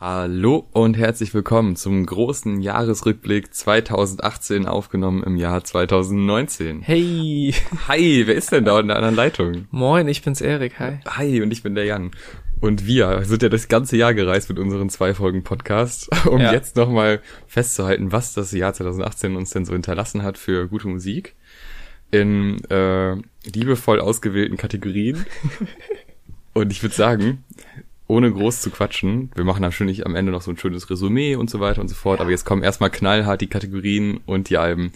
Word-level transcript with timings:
Hallo 0.00 0.68
und 0.70 0.96
herzlich 0.96 1.34
willkommen 1.34 1.74
zum 1.74 2.06
großen 2.06 2.60
Jahresrückblick 2.60 3.52
2018 3.52 4.66
aufgenommen 4.66 5.24
im 5.24 5.36
Jahr 5.36 5.64
2019. 5.64 6.82
Hey. 6.82 7.52
Hi, 7.88 8.22
wer 8.24 8.36
ist 8.36 8.52
denn 8.52 8.64
da 8.64 8.78
in 8.78 8.86
der 8.86 8.96
anderen 8.98 9.16
Leitung? 9.16 9.66
Moin, 9.72 10.06
ich 10.06 10.22
bin's 10.22 10.40
Erik, 10.40 10.78
hi. 10.78 11.00
Hi 11.04 11.42
und 11.42 11.50
ich 11.50 11.64
bin 11.64 11.74
der 11.74 11.84
Jan. 11.84 12.12
Und 12.60 12.86
wir 12.86 13.24
sind 13.24 13.42
ja 13.42 13.48
das 13.48 13.66
ganze 13.66 13.96
Jahr 13.96 14.14
gereist 14.14 14.48
mit 14.48 14.60
unseren 14.60 14.88
zwei 14.88 15.14
Folgen 15.14 15.42
Podcast, 15.42 16.08
um 16.28 16.38
ja. 16.38 16.52
jetzt 16.52 16.76
nochmal 16.76 17.20
festzuhalten, 17.48 18.12
was 18.12 18.34
das 18.34 18.52
Jahr 18.52 18.74
2018 18.74 19.34
uns 19.34 19.50
denn 19.50 19.64
so 19.64 19.72
hinterlassen 19.72 20.22
hat 20.22 20.38
für 20.38 20.68
gute 20.68 20.86
Musik 20.86 21.34
in 22.12 22.62
äh, 22.70 23.16
liebevoll 23.44 23.98
ausgewählten 23.98 24.58
Kategorien. 24.58 25.26
und 26.54 26.70
ich 26.70 26.84
würde 26.84 26.94
sagen, 26.94 27.42
ohne 28.08 28.32
groß 28.32 28.62
zu 28.62 28.70
quatschen, 28.70 29.30
wir 29.34 29.44
machen 29.44 29.60
natürlich 29.60 30.06
am 30.06 30.16
Ende 30.16 30.32
noch 30.32 30.40
so 30.40 30.50
ein 30.50 30.56
schönes 30.56 30.88
Resümee 30.88 31.36
und 31.36 31.50
so 31.50 31.60
weiter 31.60 31.82
und 31.82 31.88
so 31.88 31.94
fort, 31.94 32.20
aber 32.20 32.30
jetzt 32.30 32.46
kommen 32.46 32.62
erstmal 32.62 32.90
knallhart 32.90 33.42
die 33.42 33.48
Kategorien 33.48 34.20
und 34.24 34.48
die 34.48 34.56
Alben. 34.56 34.92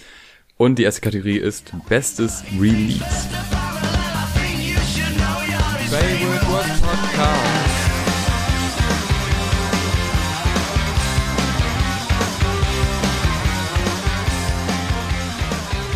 Und 0.57 0.79
die 0.79 0.85
erste 0.85 1.03
Kategorie 1.03 1.37
ist 1.37 1.73
Bestes 1.91 2.43
Release. 2.59 3.05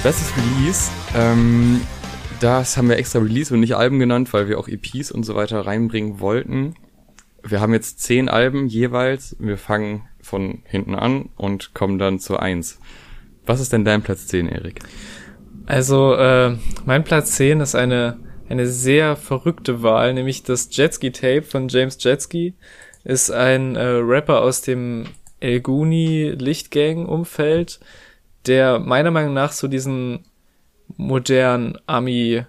Bestes 0.02 0.32
Release, 0.36 0.90
ähm, 1.16 1.80
das 2.40 2.76
haben 2.76 2.90
wir 2.90 2.98
extra 2.98 3.20
Release 3.20 3.54
und 3.54 3.60
nicht 3.60 3.74
Alben 3.74 3.98
genannt, 3.98 4.34
weil 4.34 4.48
wir 4.48 4.58
auch 4.58 4.68
EPs 4.68 5.10
und 5.10 5.24
so 5.24 5.34
weiter 5.34 5.66
reinbringen 5.66 6.20
wollten 6.20 6.74
wir 7.50 7.60
haben 7.60 7.72
jetzt 7.72 8.00
zehn 8.00 8.28
Alben 8.28 8.66
jeweils. 8.66 9.36
Wir 9.38 9.58
fangen 9.58 10.08
von 10.20 10.62
hinten 10.64 10.94
an 10.94 11.30
und 11.36 11.74
kommen 11.74 11.98
dann 11.98 12.18
zu 12.18 12.36
eins. 12.36 12.78
Was 13.44 13.60
ist 13.60 13.72
denn 13.72 13.84
dein 13.84 14.02
Platz 14.02 14.26
10, 14.26 14.48
Erik? 14.48 14.80
Also, 15.66 16.14
äh, 16.14 16.56
mein 16.84 17.04
Platz 17.04 17.32
10 17.32 17.60
ist 17.60 17.74
eine, 17.74 18.18
eine 18.48 18.66
sehr 18.66 19.16
verrückte 19.16 19.82
Wahl, 19.82 20.14
nämlich 20.14 20.42
das 20.42 20.68
Jetski 20.70 21.12
Tape 21.12 21.42
von 21.42 21.68
James 21.68 21.98
Jetski. 22.00 22.54
Ist 23.04 23.30
ein 23.30 23.76
äh, 23.76 23.84
Rapper 23.84 24.42
aus 24.42 24.62
dem 24.62 25.04
El 25.38 25.60
Guni 25.60 26.34
Lichtgang 26.36 27.06
Umfeld, 27.06 27.78
der 28.46 28.78
meiner 28.80 29.10
Meinung 29.10 29.34
nach 29.34 29.52
so 29.52 29.68
diesen 29.68 30.24
modernen 30.96 31.78
Ami 31.86 32.44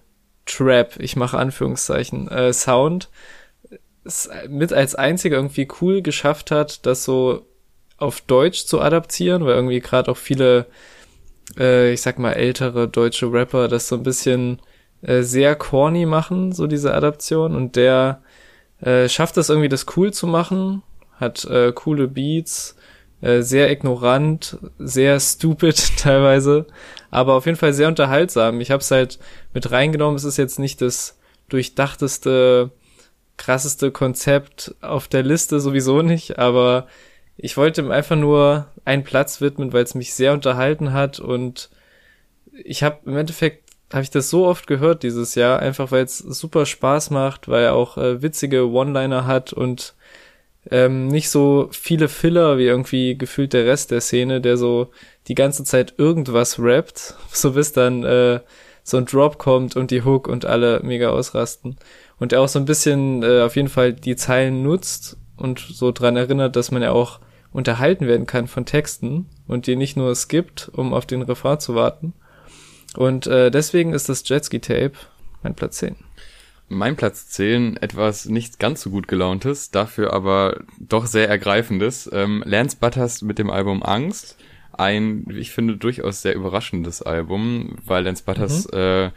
Trap, 0.45 0.97
ich 0.99 1.15
mache 1.15 1.37
Anführungszeichen, 1.37 2.27
äh, 2.29 2.53
Sound 2.53 3.09
es 4.07 4.29
mit 4.49 4.73
als 4.73 4.95
einziger 4.95 5.37
irgendwie 5.37 5.67
cool 5.81 6.01
geschafft 6.01 6.51
hat, 6.51 6.85
das 6.85 7.03
so 7.03 7.45
auf 7.97 8.21
Deutsch 8.21 8.65
zu 8.65 8.81
adaptieren, 8.81 9.45
weil 9.45 9.55
irgendwie 9.55 9.79
gerade 9.79 10.11
auch 10.11 10.17
viele, 10.17 10.67
äh, 11.57 11.93
ich 11.93 12.01
sag 12.01 12.19
mal, 12.19 12.33
ältere 12.33 12.87
deutsche 12.87 13.31
Rapper 13.31 13.67
das 13.67 13.87
so 13.87 13.95
ein 13.95 14.03
bisschen 14.03 14.61
äh, 15.01 15.21
sehr 15.21 15.55
corny 15.55 16.05
machen, 16.05 16.51
so 16.51 16.67
diese 16.67 16.93
Adaption. 16.93 17.55
Und 17.55 17.75
der 17.75 18.21
äh, 18.81 19.09
schafft 19.09 19.37
es 19.37 19.49
irgendwie, 19.49 19.69
das 19.69 19.85
cool 19.95 20.13
zu 20.13 20.27
machen, 20.27 20.83
hat 21.13 21.45
äh, 21.45 21.71
coole 21.73 22.07
Beats, 22.07 22.75
äh, 23.21 23.41
sehr 23.41 23.71
ignorant, 23.71 24.57
sehr 24.77 25.19
stupid 25.19 25.97
teilweise, 25.97 26.67
aber 27.09 27.33
auf 27.33 27.47
jeden 27.47 27.57
Fall 27.57 27.73
sehr 27.73 27.87
unterhaltsam. 27.87 28.61
Ich 28.61 28.69
habe 28.69 28.81
es 28.81 28.91
halt 28.91 29.17
mit 29.53 29.71
reingenommen. 29.71 30.15
Es 30.15 30.23
ist 30.23 30.37
jetzt 30.37 30.59
nicht 30.59 30.81
das 30.81 31.17
durchdachteste 31.49 32.71
krasseste 33.37 33.91
Konzept 33.91 34.75
auf 34.81 35.07
der 35.07 35.23
Liste 35.23 35.59
sowieso 35.59 36.01
nicht, 36.01 36.39
aber 36.39 36.87
ich 37.37 37.55
wollte 37.55 37.81
ihm 37.81 37.91
einfach 37.91 38.15
nur 38.15 38.67
einen 38.83 39.03
Platz 39.03 39.41
widmen, 39.41 39.73
weil 39.73 39.83
es 39.83 39.95
mich 39.95 40.13
sehr 40.13 40.33
unterhalten 40.33 40.91
hat 40.93 41.19
und 41.19 41.69
ich 42.51 42.83
habe 42.83 42.99
im 43.05 43.15
Endeffekt 43.15 43.67
habe 43.93 44.03
ich 44.03 44.09
das 44.09 44.29
so 44.29 44.45
oft 44.45 44.67
gehört 44.67 45.03
dieses 45.03 45.35
Jahr, 45.35 45.59
einfach 45.59 45.91
weil 45.91 46.03
es 46.03 46.17
super 46.17 46.65
Spaß 46.65 47.09
macht, 47.11 47.47
weil 47.47 47.63
er 47.63 47.75
auch 47.75 47.97
äh, 47.97 48.21
witzige 48.21 48.69
One-Liner 48.69 49.25
hat 49.25 49.53
und 49.53 49.95
ähm, 50.69 51.07
nicht 51.07 51.29
so 51.29 51.69
viele 51.71 52.09
Filler 52.09 52.57
wie 52.57 52.65
irgendwie 52.65 53.17
gefühlt 53.17 53.53
der 53.53 53.65
Rest 53.65 53.91
der 53.91 54.01
Szene, 54.01 54.41
der 54.41 54.57
so 54.57 54.89
die 55.27 55.35
ganze 55.35 55.63
Zeit 55.63 55.93
irgendwas 55.97 56.59
rappt, 56.59 57.15
so 57.31 57.51
bis 57.53 57.71
dann 57.71 58.03
äh, 58.03 58.41
so 58.83 58.97
ein 58.97 59.05
Drop 59.05 59.37
kommt 59.37 59.75
und 59.75 59.91
die 59.91 60.03
Hook 60.03 60.27
und 60.27 60.45
alle 60.45 60.81
mega 60.83 61.09
ausrasten 61.09 61.77
und 62.19 62.33
er 62.33 62.41
auch 62.41 62.47
so 62.47 62.59
ein 62.59 62.65
bisschen 62.65 63.23
äh, 63.23 63.41
auf 63.41 63.55
jeden 63.55 63.69
Fall 63.69 63.93
die 63.93 64.15
Zeilen 64.15 64.63
nutzt 64.63 65.17
und 65.35 65.59
so 65.59 65.91
dran 65.91 66.17
erinnert, 66.17 66.55
dass 66.55 66.71
man 66.71 66.81
ja 66.81 66.91
auch 66.91 67.19
unterhalten 67.51 68.07
werden 68.07 68.25
kann 68.25 68.47
von 68.47 68.65
Texten 68.65 69.27
und 69.47 69.67
die 69.67 69.75
nicht 69.75 69.97
nur 69.97 70.13
skippt, 70.15 70.69
um 70.73 70.93
auf 70.93 71.05
den 71.05 71.21
Refrain 71.21 71.59
zu 71.59 71.75
warten. 71.75 72.13
Und 72.95 73.27
äh, 73.27 73.51
deswegen 73.51 73.93
ist 73.93 74.09
das 74.09 74.27
Jetski 74.27 74.59
Tape 74.59 74.93
mein 75.43 75.55
Platz 75.55 75.77
10. 75.77 75.95
Mein 76.69 76.97
Platz 76.97 77.29
10, 77.29 77.77
etwas 77.77 78.25
nicht 78.25 78.59
ganz 78.59 78.81
so 78.81 78.89
gut 78.89 79.07
gelauntes, 79.07 79.71
dafür 79.71 80.13
aber 80.13 80.59
doch 80.79 81.05
sehr 81.05 81.29
ergreifendes. 81.29 82.09
Ähm, 82.11 82.43
Lance 82.45 82.77
Butters 82.79 83.21
mit 83.21 83.39
dem 83.39 83.49
Album 83.49 83.83
Angst. 83.83 84.37
Ein, 84.73 85.25
ich 85.29 85.51
finde, 85.51 85.77
durchaus 85.77 86.21
sehr 86.21 86.35
überraschendes 86.35 87.01
Album, 87.01 87.77
weil 87.85 88.03
Lance 88.03 88.23
Butters 88.25 88.67
mhm. 88.67 88.77
äh, 88.77 89.11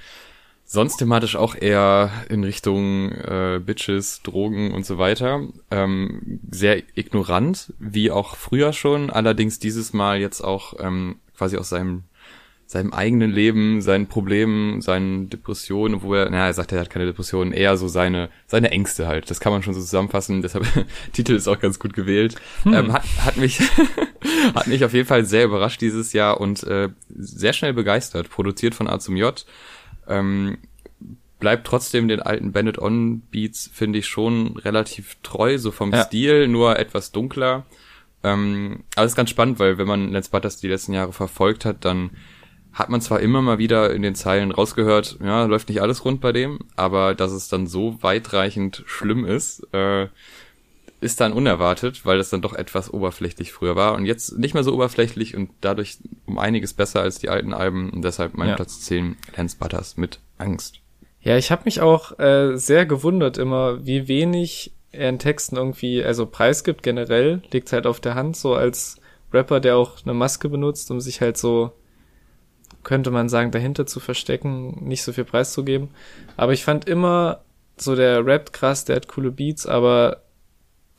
Sonst 0.72 0.98
thematisch 0.98 1.34
auch 1.34 1.56
eher 1.56 2.12
in 2.28 2.44
Richtung 2.44 3.10
äh, 3.10 3.60
Bitches, 3.60 4.22
Drogen 4.22 4.70
und 4.70 4.86
so 4.86 4.98
weiter. 4.98 5.48
Ähm, 5.72 6.38
sehr 6.48 6.80
ignorant, 6.94 7.72
wie 7.80 8.12
auch 8.12 8.36
früher 8.36 8.72
schon. 8.72 9.10
Allerdings 9.10 9.58
dieses 9.58 9.92
Mal 9.92 10.20
jetzt 10.20 10.42
auch 10.42 10.74
ähm, 10.78 11.16
quasi 11.36 11.56
aus 11.56 11.70
seinem 11.70 12.04
seinem 12.66 12.92
eigenen 12.92 13.32
Leben, 13.32 13.82
seinen 13.82 14.06
Problemen, 14.06 14.80
seinen 14.80 15.28
Depressionen, 15.28 16.02
wo 16.02 16.14
er, 16.14 16.30
naja, 16.30 16.46
er 16.46 16.54
sagt, 16.54 16.70
er 16.70 16.78
hat 16.78 16.88
keine 16.88 17.06
Depressionen, 17.06 17.52
eher 17.52 17.76
so 17.76 17.88
seine, 17.88 18.28
seine 18.46 18.70
Ängste 18.70 19.08
halt. 19.08 19.28
Das 19.28 19.40
kann 19.40 19.52
man 19.52 19.64
schon 19.64 19.74
so 19.74 19.80
zusammenfassen. 19.80 20.40
Deshalb, 20.40 20.64
Titel 21.12 21.32
ist 21.32 21.48
auch 21.48 21.58
ganz 21.58 21.80
gut 21.80 21.94
gewählt. 21.94 22.36
Hm. 22.62 22.74
Ähm, 22.74 22.92
hat, 22.92 23.02
hat 23.24 23.36
mich, 23.38 23.60
hat 24.54 24.68
mich 24.68 24.84
auf 24.84 24.92
jeden 24.92 25.08
Fall 25.08 25.24
sehr 25.24 25.46
überrascht 25.46 25.80
dieses 25.80 26.12
Jahr 26.12 26.40
und 26.40 26.62
äh, 26.62 26.90
sehr 27.08 27.54
schnell 27.54 27.72
begeistert. 27.72 28.30
Produziert 28.30 28.76
von 28.76 28.86
A 28.86 29.00
zum 29.00 29.16
J. 29.16 29.44
Ähm, 30.10 30.58
bleibt 31.38 31.66
trotzdem 31.66 32.06
den 32.06 32.20
alten 32.20 32.52
Bandit 32.52 32.78
On 32.78 33.20
Beats, 33.30 33.70
finde 33.72 33.98
ich, 33.98 34.06
schon 34.06 34.58
relativ 34.58 35.16
treu, 35.22 35.58
so 35.58 35.70
vom 35.70 35.92
ja. 35.92 36.04
Stil, 36.04 36.46
nur 36.46 36.78
etwas 36.78 37.12
dunkler. 37.12 37.64
Ähm, 38.22 38.84
aber 38.94 39.06
es 39.06 39.12
ist 39.12 39.16
ganz 39.16 39.30
spannend, 39.30 39.58
weil 39.58 39.78
wenn 39.78 39.88
man 39.88 40.12
Lance 40.12 40.30
Butters 40.30 40.58
die 40.58 40.68
letzten 40.68 40.92
Jahre 40.92 41.12
verfolgt 41.12 41.64
hat, 41.64 41.84
dann 41.84 42.10
hat 42.72 42.88
man 42.88 43.00
zwar 43.00 43.20
immer 43.20 43.42
mal 43.42 43.58
wieder 43.58 43.92
in 43.92 44.02
den 44.02 44.14
Zeilen 44.14 44.52
rausgehört, 44.52 45.18
ja, 45.22 45.44
läuft 45.44 45.68
nicht 45.68 45.82
alles 45.82 46.04
rund 46.04 46.20
bei 46.20 46.30
dem, 46.32 46.60
aber 46.76 47.14
dass 47.14 47.32
es 47.32 47.48
dann 47.48 47.66
so 47.66 48.00
weitreichend 48.02 48.84
schlimm 48.86 49.24
ist, 49.24 49.66
äh, 49.72 50.08
ist 51.00 51.20
dann 51.20 51.32
unerwartet, 51.32 52.04
weil 52.04 52.18
es 52.20 52.30
dann 52.30 52.42
doch 52.42 52.52
etwas 52.52 52.92
oberflächlich 52.92 53.52
früher 53.52 53.74
war 53.74 53.94
und 53.94 54.04
jetzt 54.04 54.38
nicht 54.38 54.54
mehr 54.54 54.64
so 54.64 54.74
oberflächlich 54.74 55.34
und 55.34 55.50
dadurch 55.60 55.98
um 56.26 56.38
einiges 56.38 56.74
besser 56.74 57.00
als 57.00 57.18
die 57.18 57.30
alten 57.30 57.54
Alben 57.54 57.90
und 57.90 58.02
deshalb 58.02 58.34
mein 58.34 58.50
ja. 58.50 58.56
Platz 58.56 58.80
10 58.82 59.16
Lance 59.36 59.56
Butters 59.58 59.96
mit 59.96 60.20
Angst. 60.36 60.80
Ja, 61.22 61.36
ich 61.36 61.50
habe 61.50 61.62
mich 61.64 61.80
auch 61.80 62.18
äh, 62.18 62.56
sehr 62.56 62.86
gewundert 62.86 63.38
immer, 63.38 63.84
wie 63.84 64.08
wenig 64.08 64.72
er 64.92 65.08
in 65.08 65.18
Texten 65.18 65.56
irgendwie, 65.56 66.02
also 66.02 66.26
preisgibt 66.26 66.82
generell, 66.82 67.42
liegt 67.52 67.72
halt 67.72 67.86
auf 67.86 68.00
der 68.00 68.14
Hand, 68.14 68.36
so 68.36 68.54
als 68.54 68.96
Rapper, 69.32 69.60
der 69.60 69.76
auch 69.76 69.98
eine 70.04 70.14
Maske 70.14 70.48
benutzt, 70.48 70.90
um 70.90 71.00
sich 71.00 71.20
halt 71.20 71.36
so, 71.36 71.72
könnte 72.82 73.10
man 73.10 73.28
sagen, 73.28 73.52
dahinter 73.52 73.86
zu 73.86 74.00
verstecken, 74.00 74.84
nicht 74.86 75.02
so 75.02 75.12
viel 75.12 75.24
Preis 75.24 75.52
zu 75.52 75.64
geben. 75.64 75.90
Aber 76.36 76.52
ich 76.52 76.64
fand 76.64 76.88
immer, 76.88 77.42
so 77.76 77.94
der 77.94 78.26
rappt 78.26 78.52
krass, 78.52 78.84
der 78.84 78.96
hat 78.96 79.08
coole 79.08 79.30
Beats, 79.30 79.66
aber 79.66 80.22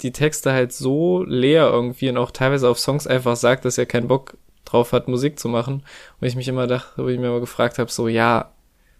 die 0.01 0.11
Texte 0.11 0.51
halt 0.51 0.73
so 0.73 1.23
leer 1.23 1.69
irgendwie 1.69 2.09
und 2.09 2.17
auch 2.17 2.31
teilweise 2.31 2.69
auf 2.69 2.79
Songs 2.79 3.07
einfach 3.07 3.35
sagt, 3.35 3.65
dass 3.65 3.77
er 3.77 3.85
keinen 3.85 4.07
Bock 4.07 4.37
drauf 4.65 4.93
hat, 4.93 5.07
Musik 5.07 5.39
zu 5.39 5.47
machen. 5.49 5.83
Und 6.19 6.27
ich 6.27 6.35
mich 6.35 6.47
immer 6.47 6.67
dachte, 6.67 7.03
wo 7.03 7.07
ich 7.07 7.19
mir 7.19 7.27
immer 7.27 7.39
gefragt 7.39 7.79
habe, 7.79 7.91
so 7.91 8.07
ja, 8.07 8.51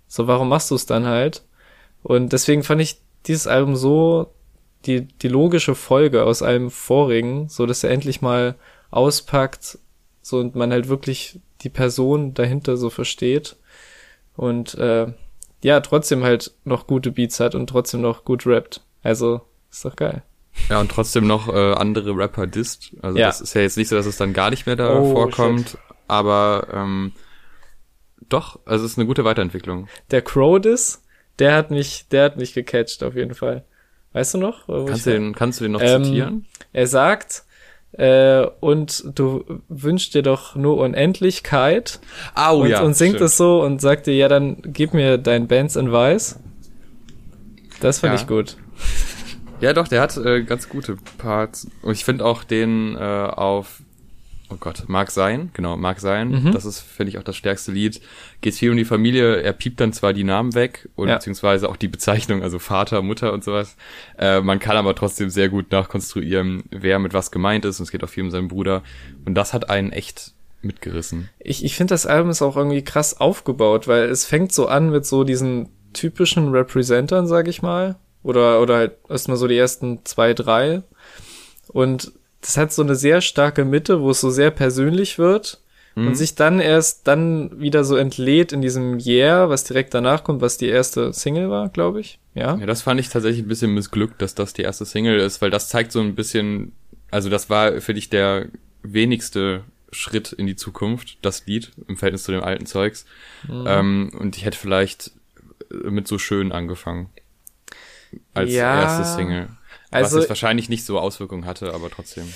so 0.08 0.28
warum 0.28 0.50
machst 0.50 0.72
du 0.72 0.76
es 0.76 0.86
dann 0.86 1.06
halt? 1.06 1.44
Und 2.04 2.34
deswegen 2.34 2.64
fand 2.64 2.82
ich 2.82 3.02
dieses 3.28 3.48
Album 3.48 3.76
so 3.76 4.32
die, 4.86 5.08
die 5.08 5.28
logische 5.28 5.76
Folge 5.76 6.24
aus 6.24 6.42
allem 6.42 6.72
vorigen, 6.72 7.50
so 7.50 7.66
dass 7.66 7.84
er 7.84 7.92
endlich 7.92 8.22
mal 8.22 8.56
auspackt, 8.90 9.78
so 10.22 10.40
und 10.40 10.56
man 10.56 10.72
halt 10.72 10.88
wirklich 10.88 11.40
die 11.62 11.70
Person 11.70 12.34
dahinter 12.34 12.78
so 12.78 12.90
versteht. 12.90 13.56
Und 14.36 14.76
äh, 14.76 15.14
ja, 15.64 15.80
trotzdem 15.82 16.24
halt 16.24 16.52
noch 16.64 16.88
gute 16.88 17.12
Beats 17.12 17.40
hat 17.40 17.56
und 17.56 17.68
trotzdem 17.68 18.02
noch 18.02 18.26
gut 18.26 18.46
rappt. 18.48 18.82
Also, 19.04 19.42
ist 19.70 19.86
doch 19.86 19.96
geil. 19.96 20.24
Ja, 20.70 20.80
und 20.80 20.92
trotzdem 20.92 21.28
noch 21.28 21.48
äh, 21.48 21.74
andere 21.74 22.16
Rapper 22.16 22.48
disst. 22.48 22.92
Also 23.02 23.18
ja. 23.18 23.28
das 23.28 23.42
ist 23.42 23.54
ja 23.54 23.62
jetzt 23.62 23.78
nicht 23.78 23.90
so, 23.90 23.96
dass 23.96 24.06
es 24.06 24.18
dann 24.18 24.34
gar 24.34 24.50
nicht 24.50 24.66
mehr 24.66 24.76
da 24.76 25.00
oh, 25.00 25.12
vorkommt. 25.12 25.72
Shit. 25.72 25.80
Aber 26.08 26.68
ähm, 26.74 27.14
doch, 28.30 28.60
also 28.66 28.86
es 28.86 28.94
ist 28.94 28.98
eine 28.98 29.08
gute 29.08 29.26
Weiterentwicklung. 29.26 29.88
Der 30.12 30.22
Crow 30.22 30.60
Diss, 30.60 31.04
der 31.40 31.56
hat 31.56 31.72
mich, 31.72 32.08
der 32.10 32.26
hat 32.26 32.38
mich 32.38 32.54
gecatcht 32.54 33.04
auf 33.04 33.16
jeden 33.16 33.34
Fall. 33.34 33.64
Weißt 34.14 34.34
du 34.34 34.38
noch? 34.38 34.68
Kannst 34.68 35.06
du 35.06 35.12
den, 35.12 35.34
kannst 35.34 35.60
du 35.60 35.64
den 35.64 35.72
noch 35.72 35.82
ähm, 35.82 36.04
zitieren? 36.04 36.46
Er 36.74 36.88
sagt, 36.88 37.44
äh, 37.94 38.46
und 38.60 39.04
du 39.16 39.62
wünschst 39.70 40.14
dir 40.14 40.22
doch 40.22 40.56
nur 40.56 40.78
Unendlichkeit. 40.78 42.00
Ah, 42.34 42.52
oh, 42.52 42.62
und, 42.62 42.70
ja, 42.70 42.82
und 42.82 42.94
singt 42.94 43.16
stimmt. 43.16 43.30
es 43.30 43.38
so 43.38 43.62
und 43.62 43.82
sagt 43.82 44.08
dir, 44.08 44.16
ja, 44.16 44.28
dann 44.28 44.58
gib 44.64 44.94
mir 44.94 45.18
dein 45.18 45.48
Bands 45.48 45.76
in 45.76 45.92
Weiß. 45.92 46.40
Das 47.82 48.00
fand 48.00 48.14
ja. 48.14 48.22
ich 48.22 48.28
gut. 48.28 48.58
Ja, 49.62 49.74
doch, 49.74 49.88
der 49.88 50.02
hat 50.02 50.18
äh, 50.18 50.44
ganz 50.44 50.68
gute 50.70 50.98
Parts. 51.18 51.68
Und 51.82 51.94
ich 51.94 52.04
finde 52.04 52.26
auch 52.26 52.44
den 52.44 52.96
äh, 52.96 53.00
auf 53.00 53.82
oh 54.52 54.58
Gott, 54.60 54.84
mag 54.88 55.12
sein, 55.12 55.50
genau, 55.54 55.78
mag 55.78 56.00
sein. 56.00 56.44
Mhm. 56.44 56.52
Das 56.52 56.66
ist, 56.66 56.80
finde 56.80 57.10
ich, 57.10 57.18
auch 57.18 57.24
das 57.24 57.36
stärkste 57.36 57.72
Lied. 57.72 58.02
Geht 58.42 58.56
viel 58.56 58.72
um 58.72 58.78
die 58.78 58.86
Familie. 58.86 59.38
Er 59.42 59.54
piept 59.54 59.80
dann 59.80 59.94
zwar 59.94 60.14
die 60.14 60.24
Namen 60.24 60.54
weg 60.54 60.90
und 60.96 61.08
ja. 61.08 61.16
beziehungsweise 61.16 61.70
auch 61.70 61.78
die 61.78 61.88
Bezeichnung, 61.88 62.44
also 62.44 62.60
Vater, 62.60 63.02
Mutter 63.02 63.34
und 63.34 63.44
sowas. 63.44 63.78
Äh, 64.18 64.42
man 64.42 64.60
kann 64.60 64.78
aber 64.78 64.96
trotzdem 64.96 65.30
sehr 65.30 65.50
gut 65.50 65.72
nachkonstruieren, 65.72 66.64
wer 66.70 67.00
mit 67.00 67.14
was 67.14 67.32
gemeint 67.32 67.66
ist. 67.66 67.80
Und 67.80 67.84
es 67.86 67.92
geht 67.92 68.04
auch 68.04 68.10
viel 68.10 68.24
um 68.24 68.32
seinen 68.32 68.48
Bruder. 68.48 68.84
Und 69.26 69.36
das 69.36 69.54
hat 69.54 69.70
einen 69.70 69.92
echt 69.92 70.34
mitgerissen. 70.62 71.30
Ich, 71.40 71.64
ich 71.64 71.76
finde, 71.76 71.94
das 71.94 72.06
Album 72.06 72.30
ist 72.30 72.42
auch 72.42 72.58
irgendwie 72.58 72.84
krass 72.84 73.20
aufgebaut, 73.20 73.88
weil 73.88 74.04
es 74.04 74.26
fängt 74.26 74.52
so 74.52 74.68
an 74.68 74.92
mit 74.92 75.06
so 75.06 75.24
diesen 75.24 75.70
typischen 75.94 76.50
Representern, 76.50 77.28
sag 77.28 77.48
ich 77.48 77.62
mal. 77.62 77.96
Oder, 78.24 78.62
oder 78.62 78.76
halt 78.76 78.92
erstmal 79.10 79.38
so 79.38 79.48
die 79.48 79.58
ersten 79.58 80.06
zwei, 80.06 80.34
drei. 80.34 80.84
Und 81.70 82.12
das 82.42 82.58
hat 82.58 82.74
so 82.74 82.82
eine 82.82 82.96
sehr 82.96 83.22
starke 83.22 83.66
Mitte, 83.66 84.02
wo 84.02 84.12
es 84.12 84.22
so 84.22 84.30
sehr 84.30 84.52
persönlich 84.52 85.18
wird 85.18 85.62
mhm. 85.96 86.08
und 86.08 86.16
sich 86.16 86.36
dann 86.36 86.60
erst 86.60 87.08
dann 87.08 87.60
wieder 87.60 87.84
so 87.84 87.96
entlädt 87.96 88.52
in 88.52 88.62
diesem 88.62 89.00
Yeah, 89.00 89.50
was 89.50 89.64
direkt 89.64 89.94
danach 89.94 90.24
kommt, 90.24 90.42
was 90.42 90.58
die 90.58 90.68
erste 90.68 91.14
Single 91.14 91.50
war, 91.50 91.70
glaube 91.70 92.02
ich. 92.02 92.20
Ja. 92.34 92.58
Ja, 92.58 92.66
das 92.66 92.82
fand 92.82 93.00
ich 93.00 93.10
tatsächlich 93.10 93.44
ein 93.44 93.48
bisschen 93.48 93.74
missglückt, 93.74 94.22
dass 94.22 94.36
das 94.36 94.54
die 94.54 94.64
erste 94.64 94.86
Single 94.86 95.20
ist, 95.20 95.42
weil 95.42 95.50
das 95.50 95.70
zeigt 95.70 95.92
so 95.92 96.00
ein 96.00 96.16
bisschen, 96.16 96.74
also 97.10 97.30
das 97.30 97.50
war 97.50 97.82
für 97.82 97.94
dich 97.94 98.10
der 98.10 98.48
wenigste 98.84 99.64
Schritt 99.92 100.32
in 100.32 100.48
die 100.48 100.56
Zukunft, 100.56 101.18
das 101.22 101.46
Lied, 101.46 101.72
im 101.88 101.98
Verhältnis 101.98 102.24
zu 102.24 102.32
dem 102.32 102.44
alten 102.44 102.66
Zeugs. 102.66 103.06
Mhm. 103.48 103.66
Ähm, 103.68 104.12
und 104.18 104.38
ich 104.38 104.46
hätte 104.46 104.58
vielleicht 104.58 105.12
mit 105.70 106.08
so 106.08 106.18
schön 106.18 106.52
angefangen. 106.52 107.10
Als 108.34 108.52
ja. 108.52 108.82
erste 108.82 109.16
Single. 109.16 109.50
Also, 109.92 110.18
was 110.18 110.24
es 110.24 110.30
wahrscheinlich 110.30 110.70
nicht 110.70 110.86
so 110.86 111.00
Auswirkungen 111.00 111.46
hatte, 111.46 111.74
aber 111.74 111.90
trotzdem. 111.90 112.32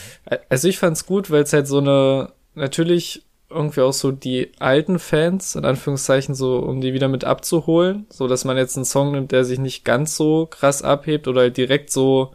Also 0.50 0.68
ich 0.68 0.77
fand's 0.77 1.06
gut, 1.06 1.31
weil 1.31 1.44
es 1.44 1.54
halt 1.54 1.68
so 1.68 1.77
eine, 1.77 2.33
natürlich 2.54 3.24
irgendwie 3.50 3.81
auch 3.81 3.94
so 3.94 4.12
die 4.12 4.51
alten 4.60 5.00
Fans, 5.00 5.56
in 5.56 5.66
Anführungszeichen, 5.66 6.36
so, 6.36 6.57
um 6.57 6.81
die 6.81 6.94
wieder 6.94 7.07
mit 7.07 7.24
abzuholen, 7.24 8.06
so 8.10 8.27
dass 8.27 8.44
man 8.44 8.57
jetzt 8.57 8.75
einen 8.75 8.86
Song 8.86 9.12
nimmt, 9.12 9.31
der 9.31 9.45
sich 9.45 9.60
nicht 9.60 9.86
ganz 9.86 10.16
so 10.18 10.48
krass 10.48 10.81
abhebt 10.81 11.27
oder 11.27 11.42
halt 11.42 11.57
direkt 11.57 11.92
so 11.92 12.33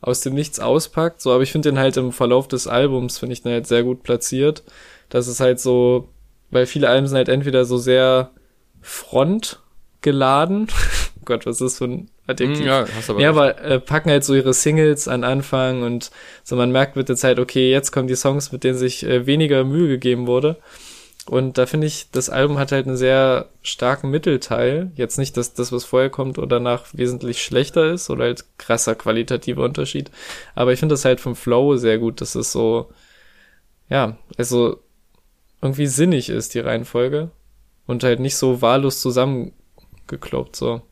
aus 0.00 0.20
dem 0.20 0.34
Nichts 0.34 0.60
auspackt, 0.60 1.20
so, 1.20 1.32
aber 1.32 1.42
ich 1.42 1.52
finde 1.52 1.70
den 1.70 1.78
halt 1.78 1.96
im 1.96 2.12
Verlauf 2.12 2.48
des 2.48 2.66
Albums, 2.66 3.18
finde 3.18 3.32
ich 3.34 3.42
den 3.42 3.52
halt 3.52 3.66
sehr 3.66 3.82
gut 3.82 4.02
platziert, 4.02 4.62
dass 5.08 5.26
es 5.26 5.40
halt 5.40 5.58
so, 5.60 6.08
weil 6.50 6.66
viele 6.66 6.88
Alben 6.88 7.06
sind 7.06 7.16
halt 7.16 7.28
entweder 7.28 7.64
so 7.64 7.78
sehr 7.78 8.30
frontgeladen, 8.80 10.68
Gott, 11.24 11.46
was 11.46 11.56
ist 11.56 11.60
das 11.60 11.78
für 11.78 11.84
ein 11.84 12.10
Adjektiv. 12.26 12.60
Hm, 12.60 12.66
ja, 12.66 12.86
hast 12.94 13.10
aber, 13.10 13.20
ja, 13.20 13.30
aber 13.30 13.60
äh, 13.60 13.80
packen 13.80 14.10
halt 14.10 14.24
so 14.24 14.34
ihre 14.34 14.54
Singles 14.54 15.08
an 15.08 15.24
Anfang 15.24 15.82
und 15.82 16.10
so 16.44 16.56
man 16.56 16.72
merkt 16.72 16.96
mit 16.96 17.08
der 17.08 17.16
Zeit, 17.16 17.38
okay, 17.38 17.70
jetzt 17.70 17.92
kommen 17.92 18.08
die 18.08 18.16
Songs, 18.16 18.52
mit 18.52 18.64
denen 18.64 18.78
sich 18.78 19.04
äh, 19.04 19.26
weniger 19.26 19.64
Mühe 19.64 19.88
gegeben 19.88 20.26
wurde. 20.26 20.56
Und 21.26 21.56
da 21.56 21.66
finde 21.66 21.86
ich, 21.86 22.10
das 22.10 22.30
Album 22.30 22.58
hat 22.58 22.72
halt 22.72 22.86
einen 22.86 22.96
sehr 22.96 23.48
starken 23.62 24.10
Mittelteil. 24.10 24.90
Jetzt 24.96 25.18
nicht, 25.18 25.36
dass 25.36 25.54
das, 25.54 25.70
was 25.70 25.84
vorher 25.84 26.10
kommt 26.10 26.36
oder 26.36 26.48
danach 26.58 26.86
wesentlich 26.92 27.42
schlechter 27.42 27.92
ist 27.92 28.10
oder 28.10 28.24
halt 28.24 28.44
krasser 28.58 28.96
qualitativer 28.96 29.62
Unterschied. 29.62 30.10
Aber 30.56 30.72
ich 30.72 30.80
finde 30.80 30.94
das 30.94 31.04
halt 31.04 31.20
vom 31.20 31.36
Flow 31.36 31.76
sehr 31.76 31.98
gut, 31.98 32.20
dass 32.20 32.34
es 32.34 32.50
so, 32.50 32.90
ja, 33.88 34.16
also 34.36 34.80
irgendwie 35.60 35.86
sinnig 35.86 36.28
ist, 36.28 36.54
die 36.54 36.60
Reihenfolge. 36.60 37.30
Und 37.86 38.04
halt 38.04 38.20
nicht 38.20 38.36
so 38.36 38.62
wahllos 38.62 39.00
zusammengekloppt, 39.00 40.56
so. 40.56 40.82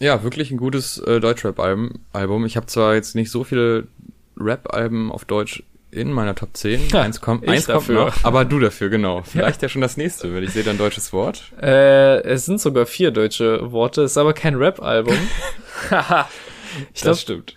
Ja, 0.00 0.22
wirklich 0.22 0.50
ein 0.50 0.58
gutes 0.58 0.98
äh, 0.98 1.20
Deutschrap-Album. 1.20 2.00
Album. 2.12 2.46
Ich 2.46 2.56
habe 2.56 2.66
zwar 2.66 2.94
jetzt 2.94 3.14
nicht 3.14 3.30
so 3.30 3.44
viele 3.44 3.88
Rap-Alben 4.36 5.10
auf 5.10 5.24
Deutsch 5.24 5.64
in 5.90 6.12
meiner 6.12 6.34
Top 6.34 6.50
10. 6.52 6.88
Ja, 6.90 7.02
eins 7.02 7.20
kommt, 7.20 7.48
eins 7.48 7.66
kommt 7.66 7.88
noch, 7.88 8.22
aber 8.22 8.44
du 8.44 8.58
dafür, 8.58 8.90
genau. 8.90 9.22
Vielleicht 9.22 9.62
ja, 9.62 9.66
ja 9.66 9.68
schon 9.70 9.82
das 9.82 9.96
nächste, 9.96 10.34
wenn 10.34 10.44
ich 10.44 10.50
sehe 10.50 10.62
dann 10.62 10.78
deutsches 10.78 11.12
Wort. 11.12 11.44
Äh, 11.60 12.22
es 12.22 12.44
sind 12.44 12.60
sogar 12.60 12.86
vier 12.86 13.10
deutsche 13.10 13.72
Worte, 13.72 14.02
ist 14.02 14.18
aber 14.18 14.34
kein 14.34 14.54
Rap-Album. 14.56 15.14
ich 15.84 15.90
glaub, 15.90 17.12
das 17.12 17.22
stimmt. 17.22 17.54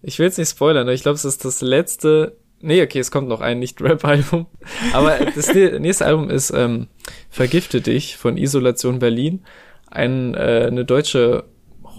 Ich 0.00 0.18
will 0.18 0.26
jetzt 0.26 0.38
nicht 0.38 0.50
spoilern, 0.50 0.82
aber 0.82 0.92
ich 0.92 1.02
glaube, 1.02 1.16
es 1.16 1.24
ist 1.24 1.44
das 1.44 1.60
letzte. 1.60 2.36
Nee, 2.60 2.82
okay, 2.82 3.00
es 3.00 3.10
kommt 3.10 3.28
noch 3.28 3.40
ein 3.40 3.58
Nicht-Rap-Album. 3.58 4.46
Aber 4.92 5.18
das 5.34 5.52
nächste 5.52 6.06
Album 6.06 6.30
ist 6.30 6.50
ähm, 6.50 6.86
Vergifte 7.28 7.80
dich 7.80 8.16
von 8.16 8.36
Isolation 8.36 9.00
Berlin. 9.00 9.44
Ein, 9.90 10.34
äh, 10.34 10.66
eine 10.68 10.84
deutsche 10.84 11.44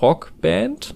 Rockband, 0.04 0.96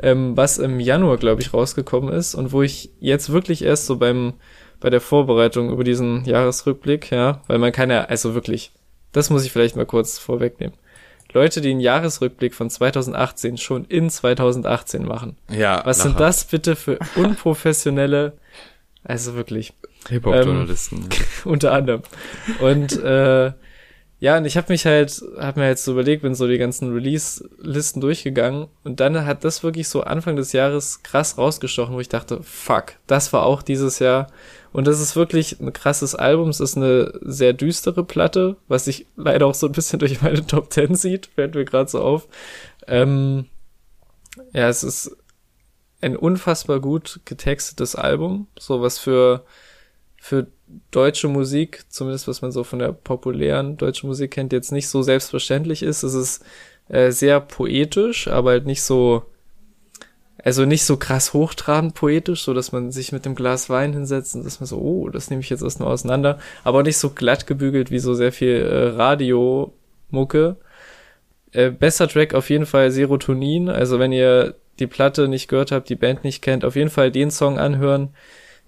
ähm, 0.00 0.36
was 0.36 0.58
im 0.58 0.80
Januar, 0.80 1.18
glaube 1.18 1.42
ich, 1.42 1.52
rausgekommen 1.52 2.12
ist 2.12 2.34
und 2.34 2.52
wo 2.52 2.62
ich 2.62 2.90
jetzt 2.98 3.30
wirklich 3.30 3.62
erst 3.62 3.86
so 3.86 3.98
beim 3.98 4.32
bei 4.80 4.90
der 4.90 5.00
Vorbereitung 5.00 5.70
über 5.70 5.84
diesen 5.84 6.24
Jahresrückblick, 6.24 7.12
ja, 7.12 7.40
weil 7.46 7.58
man 7.58 7.70
kann 7.70 7.88
ja, 7.88 8.06
also 8.06 8.34
wirklich, 8.34 8.72
das 9.12 9.30
muss 9.30 9.44
ich 9.44 9.52
vielleicht 9.52 9.76
mal 9.76 9.86
kurz 9.86 10.18
vorwegnehmen. 10.18 10.74
Leute, 11.32 11.60
die 11.60 11.70
einen 11.70 11.80
Jahresrückblick 11.80 12.52
von 12.52 12.68
2018 12.68 13.58
schon 13.58 13.84
in 13.84 14.10
2018 14.10 15.06
machen. 15.06 15.36
Ja. 15.50 15.82
Was 15.84 15.98
nachher. 15.98 16.10
sind 16.10 16.20
das 16.20 16.44
bitte 16.44 16.74
für 16.74 16.98
unprofessionelle, 17.14 18.32
also 19.04 19.34
wirklich. 19.34 19.72
Hip-Hop-Journalisten. 20.08 20.96
Ähm, 20.96 21.08
unter 21.44 21.72
anderem. 21.72 22.02
Und 22.60 23.00
äh, 23.00 23.52
ja, 24.22 24.36
und 24.36 24.44
ich 24.44 24.56
habe 24.56 24.72
mich 24.72 24.86
halt, 24.86 25.20
habe 25.36 25.58
mir 25.58 25.66
jetzt 25.66 25.82
so 25.82 25.90
überlegt, 25.90 26.22
bin 26.22 26.36
so 26.36 26.46
die 26.46 26.56
ganzen 26.56 26.92
Release-Listen 26.92 28.00
durchgegangen 28.00 28.68
und 28.84 29.00
dann 29.00 29.26
hat 29.26 29.42
das 29.42 29.64
wirklich 29.64 29.88
so 29.88 30.02
Anfang 30.02 30.36
des 30.36 30.52
Jahres 30.52 31.02
krass 31.02 31.38
rausgestochen, 31.38 31.96
wo 31.96 31.98
ich 31.98 32.08
dachte, 32.08 32.40
fuck, 32.44 32.92
das 33.08 33.32
war 33.32 33.44
auch 33.44 33.62
dieses 33.62 33.98
Jahr. 33.98 34.28
Und 34.72 34.86
das 34.86 35.00
ist 35.00 35.16
wirklich 35.16 35.58
ein 35.58 35.72
krasses 35.72 36.14
Album. 36.14 36.50
Es 36.50 36.60
ist 36.60 36.76
eine 36.76 37.18
sehr 37.20 37.52
düstere 37.52 38.04
Platte, 38.04 38.54
was 38.68 38.84
sich 38.84 39.06
leider 39.16 39.44
auch 39.44 39.54
so 39.54 39.66
ein 39.66 39.72
bisschen 39.72 39.98
durch 39.98 40.22
meine 40.22 40.46
Top 40.46 40.70
Ten 40.70 40.94
sieht, 40.94 41.26
fällt 41.26 41.56
mir 41.56 41.64
gerade 41.64 41.90
so 41.90 42.00
auf. 42.00 42.28
Ähm, 42.86 43.46
ja, 44.52 44.68
es 44.68 44.84
ist 44.84 45.16
ein 46.00 46.16
unfassbar 46.16 46.78
gut 46.78 47.18
getextetes 47.24 47.96
Album, 47.96 48.46
so 48.56 48.82
was 48.82 49.00
für 49.00 49.44
für 50.22 50.46
deutsche 50.92 51.26
Musik, 51.26 51.84
zumindest 51.88 52.28
was 52.28 52.42
man 52.42 52.52
so 52.52 52.62
von 52.62 52.78
der 52.78 52.92
populären 52.92 53.76
deutschen 53.76 54.06
Musik 54.06 54.30
kennt, 54.30 54.52
jetzt 54.52 54.70
nicht 54.70 54.88
so 54.88 55.02
selbstverständlich 55.02 55.82
ist. 55.82 56.04
Es 56.04 56.14
ist 56.14 56.44
äh, 56.88 57.10
sehr 57.10 57.40
poetisch, 57.40 58.28
aber 58.28 58.50
halt 58.50 58.64
nicht 58.64 58.82
so, 58.82 59.24
also 60.38 60.64
nicht 60.64 60.84
so 60.84 60.96
krass 60.96 61.32
hochtrabend 61.32 61.94
poetisch, 61.94 62.44
so 62.44 62.54
dass 62.54 62.70
man 62.70 62.92
sich 62.92 63.10
mit 63.10 63.24
dem 63.24 63.34
Glas 63.34 63.68
Wein 63.68 63.94
hinsetzt 63.94 64.36
und 64.36 64.44
dass 64.44 64.60
man 64.60 64.68
so, 64.68 64.78
oh, 64.78 65.08
das 65.08 65.28
nehme 65.28 65.42
ich 65.42 65.50
jetzt 65.50 65.64
erstmal 65.64 65.88
auseinander, 65.88 66.38
aber 66.62 66.84
nicht 66.84 66.98
so 66.98 67.10
glatt 67.10 67.48
gebügelt 67.48 67.90
wie 67.90 67.98
so 67.98 68.14
sehr 68.14 68.30
viel 68.30 68.62
äh, 68.62 68.88
Radio-Mucke. 68.90 70.56
Äh, 71.50 71.70
besser 71.70 72.06
Track 72.06 72.34
auf 72.34 72.48
jeden 72.48 72.66
Fall 72.66 72.92
Serotonin, 72.92 73.68
also 73.68 73.98
wenn 73.98 74.12
ihr 74.12 74.54
die 74.78 74.86
Platte 74.86 75.26
nicht 75.26 75.48
gehört 75.48 75.72
habt, 75.72 75.88
die 75.88 75.96
Band 75.96 76.22
nicht 76.22 76.42
kennt, 76.42 76.64
auf 76.64 76.76
jeden 76.76 76.90
Fall 76.90 77.10
den 77.10 77.32
Song 77.32 77.58
anhören 77.58 78.10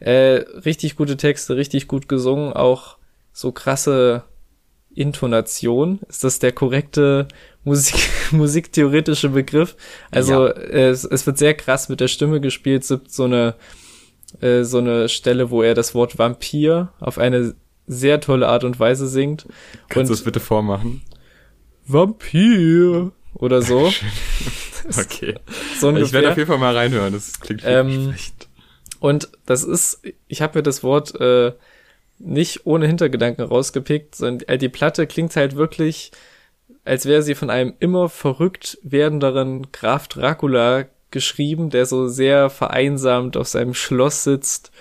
äh, 0.01 0.45
richtig 0.65 0.97
gute 0.97 1.17
Texte, 1.17 1.57
richtig 1.57 1.89
gut 1.89 2.09
gesungen, 2.09 2.53
auch 2.53 2.99
so 3.33 3.53
krasse 3.53 4.25
Intonation. 4.95 6.01
Ist 6.09 6.25
das 6.25 6.39
der 6.39 6.53
korrekte 6.53 7.29
Musik 7.65 7.97
musiktheoretische 8.31 9.31
Begriff? 9.31 9.77
Also 10.11 10.47
ja. 10.47 10.53
äh, 10.53 10.89
es, 10.89 11.05
es 11.05 11.27
wird 11.27 11.39
sehr 11.39 11.55
krass 11.55 11.89
mit 11.89 12.01
der 12.01 12.09
Stimme 12.09 12.41
gespielt. 12.41 12.83
Es 12.83 12.89
gibt 12.89 13.11
so 13.11 13.25
eine 13.25 13.55
äh, 14.41 14.65
so 14.65 14.79
eine 14.79 15.09
Stelle, 15.09 15.51
wo 15.51 15.63
er 15.63 15.75
das 15.75 15.95
Wort 15.95 16.19
Vampir 16.19 16.93
auf 17.01 17.19
eine 17.19 17.55
sehr 17.87 18.21
tolle 18.21 18.49
Art 18.49 18.65
und 18.65 18.81
Weise 18.81 19.07
singt. 19.07 19.47
Kannst 19.89 20.11
du 20.11 20.15
es 20.15 20.25
bitte 20.25 20.41
vormachen? 20.41 21.03
Vampir 21.87 23.13
oder 23.35 23.63
so. 23.63 23.93
okay. 24.89 25.35
so 25.79 25.95
ich 25.97 26.13
werde 26.13 26.31
auf 26.31 26.37
jeden 26.37 26.49
Fall 26.49 26.59
mal 26.59 26.75
reinhören. 26.75 27.13
Das 27.13 27.39
klingt 27.41 27.63
ähm, 27.65 28.13
schlecht. 28.13 28.49
Und 29.05 29.29
das 29.45 29.65
ist, 29.65 30.01
ich 30.29 30.41
habe 30.41 30.59
mir 30.59 30.63
das 30.63 30.83
Wort 30.83 31.21
äh, 31.21 31.53
nicht 32.19 32.65
ohne 32.65 32.87
Hintergedanken 32.87 33.45
rausgepickt, 33.45 34.15
sondern 34.15 34.49
äh, 34.49 34.57
die 34.57 34.71
Platte 34.71 35.07
klingt 35.07 35.37
halt 35.37 35.57
wirklich, 35.57 36.11
als 36.87 37.05
wäre 37.05 37.21
sie 37.21 37.35
von 37.35 37.51
einem 37.51 37.75
immer 37.81 38.09
verrückt 38.09 38.79
werdenderen 38.83 39.71
Graf 39.73 40.09
Dracula 40.09 40.87
geschrieben, 41.11 41.69
der 41.69 41.85
so 41.85 42.09
sehr 42.09 42.49
vereinsamt 42.49 43.37
auf 43.37 43.47
seinem 43.47 43.75
Schloss 43.75 44.25
sitzt 44.25 44.73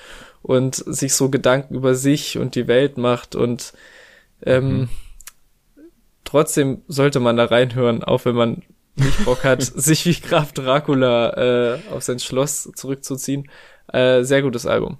und 0.41 0.75
sich 0.75 1.15
so 1.15 1.27
Gedanken 1.27 1.75
über 1.75 1.93
sich 1.93 2.37
und 2.37 2.55
die 2.55 2.69
Welt 2.69 2.97
macht 2.97 3.35
und 3.35 3.73
ähm, 4.45 4.77
mhm. 4.77 4.89
trotzdem 6.23 6.81
sollte 6.87 7.19
man 7.19 7.35
da 7.35 7.43
reinhören, 7.43 8.05
auch 8.05 8.23
wenn 8.23 8.35
man 8.35 8.61
nicht 8.95 9.25
Bock 9.25 9.43
hat, 9.43 9.61
sich 9.75 10.05
wie 10.05 10.13
Graf 10.13 10.53
Dracula 10.53 11.73
äh, 11.73 11.79
auf 11.91 12.03
sein 12.03 12.19
Schloss 12.19 12.71
zurückzuziehen. 12.73 13.49
Äh, 13.87 14.23
sehr 14.23 14.41
gutes 14.41 14.65
Album. 14.65 14.97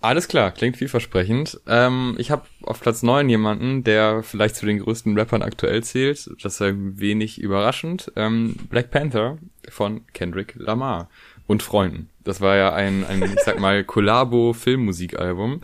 Alles 0.00 0.28
klar, 0.28 0.52
klingt 0.52 0.76
vielversprechend. 0.76 1.60
Ähm, 1.66 2.14
ich 2.18 2.30
habe 2.30 2.42
auf 2.62 2.80
Platz 2.80 3.02
neun 3.02 3.28
jemanden, 3.28 3.82
der 3.82 4.22
vielleicht 4.22 4.54
zu 4.54 4.64
den 4.64 4.78
größten 4.78 5.18
Rappern 5.18 5.42
aktuell 5.42 5.82
zählt. 5.82 6.30
Das 6.40 6.54
ist 6.54 6.62
ein 6.62 7.00
wenig 7.00 7.40
überraschend. 7.40 8.12
Ähm, 8.14 8.54
Black 8.70 8.92
Panther 8.92 9.38
von 9.68 10.06
Kendrick 10.12 10.54
Lamar 10.54 11.10
und 11.48 11.64
Freunden. 11.64 12.10
Das 12.22 12.40
war 12.40 12.54
ja 12.56 12.72
ein, 12.72 13.04
ein 13.04 13.22
ich 13.24 13.40
sag 13.44 13.58
mal, 13.58 13.82
Kollabo-Filmmusikalbum. 13.84 15.62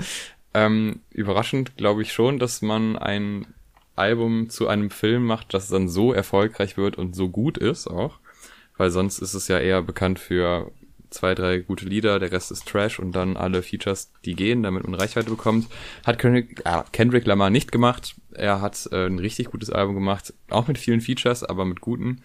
Ähm, 0.52 1.00
überraschend 1.10 1.76
glaube 1.76 2.02
ich 2.02 2.12
schon, 2.12 2.40
dass 2.40 2.60
man 2.60 2.96
ein 2.96 3.46
Album 3.94 4.50
zu 4.50 4.66
einem 4.66 4.90
Film 4.90 5.24
macht, 5.26 5.54
das 5.54 5.68
dann 5.68 5.88
so 5.88 6.12
erfolgreich 6.12 6.76
wird 6.76 6.98
und 6.98 7.14
so 7.14 7.28
gut 7.28 7.56
ist 7.56 7.86
auch. 7.86 8.18
Weil 8.76 8.90
sonst 8.90 9.20
ist 9.20 9.34
es 9.34 9.46
ja 9.46 9.60
eher 9.60 9.82
bekannt 9.82 10.18
für 10.18 10.72
zwei, 11.14 11.34
drei 11.34 11.58
gute 11.58 11.86
Lieder, 11.86 12.18
der 12.18 12.32
Rest 12.32 12.50
ist 12.50 12.66
Trash 12.66 12.98
und 12.98 13.12
dann 13.12 13.36
alle 13.36 13.62
Features, 13.62 14.12
die 14.24 14.34
gehen, 14.34 14.62
damit 14.62 14.84
man 14.84 14.94
Reichweite 14.94 15.30
bekommt. 15.30 15.68
Hat 16.04 16.18
Kendrick, 16.18 16.62
äh, 16.64 16.82
Kendrick 16.92 17.26
Lamar 17.26 17.50
nicht 17.50 17.72
gemacht. 17.72 18.14
Er 18.32 18.60
hat 18.60 18.88
äh, 18.92 19.06
ein 19.06 19.18
richtig 19.18 19.50
gutes 19.50 19.70
Album 19.70 19.94
gemacht, 19.94 20.34
auch 20.50 20.68
mit 20.68 20.78
vielen 20.78 21.00
Features, 21.00 21.44
aber 21.44 21.64
mit 21.64 21.80
guten. 21.80 22.22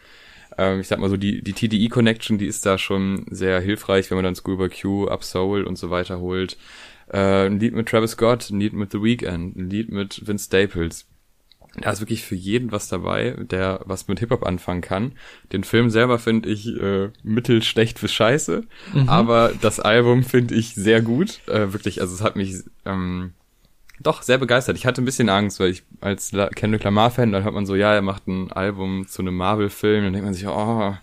Ähm, 0.58 0.80
ich 0.82 0.88
sag 0.88 1.00
mal 1.00 1.10
so, 1.10 1.18
die, 1.18 1.42
die 1.42 1.54
TDE-Connection, 1.54 2.38
die 2.38 2.48
ist 2.48 2.66
da 2.66 2.78
schon 2.78 3.26
sehr 3.30 3.62
hilfreich, 3.62 4.10
wenn 4.10 4.18
man 4.18 4.26
dann 4.26 4.36
Schoolboy 4.36 4.70
Q, 4.70 5.08
Up 5.08 5.24
Soul 5.24 5.64
und 5.64 5.78
so 5.78 5.90
weiter 5.90 6.20
holt. 6.20 6.58
Äh, 7.08 7.46
ein 7.46 7.60
Lied 7.60 7.74
mit 7.74 7.88
Travis 7.88 8.12
Scott, 8.12 8.50
ein 8.50 8.60
Lied 8.60 8.74
mit 8.74 8.92
The 8.92 9.02
Weeknd, 9.02 9.56
ein 9.56 9.70
Lied 9.70 9.92
mit 9.92 10.28
Vince 10.28 10.46
Staples 10.46 11.06
da 11.76 11.92
ist 11.92 12.02
wirklich 12.02 12.24
für 12.24 12.36
jeden 12.36 12.72
was 12.72 12.88
dabei, 12.88 13.36
der 13.40 13.82
was 13.86 14.08
mit 14.08 14.20
Hip-Hop 14.20 14.46
anfangen 14.46 14.82
kann. 14.82 15.14
Den 15.52 15.64
Film 15.64 15.90
selber 15.90 16.20
finde 16.20 16.50
ich 16.50 16.68
äh, 16.68 17.10
mittelschlecht 17.24 18.02
bis 18.02 18.14
scheiße, 18.14 18.64
mhm. 18.94 19.10
aber 19.10 19.54
das 19.62 19.80
Album 19.80 20.24
finde 20.24 20.56
ich 20.56 20.74
sehr 20.76 21.02
gut. 21.02 21.42
Äh, 21.48 21.74
wirklich, 21.74 22.02
also 22.02 22.14
es 22.14 22.22
hat 22.22 22.36
mich 22.36 22.64
ähm, 22.86 23.34
doch 24.00 24.22
sehr 24.24 24.38
begeistert. 24.38 24.78
Ich 24.78 24.86
hatte 24.86 25.02
ein 25.02 25.06
bisschen 25.06 25.30
Angst, 25.30 25.60
weil 25.60 25.72
ich 25.72 25.84
als 26.02 26.32
Kendrick 26.56 26.84
Lamar-Fan, 26.84 27.32
dann 27.32 27.44
hört 27.44 27.54
man 27.54 27.66
so, 27.66 27.76
ja, 27.76 27.94
er 27.94 28.02
macht 28.02 28.28
ein 28.28 28.52
Album 28.52 29.08
zu 29.08 29.22
einem 29.22 29.36
Marvel-Film, 29.36 30.06
dann 30.06 30.14
denkt 30.14 30.26
man 30.26 30.34
sich, 30.34 30.48
oh, 30.48 30.96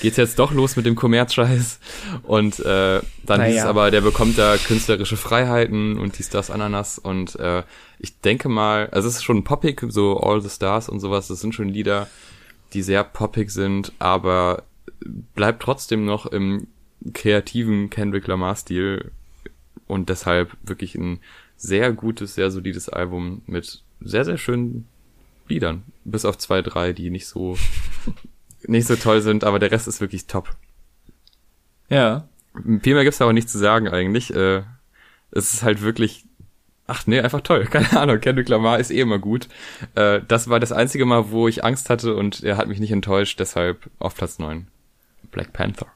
geht's 0.00 0.16
jetzt 0.16 0.38
doch 0.38 0.52
los 0.52 0.76
mit 0.76 0.86
dem 0.86 0.94
Kommerzscheiß. 0.94 1.78
Und 2.22 2.60
äh, 2.60 3.00
dann 3.24 3.40
naja. 3.40 3.44
hieß 3.44 3.56
es 3.60 3.64
aber, 3.64 3.90
der 3.90 4.00
bekommt 4.00 4.38
da 4.38 4.56
künstlerische 4.56 5.16
Freiheiten 5.16 5.98
und 5.98 6.18
dies, 6.18 6.28
das, 6.28 6.50
Ananas. 6.50 6.98
Und 6.98 7.36
äh, 7.36 7.62
ich 7.98 8.20
denke 8.20 8.48
mal, 8.48 8.88
also 8.90 9.08
es 9.08 9.16
ist 9.16 9.24
schon 9.24 9.44
poppig, 9.44 9.84
so 9.88 10.20
All 10.20 10.40
the 10.40 10.50
Stars 10.50 10.88
und 10.88 11.00
sowas, 11.00 11.28
das 11.28 11.40
sind 11.40 11.54
schon 11.54 11.68
Lieder, 11.68 12.08
die 12.72 12.82
sehr 12.82 13.04
poppig 13.04 13.50
sind, 13.50 13.92
aber 13.98 14.64
bleibt 15.34 15.62
trotzdem 15.62 16.04
noch 16.04 16.26
im 16.26 16.66
kreativen 17.12 17.90
Kendrick 17.90 18.26
Lamar-Stil 18.26 19.12
und 19.86 20.08
deshalb 20.08 20.56
wirklich 20.62 20.94
ein 20.94 21.20
sehr 21.56 21.92
gutes, 21.92 22.34
sehr 22.34 22.50
solides 22.50 22.88
Album 22.88 23.42
mit 23.46 23.82
sehr, 24.00 24.24
sehr 24.24 24.38
schönen 24.38 24.86
Liedern. 25.48 25.84
Bis 26.04 26.24
auf 26.24 26.38
zwei, 26.38 26.62
drei, 26.62 26.92
die 26.92 27.10
nicht 27.10 27.26
so 27.26 27.56
nicht 28.66 28.86
so 28.86 28.96
toll 28.96 29.20
sind, 29.20 29.44
aber 29.44 29.58
der 29.58 29.70
Rest 29.70 29.88
ist 29.88 30.00
wirklich 30.00 30.26
top. 30.26 30.50
Ja. 31.88 32.28
Viel 32.54 32.94
mehr 32.94 33.04
gibt's 33.04 33.20
aber 33.20 33.32
nicht 33.32 33.50
zu 33.50 33.58
sagen 33.58 33.88
eigentlich. 33.88 34.34
Äh, 34.34 34.62
es 35.30 35.52
ist 35.52 35.62
halt 35.62 35.82
wirklich, 35.82 36.24
ach 36.86 37.06
nee, 37.06 37.20
einfach 37.20 37.42
toll. 37.42 37.64
Keine 37.70 37.98
Ahnung, 37.98 38.20
Kendrick 38.20 38.48
Lamar 38.48 38.78
ist 38.78 38.90
eh 38.90 39.00
immer 39.00 39.18
gut. 39.18 39.48
Äh, 39.94 40.20
das 40.26 40.48
war 40.48 40.60
das 40.60 40.72
einzige 40.72 41.04
Mal, 41.04 41.30
wo 41.30 41.48
ich 41.48 41.64
Angst 41.64 41.90
hatte 41.90 42.14
und 42.16 42.42
er 42.42 42.56
hat 42.56 42.68
mich 42.68 42.80
nicht 42.80 42.92
enttäuscht, 42.92 43.38
deshalb 43.40 43.90
auf 43.98 44.14
Platz 44.14 44.38
neun 44.38 44.68
Black 45.30 45.52
Panther. 45.52 45.86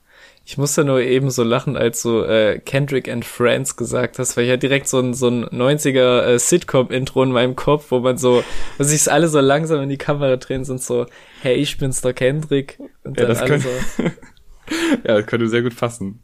Ich 0.44 0.58
musste 0.58 0.84
nur 0.84 1.00
eben 1.00 1.30
so 1.30 1.44
lachen, 1.44 1.76
als 1.76 2.02
du 2.02 2.22
äh, 2.22 2.58
Kendrick 2.58 3.08
and 3.08 3.24
Friends 3.24 3.76
gesagt 3.76 4.18
hast, 4.18 4.36
weil 4.36 4.44
ich 4.44 4.50
ja 4.50 4.56
direkt 4.56 4.88
so 4.88 4.98
ein, 4.98 5.14
so 5.14 5.28
ein 5.28 5.44
90er 5.44 6.22
äh, 6.22 6.38
Sitcom-Intro 6.38 7.22
in 7.22 7.30
meinem 7.30 7.54
Kopf, 7.54 7.90
wo 7.90 8.00
man 8.00 8.18
so, 8.18 8.42
wo 8.78 8.84
sich 8.84 9.10
alle 9.10 9.28
so 9.28 9.40
langsam 9.40 9.82
in 9.82 9.88
die 9.88 9.98
Kamera 9.98 10.36
drehen 10.36 10.64
sind, 10.64 10.82
so, 10.82 11.06
hey, 11.42 11.54
ich 11.54 11.78
bin's 11.78 12.00
der 12.00 12.14
Kendrick. 12.14 12.78
Und 13.04 13.18
ja, 13.18 13.26
dann 13.26 13.36
das 13.36 13.44
könnte, 13.44 13.68
so. 13.96 14.02
ja, 15.04 15.18
das 15.18 15.26
könnte 15.26 15.48
sehr 15.48 15.62
gut 15.62 15.76
passen. 15.76 16.22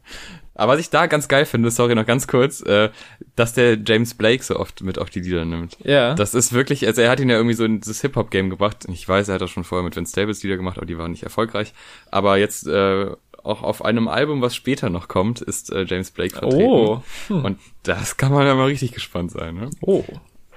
Aber 0.57 0.73
was 0.73 0.79
ich 0.79 0.89
da 0.89 1.05
ganz 1.05 1.27
geil 1.27 1.45
finde, 1.45 1.69
sorry, 1.69 1.93
noch 1.93 2.05
ganz 2.07 2.27
kurz, 2.27 2.61
äh, 2.61 2.89
dass 3.35 3.53
der 3.53 3.77
James 3.85 4.15
Blake 4.15 4.43
so 4.43 4.59
oft 4.59 4.81
mit 4.81 4.97
auf 4.97 5.11
die 5.11 5.19
Lieder 5.19 5.45
nimmt. 5.45 5.77
Ja. 5.83 6.15
Das 6.15 6.33
ist 6.33 6.51
wirklich, 6.51 6.87
also 6.87 7.01
er 7.01 7.11
hat 7.11 7.19
ihn 7.19 7.29
ja 7.29 7.35
irgendwie 7.35 7.53
so 7.53 7.63
in 7.63 7.79
das 7.79 8.01
Hip-Hop-Game 8.01 8.49
gebracht. 8.49 8.87
Ich 8.91 9.07
weiß, 9.07 9.27
er 9.27 9.35
hat 9.35 9.41
das 9.41 9.51
schon 9.51 9.63
vorher 9.63 9.83
mit 9.83 9.95
Vince 9.95 10.11
Staples 10.11 10.41
Lieder 10.41 10.57
gemacht, 10.57 10.77
aber 10.77 10.87
die 10.87 10.97
waren 10.97 11.11
nicht 11.11 11.21
erfolgreich. 11.21 11.73
Aber 12.09 12.37
jetzt 12.37 12.67
äh, 12.67 13.11
auch 13.47 13.63
auf 13.63 13.83
einem 13.83 14.07
Album, 14.07 14.41
was 14.41 14.55
später 14.55 14.89
noch 14.89 15.07
kommt, 15.07 15.41
ist 15.41 15.71
äh, 15.71 15.85
James 15.87 16.11
Blake 16.11 16.35
vertreten. 16.35 16.63
Oh. 16.63 17.01
Hm. 17.27 17.45
Und 17.45 17.59
das 17.83 18.17
kann 18.17 18.31
man 18.31 18.45
ja 18.45 18.55
mal 18.55 18.67
richtig 18.67 18.91
gespannt 18.91 19.31
sein. 19.31 19.55
Ne? 19.55 19.69
Oh. 19.81 20.03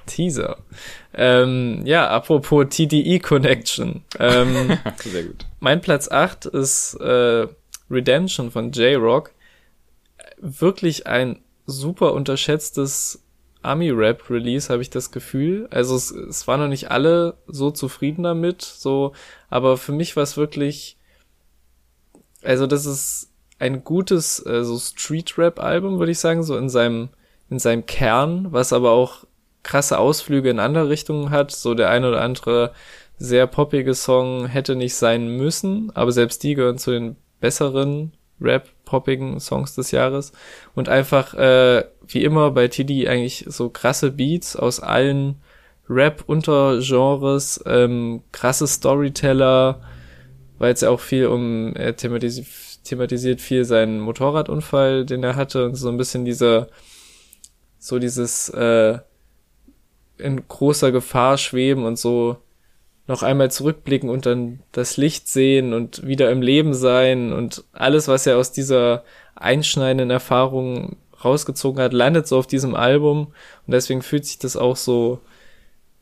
Teaser. 0.07 0.59
Ähm, 1.15 1.83
ja, 1.85 2.09
apropos 2.09 2.67
TDE 2.69 3.21
Connection. 3.21 4.03
Ähm, 4.19 4.79
Sehr 4.99 5.25
gut. 5.25 5.47
Mein 5.61 5.81
Platz 5.81 6.11
8 6.11 6.47
ist 6.47 6.95
äh, 6.95 7.47
Redemption 7.91 8.51
von 8.51 8.73
J-Rock. 8.73 9.33
Wirklich 10.39 11.07
ein 11.07 11.41
super 11.67 12.13
unterschätztes 12.15 13.23
Ami-Rap-Release, 13.63 14.73
habe 14.73 14.83
ich 14.83 14.91
das 14.91 15.11
Gefühl. 15.11 15.69
Also 15.71 15.95
es, 15.95 16.11
es 16.11 16.47
waren 16.49 16.61
noch 16.61 16.69
nicht 16.69 16.91
alle 16.91 17.37
so 17.47 17.71
zufrieden 17.71 18.23
damit, 18.23 18.63
so, 18.63 19.13
aber 19.49 19.77
für 19.77 19.93
mich 19.93 20.17
war 20.17 20.23
es 20.23 20.37
wirklich 20.37 20.97
also 22.43 22.67
das 22.67 22.87
ist 22.87 23.31
ein 23.59 23.85
gutes 23.85 24.45
äh, 24.47 24.65
so 24.65 24.79
Street 24.79 25.37
Rap 25.39 25.61
Album, 25.61 25.99
würde 25.99 26.13
ich 26.13 26.19
sagen, 26.19 26.43
so 26.43 26.57
in 26.57 26.69
seinem 26.69 27.11
in 27.51 27.59
seinem 27.59 27.85
Kern, 27.85 28.53
was 28.53 28.73
aber 28.73 28.93
auch 28.93 29.25
krasse 29.63 29.99
Ausflüge 29.99 30.51
in 30.51 30.61
andere 30.61 30.89
Richtungen 30.89 31.31
hat. 31.31 31.51
So 31.51 31.75
der 31.75 31.91
eine 31.91 32.09
oder 32.09 32.23
andere 32.23 32.73
sehr 33.19 33.47
poppige 33.47 33.95
Song 33.95 34.47
hätte 34.47 34.77
nicht 34.77 34.95
sein 34.95 35.37
müssen, 35.37 35.95
aber 35.95 36.13
selbst 36.13 36.43
die 36.43 36.55
gehören 36.55 36.79
zu 36.79 36.93
den 36.93 37.17
besseren 37.41 38.13
Rap-poppigen 38.41 39.39
Songs 39.41 39.75
des 39.75 39.91
Jahres. 39.91 40.33
Und 40.75 40.89
einfach, 40.89 41.35
äh, 41.35 41.85
wie 42.07 42.25
immer 42.25 42.51
bei 42.53 42.69
TD 42.69 43.09
eigentlich 43.09 43.45
so 43.49 43.69
krasse 43.69 44.13
Beats 44.13 44.57
aus 44.57 44.81
allen 44.81 45.37
Rap-Untergenres, 45.89 47.63
ähm, 47.67 48.23
krasse 48.33 48.67
Storyteller, 48.67 49.81
weil 50.61 50.75
es 50.75 50.83
ja 50.83 50.91
auch 50.91 51.01
viel 51.01 51.27
um, 51.27 51.75
er 51.75 51.97
thematisiert, 51.97 52.47
thematisiert 52.85 53.41
viel 53.41 53.65
seinen 53.65 53.99
Motorradunfall, 53.99 55.07
den 55.07 55.25
er 55.25 55.35
hatte 55.35 55.65
und 55.65 55.75
so 55.75 55.89
ein 55.89 55.97
bisschen 55.97 56.25
dieser, 56.25 56.69
so 57.79 57.99
dieses, 57.99 58.51
äh, 58.51 58.99
in 60.19 60.47
großer 60.47 60.93
Gefahr 60.93 61.39
schweben 61.39 61.85
und 61.85 61.99
so 61.99 62.37
noch 63.07 63.23
einmal 63.23 63.51
zurückblicken 63.51 64.11
und 64.11 64.27
dann 64.27 64.61
das 64.73 64.99
Licht 64.99 65.29
sehen 65.29 65.73
und 65.73 66.07
wieder 66.07 66.31
im 66.31 66.43
Leben 66.43 66.75
sein 66.75 67.33
und 67.33 67.65
alles, 67.73 68.07
was 68.07 68.27
er 68.27 68.37
aus 68.37 68.53
dieser 68.53 69.03
einschneidenden 69.35 70.11
Erfahrung 70.11 70.97
rausgezogen 71.25 71.83
hat, 71.83 71.95
landet 71.95 72.29
so 72.29 72.39
auf 72.39 72.47
diesem 72.47 72.75
Album. 72.75 73.29
Und 73.67 73.73
deswegen 73.73 74.03
fühlt 74.03 74.27
sich 74.27 74.39
das 74.39 74.57
auch 74.57 74.77
so 74.77 75.21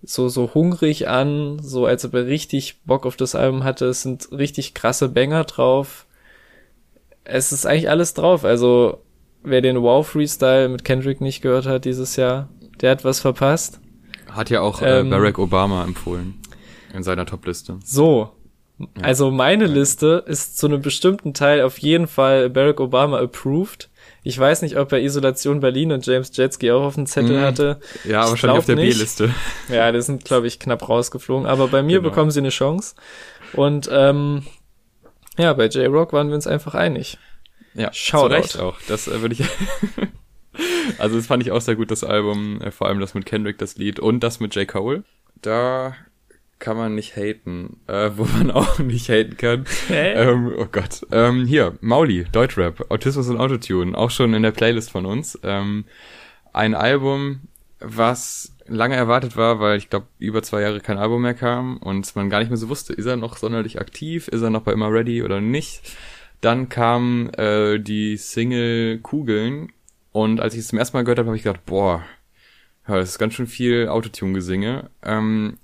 so, 0.02 0.28
so 0.28 0.54
hungrig 0.54 1.08
an, 1.08 1.58
so 1.60 1.86
als 1.86 2.04
ob 2.04 2.14
er 2.14 2.26
richtig 2.26 2.82
Bock 2.84 3.06
auf 3.06 3.16
das 3.16 3.34
Album 3.34 3.64
hatte. 3.64 3.86
Es 3.86 4.02
sind 4.02 4.28
richtig 4.32 4.74
krasse 4.74 5.08
Banger 5.08 5.44
drauf. 5.44 6.06
Es 7.24 7.52
ist 7.52 7.66
eigentlich 7.66 7.90
alles 7.90 8.14
drauf. 8.14 8.44
Also, 8.44 9.02
wer 9.42 9.60
den 9.60 9.82
Wow 9.82 10.06
Freestyle 10.06 10.68
mit 10.68 10.84
Kendrick 10.84 11.20
nicht 11.20 11.42
gehört 11.42 11.66
hat 11.66 11.84
dieses 11.84 12.16
Jahr, 12.16 12.48
der 12.80 12.92
hat 12.92 13.04
was 13.04 13.20
verpasst. 13.20 13.80
Hat 14.30 14.50
ja 14.50 14.60
auch 14.60 14.82
äh, 14.82 15.00
ähm, 15.00 15.10
Barack 15.10 15.38
Obama 15.38 15.84
empfohlen. 15.84 16.34
In 16.94 17.02
seiner 17.02 17.26
Top-Liste. 17.26 17.78
So. 17.84 18.30
Also 19.02 19.30
meine 19.32 19.66
Liste 19.66 20.24
ist 20.26 20.56
zu 20.56 20.66
einem 20.66 20.80
bestimmten 20.80 21.34
Teil 21.34 21.62
auf 21.62 21.78
jeden 21.78 22.06
Fall 22.06 22.48
Barack 22.48 22.80
Obama 22.80 23.18
approved. 23.18 23.90
Ich 24.28 24.38
weiß 24.38 24.60
nicht, 24.60 24.76
ob 24.76 24.92
er 24.92 25.00
Isolation 25.00 25.60
Berlin 25.60 25.90
und 25.90 26.04
James 26.04 26.36
Jetski 26.36 26.70
auch 26.70 26.82
auf 26.82 26.96
dem 26.96 27.06
Zettel 27.06 27.38
mm, 27.38 27.44
hatte. 27.44 27.80
Ja, 28.04 28.24
aber 28.24 28.36
schon 28.36 28.50
auf 28.50 28.66
der 28.66 28.76
B-Liste. 28.76 29.34
Ja, 29.70 29.90
die 29.90 30.02
sind, 30.02 30.26
glaube 30.26 30.46
ich, 30.46 30.58
knapp 30.58 30.86
rausgeflogen. 30.86 31.46
Aber 31.46 31.68
bei 31.68 31.82
mir 31.82 32.00
genau. 32.00 32.10
bekommen 32.10 32.30
sie 32.30 32.40
eine 32.40 32.50
Chance. 32.50 32.94
Und 33.54 33.88
ähm, 33.90 34.42
ja, 35.38 35.54
bei 35.54 35.68
J-Rock 35.68 36.12
waren 36.12 36.28
wir 36.28 36.34
uns 36.34 36.46
einfach 36.46 36.74
einig. 36.74 37.16
Ja, 37.72 37.90
Shoutout. 37.90 38.28
zu 38.28 38.34
Recht 38.34 38.58
auch. 38.58 38.76
Das 38.86 39.08
äh, 39.08 39.22
würde 39.22 39.34
ich. 39.34 39.44
also 40.98 41.16
das 41.16 41.26
fand 41.26 41.42
ich 41.42 41.50
auch 41.50 41.62
sehr 41.62 41.76
gut, 41.76 41.90
das 41.90 42.04
Album. 42.04 42.60
Äh, 42.60 42.70
vor 42.70 42.88
allem 42.88 43.00
das 43.00 43.14
mit 43.14 43.24
Kendrick, 43.24 43.56
das 43.56 43.76
Lied 43.78 43.98
und 43.98 44.20
das 44.20 44.40
mit 44.40 44.54
J. 44.54 44.68
Cole. 44.68 45.04
Da 45.40 45.96
kann 46.58 46.76
man 46.76 46.94
nicht 46.94 47.16
haten. 47.16 47.80
Äh, 47.86 48.10
wo 48.16 48.24
man 48.24 48.50
auch 48.50 48.78
nicht 48.78 49.08
haten 49.08 49.36
kann. 49.36 49.64
Ähm, 49.90 50.52
oh 50.56 50.66
Gott. 50.70 51.06
Ähm, 51.12 51.46
hier, 51.46 51.76
Mauli, 51.80 52.24
Deutschrap, 52.30 52.90
Autismus 52.90 53.28
und 53.28 53.38
Autotune, 53.38 53.96
auch 53.96 54.10
schon 54.10 54.34
in 54.34 54.42
der 54.42 54.52
Playlist 54.52 54.90
von 54.90 55.06
uns. 55.06 55.38
Ähm, 55.42 55.84
ein 56.52 56.74
Album, 56.74 57.40
was 57.80 58.54
lange 58.66 58.96
erwartet 58.96 59.36
war, 59.36 59.60
weil 59.60 59.78
ich 59.78 59.90
glaube, 59.90 60.06
über 60.18 60.42
zwei 60.42 60.60
Jahre 60.62 60.80
kein 60.80 60.98
Album 60.98 61.22
mehr 61.22 61.34
kam 61.34 61.78
und 61.78 62.14
man 62.16 62.30
gar 62.30 62.40
nicht 62.40 62.48
mehr 62.48 62.56
so 62.56 62.68
wusste, 62.68 62.92
ist 62.92 63.06
er 63.06 63.16
noch 63.16 63.36
sonderlich 63.36 63.80
aktiv, 63.80 64.28
ist 64.28 64.42
er 64.42 64.50
noch 64.50 64.62
bei 64.62 64.72
Immer 64.72 64.92
Ready 64.92 65.22
oder 65.22 65.40
nicht. 65.40 65.96
Dann 66.40 66.68
kam 66.68 67.30
äh, 67.36 67.78
die 67.78 68.16
Single 68.16 68.98
Kugeln 68.98 69.72
und 70.12 70.40
als 70.40 70.54
ich 70.54 70.60
es 70.60 70.68
zum 70.68 70.78
ersten 70.78 70.96
Mal 70.96 71.04
gehört 71.04 71.18
habe, 71.18 71.28
habe 71.28 71.36
ich 71.36 71.42
gedacht, 71.42 71.64
boah, 71.66 72.04
ja, 72.86 72.96
das 72.96 73.10
ist 73.10 73.18
ganz 73.18 73.34
schön 73.34 73.46
viel 73.46 73.88
Autotune-Gesinge. 73.88 74.90
Ähm, 75.02 75.58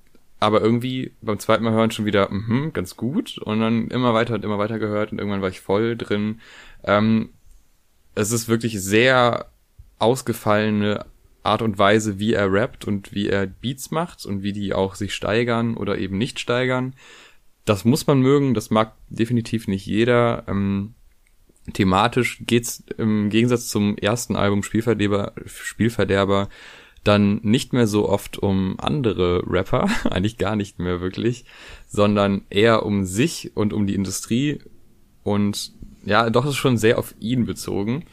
aber 0.45 0.61
irgendwie 0.61 1.13
beim 1.23 1.39
zweiten 1.39 1.65
Mal 1.65 1.73
hören 1.73 1.91
schon 1.91 2.05
wieder, 2.05 2.31
mhm, 2.31 2.73
ganz 2.73 2.97
gut. 2.97 3.39
Und 3.39 3.61
dann 3.61 3.89
immer 3.89 4.15
weiter 4.15 4.35
und 4.35 4.45
immer 4.45 4.59
weiter 4.59 4.79
gehört 4.79 5.13
und 5.13 5.19
irgendwann 5.19 5.43
war 5.43 5.49
ich 5.49 5.61
voll 5.61 5.97
drin. 5.97 6.41
Ähm, 6.85 7.31
es 8.15 8.31
ist 8.31 8.49
wirklich 8.49 8.81
sehr 8.81 9.47
ausgefallene 9.99 11.07
Art 11.43 11.63
und 11.63 11.79
Weise, 11.79 12.19
wie 12.19 12.33
er 12.33 12.53
rappt 12.53 12.87
und 12.87 13.15
wie 13.15 13.29
er 13.29 13.47
Beats 13.47 13.91
macht 13.91 14.25
und 14.27 14.43
wie 14.43 14.53
die 14.53 14.75
auch 14.75 14.95
sich 14.95 15.15
steigern 15.15 15.77
oder 15.77 15.99
eben 15.99 16.19
nicht 16.19 16.41
steigern. 16.41 16.95
Das 17.65 17.85
muss 17.85 18.07
man 18.07 18.21
mögen, 18.21 18.55
das 18.55 18.71
mag 18.71 18.95
definitiv 19.09 19.69
nicht 19.69 19.87
jeder. 19.87 20.45
Ähm, 20.47 20.95
thematisch 21.73 22.43
geht's 22.47 22.85
im 22.99 23.31
Gegensatz 23.31 23.69
zum 23.69 23.97
ersten 23.97 24.37
Album 24.37 24.63
Spielverderber, 24.63 25.33
Spielverderber 25.47 26.49
dann 27.05 27.41
nicht 27.43 27.73
mehr 27.73 27.87
so 27.87 28.09
oft 28.09 28.39
um 28.39 28.77
andere 28.79 29.43
Rapper, 29.47 29.89
eigentlich 30.11 30.39
gar 30.39 30.57
nicht 30.57 30.79
mehr 30.79 31.01
wirklich, 31.01 31.45
sondern 31.87 32.43
eher 32.51 32.85
um 32.85 33.05
sich 33.05 33.53
und 33.55 33.73
um 33.73 33.87
die 33.87 33.95
Industrie 33.95 34.61
und 35.23 35.73
ja, 36.05 36.29
doch 36.29 36.45
ist 36.45 36.57
schon 36.57 36.77
sehr 36.77 36.99
auf 36.99 37.15
ihn 37.19 37.47
bezogen, 37.47 38.05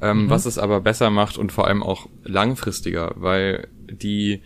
ähm, 0.00 0.24
mhm. 0.24 0.30
was 0.30 0.46
es 0.46 0.58
aber 0.58 0.80
besser 0.80 1.10
macht 1.10 1.36
und 1.38 1.52
vor 1.52 1.66
allem 1.66 1.82
auch 1.82 2.08
langfristiger, 2.24 3.14
weil 3.16 3.68
die 3.90 4.42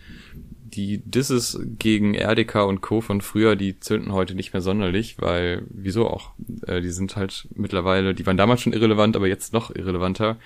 die 0.75 0.97
Disses 0.97 1.59
gegen 1.79 2.15
RDK 2.15 2.65
und 2.65 2.81
Co. 2.81 3.01
von 3.01 3.21
früher, 3.21 3.55
die 3.55 3.79
zünden 3.79 4.11
heute 4.11 4.35
nicht 4.35 4.53
mehr 4.53 4.61
sonderlich, 4.61 5.15
weil, 5.19 5.63
wieso 5.69 6.07
auch? 6.07 6.31
Äh, 6.67 6.81
die 6.81 6.89
sind 6.89 7.15
halt 7.15 7.47
mittlerweile, 7.55 8.13
die 8.13 8.25
waren 8.25 8.37
damals 8.37 8.61
schon 8.61 8.73
irrelevant, 8.73 9.15
aber 9.15 9.27
jetzt 9.27 9.53
noch 9.53 9.73
irrelevanter. 9.73 10.37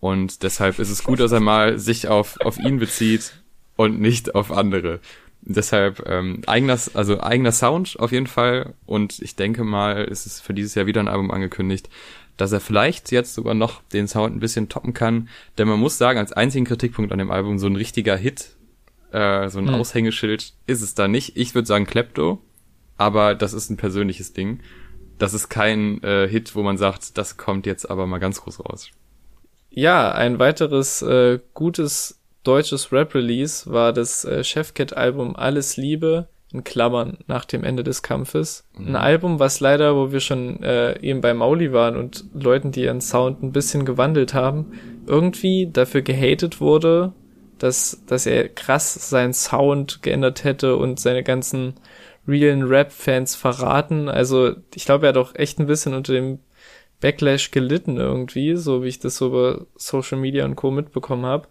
Und 0.00 0.42
deshalb 0.42 0.78
ist 0.78 0.90
es 0.90 1.04
gut, 1.04 1.20
dass 1.20 1.32
er 1.32 1.40
mal 1.40 1.78
sich 1.78 2.08
auf, 2.08 2.40
auf 2.40 2.58
ihn 2.58 2.78
bezieht 2.78 3.34
und 3.76 4.00
nicht 4.00 4.34
auf 4.34 4.50
andere. 4.50 5.00
Deshalb 5.42 6.06
ähm, 6.06 6.42
eigener, 6.46 6.78
also 6.94 7.20
eigener 7.20 7.52
Sound 7.52 7.96
auf 7.98 8.12
jeden 8.12 8.26
Fall. 8.26 8.74
Und 8.86 9.20
ich 9.20 9.36
denke 9.36 9.64
mal, 9.64 10.04
ist 10.04 10.26
es 10.26 10.40
für 10.40 10.54
dieses 10.54 10.74
Jahr 10.74 10.86
wieder 10.86 11.00
ein 11.00 11.08
Album 11.08 11.30
angekündigt, 11.30 11.88
dass 12.36 12.52
er 12.52 12.60
vielleicht 12.60 13.12
jetzt 13.12 13.34
sogar 13.34 13.54
noch 13.54 13.82
den 13.92 14.08
Sound 14.08 14.34
ein 14.34 14.40
bisschen 14.40 14.68
toppen 14.68 14.94
kann. 14.94 15.28
Denn 15.58 15.68
man 15.68 15.78
muss 15.78 15.98
sagen, 15.98 16.18
als 16.18 16.32
einzigen 16.32 16.64
Kritikpunkt 16.64 17.12
an 17.12 17.18
dem 17.18 17.30
Album, 17.30 17.58
so 17.58 17.66
ein 17.66 17.76
richtiger 17.76 18.16
Hit, 18.16 18.56
äh, 19.12 19.48
so 19.48 19.58
ein 19.58 19.68
hm. 19.68 19.74
Aushängeschild 19.74 20.54
ist 20.66 20.82
es 20.82 20.94
da 20.94 21.08
nicht. 21.08 21.36
Ich 21.36 21.54
würde 21.54 21.66
sagen 21.66 21.86
Klepto, 21.86 22.42
aber 22.96 23.34
das 23.34 23.52
ist 23.52 23.70
ein 23.70 23.76
persönliches 23.76 24.32
Ding. 24.32 24.60
Das 25.18 25.34
ist 25.34 25.48
kein 25.50 26.02
äh, 26.02 26.28
Hit, 26.28 26.54
wo 26.54 26.62
man 26.62 26.78
sagt, 26.78 27.18
das 27.18 27.36
kommt 27.36 27.66
jetzt 27.66 27.90
aber 27.90 28.06
mal 28.06 28.18
ganz 28.18 28.40
groß 28.40 28.60
raus. 28.60 28.90
Ja, 29.70 30.12
ein 30.12 30.38
weiteres 30.38 31.02
äh, 31.02 31.38
gutes 31.54 32.20
deutsches 32.42 32.92
Rap-Release 32.92 33.70
war 33.70 33.92
das 33.92 34.24
äh, 34.24 34.42
Chefcat-Album 34.42 35.36
Alles 35.36 35.76
Liebe 35.76 36.28
in 36.52 36.64
Klammern 36.64 37.18
nach 37.28 37.44
dem 37.44 37.62
Ende 37.62 37.84
des 37.84 38.02
Kampfes. 38.02 38.64
Mhm. 38.76 38.88
Ein 38.88 38.96
Album, 38.96 39.38
was 39.38 39.60
leider, 39.60 39.94
wo 39.94 40.10
wir 40.10 40.20
schon 40.20 40.62
äh, 40.62 40.98
eben 41.00 41.20
bei 41.20 41.32
Mauli 41.32 41.72
waren 41.72 41.96
und 41.96 42.24
Leuten, 42.34 42.72
die 42.72 42.82
ihren 42.82 43.00
Sound 43.00 43.42
ein 43.42 43.52
bisschen 43.52 43.84
gewandelt 43.84 44.34
haben, 44.34 44.72
irgendwie 45.06 45.70
dafür 45.72 46.02
gehatet 46.02 46.60
wurde, 46.60 47.12
dass, 47.58 48.02
dass 48.06 48.26
er 48.26 48.48
krass 48.48 48.94
seinen 49.10 49.34
Sound 49.34 50.02
geändert 50.02 50.42
hätte 50.42 50.76
und 50.76 50.98
seine 50.98 51.22
ganzen 51.22 51.74
realen 52.26 52.64
Rap-Fans 52.64 53.36
verraten. 53.36 54.08
Also 54.08 54.54
ich 54.74 54.84
glaube, 54.84 55.06
er 55.06 55.10
hat 55.10 55.16
auch 55.16 55.34
echt 55.34 55.60
ein 55.60 55.66
bisschen 55.66 55.94
unter 55.94 56.12
dem 56.12 56.40
Backlash 57.00 57.50
gelitten 57.50 57.96
irgendwie, 57.96 58.56
so 58.56 58.82
wie 58.82 58.88
ich 58.88 58.98
das 58.98 59.16
so 59.16 59.28
über 59.28 59.66
Social 59.76 60.18
Media 60.18 60.44
und 60.44 60.56
Co. 60.56 60.70
mitbekommen 60.70 61.26
habe. 61.26 61.48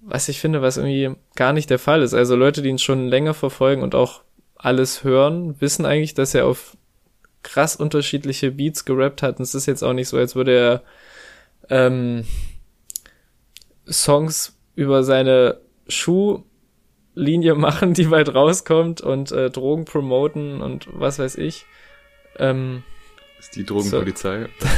Was 0.00 0.28
ich 0.28 0.40
finde, 0.40 0.62
was 0.62 0.76
irgendwie 0.76 1.10
gar 1.34 1.52
nicht 1.52 1.70
der 1.70 1.78
Fall 1.78 2.02
ist. 2.02 2.14
Also 2.14 2.36
Leute, 2.36 2.62
die 2.62 2.68
ihn 2.68 2.78
schon 2.78 3.08
länger 3.08 3.34
verfolgen 3.34 3.82
und 3.82 3.94
auch 3.94 4.22
alles 4.56 5.04
hören, 5.04 5.60
wissen 5.60 5.86
eigentlich, 5.86 6.14
dass 6.14 6.34
er 6.34 6.46
auf 6.46 6.76
krass 7.42 7.76
unterschiedliche 7.76 8.52
Beats 8.52 8.84
gerappt 8.84 9.22
hat. 9.22 9.38
Und 9.38 9.44
es 9.44 9.54
ist 9.54 9.66
jetzt 9.66 9.82
auch 9.82 9.92
nicht 9.92 10.08
so, 10.08 10.18
als 10.18 10.36
würde 10.36 10.52
er 10.52 10.82
ähm, 11.70 12.24
Songs 13.90 14.56
über 14.74 15.02
seine 15.02 15.60
Schuhlinie 15.88 16.44
machen, 17.54 17.94
die 17.94 18.04
bald 18.04 18.34
rauskommt 18.34 19.00
und 19.00 19.32
äh, 19.32 19.50
Drogen 19.50 19.84
promoten 19.84 20.60
und 20.60 20.88
was 20.92 21.18
weiß 21.18 21.36
ich. 21.36 21.64
Ähm, 22.38 22.82
ist 23.38 23.56
die 23.56 23.64
Drogenpolizei? 23.64 24.48
So. 24.58 24.66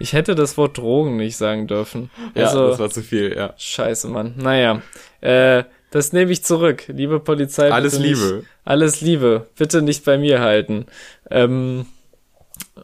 Ich 0.00 0.12
hätte 0.12 0.34
das 0.34 0.56
Wort 0.56 0.78
Drogen 0.78 1.16
nicht 1.16 1.36
sagen 1.36 1.66
dürfen. 1.66 2.10
Ja, 2.34 2.46
also, 2.46 2.68
das 2.68 2.78
war 2.78 2.90
zu 2.90 3.02
viel, 3.02 3.34
ja. 3.36 3.54
Scheiße, 3.56 4.08
Mann. 4.08 4.34
Naja, 4.36 4.80
äh, 5.20 5.64
das 5.90 6.12
nehme 6.12 6.30
ich 6.30 6.44
zurück. 6.44 6.84
Liebe 6.88 7.18
Polizei. 7.20 7.72
Alles 7.72 7.98
Liebe. 7.98 8.36
Nicht, 8.36 8.46
alles 8.64 9.00
Liebe. 9.00 9.48
Bitte 9.56 9.82
nicht 9.82 10.04
bei 10.04 10.18
mir 10.18 10.40
halten. 10.40 10.86
Ähm, 11.30 11.86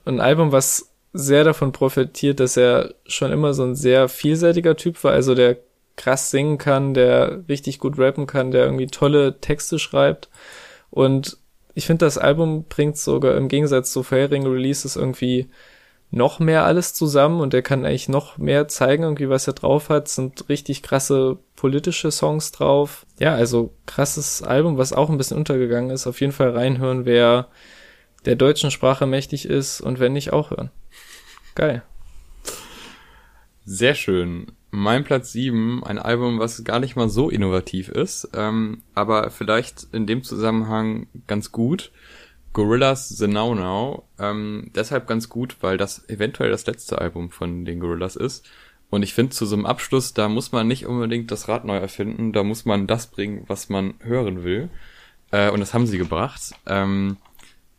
ein 0.04 0.20
Album, 0.20 0.52
was 0.52 0.90
sehr 1.12 1.44
davon 1.44 1.72
profitiert, 1.72 2.40
dass 2.40 2.56
er 2.56 2.94
schon 3.06 3.30
immer 3.30 3.54
so 3.54 3.62
ein 3.62 3.76
sehr 3.76 4.08
vielseitiger 4.08 4.76
Typ 4.76 5.02
war, 5.04 5.12
also 5.12 5.34
der 5.34 5.58
krass 5.96 6.32
singen 6.32 6.58
kann, 6.58 6.92
der 6.92 7.44
richtig 7.48 7.78
gut 7.78 7.98
rappen 7.98 8.26
kann, 8.26 8.50
der 8.50 8.64
irgendwie 8.64 8.88
tolle 8.88 9.40
Texte 9.40 9.78
schreibt. 9.78 10.28
Und 10.90 11.38
ich 11.74 11.86
finde, 11.86 12.06
das 12.06 12.18
Album 12.18 12.64
bringt 12.68 12.96
sogar 12.96 13.36
im 13.36 13.48
Gegensatz 13.48 13.92
zu 13.92 14.02
vorherigen 14.02 14.46
Releases 14.46 14.96
irgendwie 14.96 15.48
noch 16.10 16.38
mehr 16.38 16.64
alles 16.64 16.94
zusammen 16.94 17.40
und 17.40 17.54
er 17.54 17.62
kann 17.62 17.84
eigentlich 17.84 18.08
noch 18.08 18.38
mehr 18.38 18.68
zeigen, 18.68 19.02
irgendwie, 19.02 19.28
was 19.28 19.48
er 19.48 19.54
drauf 19.54 19.88
hat. 19.88 20.06
Sind 20.08 20.48
richtig 20.48 20.82
krasse 20.82 21.38
politische 21.56 22.12
Songs 22.12 22.52
drauf. 22.52 23.04
Ja, 23.18 23.34
also 23.34 23.74
krasses 23.86 24.42
Album, 24.42 24.78
was 24.78 24.92
auch 24.92 25.10
ein 25.10 25.18
bisschen 25.18 25.36
untergegangen 25.38 25.90
ist. 25.90 26.06
Auf 26.06 26.20
jeden 26.20 26.32
Fall 26.32 26.50
reinhören, 26.50 27.04
wer 27.04 27.48
der 28.26 28.36
deutschen 28.36 28.70
Sprache 28.70 29.06
mächtig 29.06 29.46
ist 29.46 29.80
und 29.80 29.98
wenn 29.98 30.12
nicht, 30.12 30.32
auch 30.32 30.50
hören. 30.50 30.70
Geil. 31.56 31.82
Sehr 33.64 33.94
schön. 33.94 34.52
Mein 34.76 35.04
Platz 35.04 35.30
7, 35.30 35.84
ein 35.84 36.00
Album, 36.00 36.40
was 36.40 36.64
gar 36.64 36.80
nicht 36.80 36.96
mal 36.96 37.08
so 37.08 37.30
innovativ 37.30 37.88
ist, 37.88 38.30
ähm, 38.34 38.82
aber 38.92 39.30
vielleicht 39.30 39.86
in 39.92 40.08
dem 40.08 40.24
Zusammenhang 40.24 41.06
ganz 41.28 41.52
gut. 41.52 41.92
Gorillas 42.52 43.08
The 43.08 43.28
Now 43.28 43.54
Now. 43.54 44.08
Ähm, 44.18 44.72
deshalb 44.74 45.06
ganz 45.06 45.28
gut, 45.28 45.58
weil 45.60 45.76
das 45.76 46.08
eventuell 46.08 46.50
das 46.50 46.66
letzte 46.66 46.98
Album 47.00 47.30
von 47.30 47.64
den 47.64 47.78
Gorillas 47.78 48.16
ist. 48.16 48.50
Und 48.90 49.04
ich 49.04 49.14
finde, 49.14 49.30
zu 49.30 49.46
so 49.46 49.54
einem 49.54 49.64
Abschluss, 49.64 50.12
da 50.12 50.28
muss 50.28 50.50
man 50.50 50.66
nicht 50.66 50.86
unbedingt 50.86 51.30
das 51.30 51.46
Rad 51.46 51.64
neu 51.64 51.76
erfinden, 51.76 52.32
da 52.32 52.42
muss 52.42 52.64
man 52.64 52.88
das 52.88 53.06
bringen, 53.06 53.44
was 53.46 53.68
man 53.68 53.94
hören 54.00 54.42
will. 54.42 54.70
Äh, 55.30 55.50
und 55.50 55.60
das 55.60 55.72
haben 55.72 55.86
sie 55.86 55.98
gebracht. 55.98 56.52
Ähm, 56.66 57.16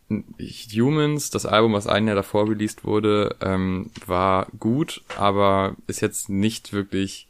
Humans, 0.10 1.30
das 1.32 1.46
Album, 1.46 1.74
was 1.74 1.88
ein 1.88 2.06
Jahr 2.08 2.15
davor 2.15 2.50
released 2.50 2.84
wurde, 2.84 3.36
ähm, 3.41 3.89
war 4.06 4.48
gut, 4.60 5.02
aber 5.18 5.76
ist 5.88 6.02
jetzt 6.02 6.30
nicht 6.30 6.74
wirklich 6.74 7.28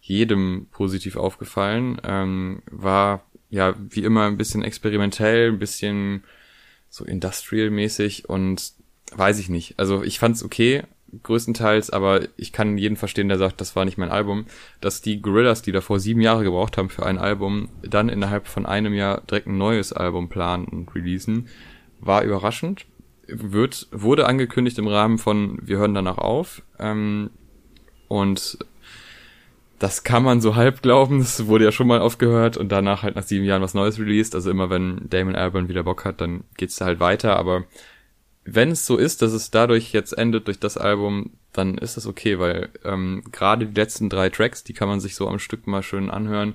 jedem 0.00 0.66
positiv 0.70 1.16
aufgefallen. 1.16 2.00
Ähm, 2.04 2.62
war 2.70 3.24
ja 3.50 3.74
wie 3.90 4.04
immer 4.04 4.26
ein 4.26 4.38
bisschen 4.38 4.62
experimentell, 4.62 5.50
ein 5.50 5.58
bisschen 5.58 6.24
so 6.88 7.04
industrial-mäßig 7.04 8.28
und 8.28 8.72
weiß 9.14 9.38
ich 9.38 9.48
nicht. 9.48 9.78
Also 9.78 10.02
ich 10.02 10.18
fand's 10.18 10.44
okay, 10.44 10.84
größtenteils, 11.22 11.90
aber 11.90 12.22
ich 12.36 12.52
kann 12.52 12.78
jeden 12.78 12.96
verstehen, 12.96 13.28
der 13.28 13.38
sagt, 13.38 13.60
das 13.60 13.76
war 13.76 13.84
nicht 13.84 13.98
mein 13.98 14.10
Album, 14.10 14.46
dass 14.80 15.02
die 15.02 15.20
Gorillas, 15.20 15.62
die 15.62 15.72
davor 15.72 16.00
sieben 16.00 16.20
Jahre 16.20 16.44
gebraucht 16.44 16.78
haben 16.78 16.88
für 16.88 17.04
ein 17.04 17.18
Album, 17.18 17.68
dann 17.82 18.08
innerhalb 18.08 18.46
von 18.46 18.64
einem 18.64 18.94
Jahr 18.94 19.20
direkt 19.22 19.46
ein 19.46 19.58
neues 19.58 19.92
Album 19.92 20.28
planen 20.28 20.64
und 20.64 20.94
releasen 20.94 21.48
war 22.02 22.22
überraschend. 22.22 22.84
Wird, 23.26 23.88
wurde 23.92 24.26
angekündigt 24.26 24.78
im 24.78 24.88
Rahmen 24.88 25.16
von 25.16 25.58
Wir 25.62 25.78
hören 25.78 25.94
danach 25.94 26.18
auf. 26.18 26.62
Ähm, 26.78 27.30
und 28.08 28.58
das 29.78 30.04
kann 30.04 30.22
man 30.22 30.40
so 30.40 30.54
halb 30.54 30.82
glauben. 30.82 31.20
Das 31.20 31.46
wurde 31.46 31.64
ja 31.64 31.72
schon 31.72 31.86
mal 31.86 32.00
aufgehört 32.00 32.56
und 32.56 32.70
danach 32.70 33.02
halt 33.02 33.16
nach 33.16 33.22
sieben 33.22 33.44
Jahren 33.44 33.62
was 33.62 33.74
Neues 33.74 33.98
released. 33.98 34.34
Also 34.34 34.50
immer 34.50 34.68
wenn 34.68 35.08
Damon 35.08 35.34
Albarn 35.34 35.68
wieder 35.68 35.84
Bock 35.84 36.04
hat, 36.04 36.20
dann 36.20 36.44
geht's 36.56 36.76
da 36.76 36.84
halt 36.84 37.00
weiter. 37.00 37.36
Aber 37.36 37.64
wenn 38.44 38.72
es 38.72 38.84
so 38.84 38.96
ist, 38.96 39.22
dass 39.22 39.32
es 39.32 39.50
dadurch 39.50 39.92
jetzt 39.92 40.12
endet 40.12 40.46
durch 40.46 40.58
das 40.58 40.76
Album, 40.76 41.32
dann 41.52 41.78
ist 41.78 41.96
das 41.96 42.06
okay, 42.06 42.38
weil 42.38 42.70
ähm, 42.84 43.22
gerade 43.30 43.66
die 43.66 43.80
letzten 43.80 44.08
drei 44.08 44.30
Tracks, 44.30 44.64
die 44.64 44.72
kann 44.72 44.88
man 44.88 45.00
sich 45.00 45.14
so 45.14 45.28
am 45.28 45.38
Stück 45.38 45.66
mal 45.66 45.82
schön 45.82 46.10
anhören. 46.10 46.54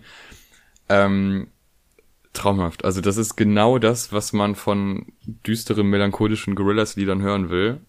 Ähm, 0.89 1.47
traumhaft. 2.37 2.85
Also 2.85 3.01
das 3.01 3.17
ist 3.17 3.35
genau 3.35 3.79
das, 3.79 4.13
was 4.13 4.33
man 4.33 4.55
von 4.55 5.07
düsteren, 5.25 5.87
melancholischen 5.87 6.55
Gorillas-Liedern 6.55 7.21
hören 7.21 7.49
will. 7.49 7.79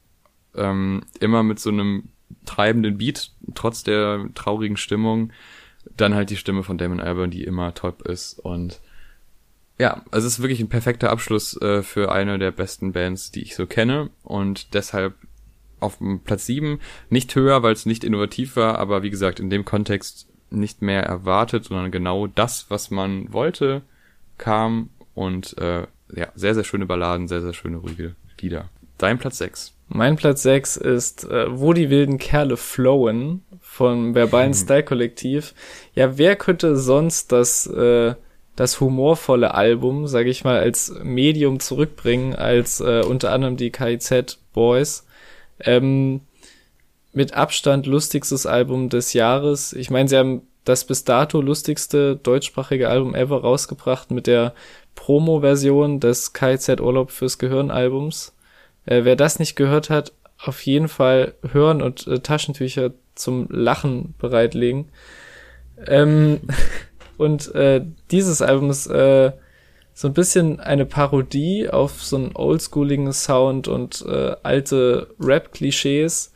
Ähm, 0.55 1.03
immer 1.21 1.43
mit 1.43 1.61
so 1.61 1.71
einem 1.71 2.09
treibenden 2.45 2.99
Beat, 2.99 3.33
trotz 3.55 3.83
der 3.83 4.29
traurigen 4.35 4.77
Stimmung. 4.77 5.33
Dann 5.97 6.15
halt 6.15 6.31
die 6.31 6.37
Stimme 6.37 6.63
von 6.63 6.79
Damon 6.79 7.01
Albarn, 7.01 7.31
die 7.31 7.45
immer 7.45 7.75
top 7.75 8.03
ist. 8.03 8.39
Und 8.39 8.81
ja, 9.79 10.03
also 10.11 10.27
es 10.27 10.35
ist 10.35 10.43
wirklich 10.43 10.61
ein 10.61 10.69
perfekter 10.69 11.11
Abschluss 11.11 11.61
äh, 11.61 11.83
für 11.83 12.11
eine 12.11 12.39
der 12.39 12.51
besten 12.51 12.93
Bands, 12.93 13.31
die 13.31 13.43
ich 13.43 13.55
so 13.55 13.67
kenne. 13.67 14.11
Und 14.23 14.75
deshalb 14.75 15.15
auf 15.81 15.99
Platz 16.25 16.47
7 16.47 16.81
nicht 17.09 17.35
höher, 17.35 17.63
weil 17.63 17.73
es 17.73 17.87
nicht 17.87 18.03
innovativ 18.03 18.57
war, 18.57 18.79
aber 18.79 19.03
wie 19.03 19.11
gesagt, 19.11 19.39
in 19.39 19.51
dem 19.51 19.65
Kontext 19.65 20.29
nicht 20.51 20.83
mehr 20.83 21.03
erwartet, 21.03 21.65
sondern 21.65 21.91
genau 21.91 22.27
das, 22.27 22.67
was 22.71 22.91
man 22.91 23.33
wollte, 23.33 23.83
kam 24.39 24.91
und 25.15 25.57
äh, 25.59 25.87
ja, 26.15 26.29
sehr, 26.35 26.55
sehr 26.55 26.65
schöne 26.65 26.87
Balladen, 26.87 27.29
sehr, 27.29 27.43
sehr 27.43 27.53
schöne 27.53 27.79
ruhige 27.79 28.15
Lieder. 28.41 28.69
Dein 28.97 29.19
Platz 29.19 29.39
6. 29.39 29.75
Mein 29.89 30.17
Platz 30.17 30.43
6 30.43 30.77
ist 30.77 31.25
äh, 31.25 31.47
Wo 31.49 31.73
die 31.73 31.91
wilden 31.91 32.19
Kerle 32.19 32.57
flowen 32.57 33.43
vom 33.61 34.15
verbalen 34.15 34.55
Style 34.55 34.85
Kollektiv. 34.85 35.55
Ja, 35.95 36.19
wer 36.19 36.37
könnte 36.37 36.77
sonst 36.77 37.33
das 37.33 37.67
äh, 37.67 38.15
das 38.59 38.81
humorvolle 38.81 39.55
Album, 39.55 40.09
sage 40.09 40.31
ich 40.31 40.43
mal, 40.43 40.59
als 40.59 40.93
Medium 41.05 41.61
zurückbringen, 41.61 42.35
als 42.35 42.81
äh, 42.81 43.03
unter 43.07 43.31
anderem 43.31 43.57
die 43.57 43.71
KIZ 43.71 44.41
Boys. 44.53 45.07
Ähm, 45.61 46.23
mit 47.13 47.35
Abstand 47.35 47.87
lustigstes 47.87 48.47
Album 48.47 48.89
des 48.89 49.13
Jahres. 49.13 49.73
Ich 49.73 49.91
meine, 49.91 50.09
sie 50.09 50.17
haben 50.17 50.43
das 50.69 50.85
bis 50.85 51.05
dato 51.05 51.41
lustigste 51.41 52.17
deutschsprachige 52.17 52.89
Album 52.89 53.15
ever 53.15 53.41
rausgebracht 53.41 54.11
mit 54.11 54.27
der 54.27 54.55
Promo-Version 54.95 56.01
des 56.01 56.33
KZ 56.33 56.81
Urlaub 56.81 57.11
fürs 57.11 57.39
Gehirn 57.39 57.71
Albums. 57.71 58.35
Äh, 58.85 59.05
wer 59.05 59.17
das 59.17 59.39
nicht 59.39 59.57
gehört 59.57 59.91
hat, 59.91 60.13
auf 60.39 60.65
jeden 60.67 60.89
Fall 60.89 61.35
hören 61.53 61.83
und 61.83 62.07
äh, 62.07 62.21
Taschentücher 62.21 62.93
zum 63.15 63.49
Lachen 63.51 64.15
bereitlegen. 64.19 64.91
Ähm, 65.87 66.41
und 67.17 67.55
äh, 67.55 67.85
dieses 68.11 68.43
Album 68.43 68.71
ist 68.71 68.87
äh, 68.89 69.33
so 69.95 70.09
ein 70.09 70.15
bisschen 70.15 70.61
eine 70.61 70.85
Parodie 70.85 71.69
auf 71.71 72.03
so 72.05 72.17
einen 72.17 72.37
oldschooligen 72.37 73.13
Sound 73.13 73.69
und 73.69 74.05
äh, 74.07 74.37
alte 74.43 75.15
Rap-Klischees. 75.19 76.33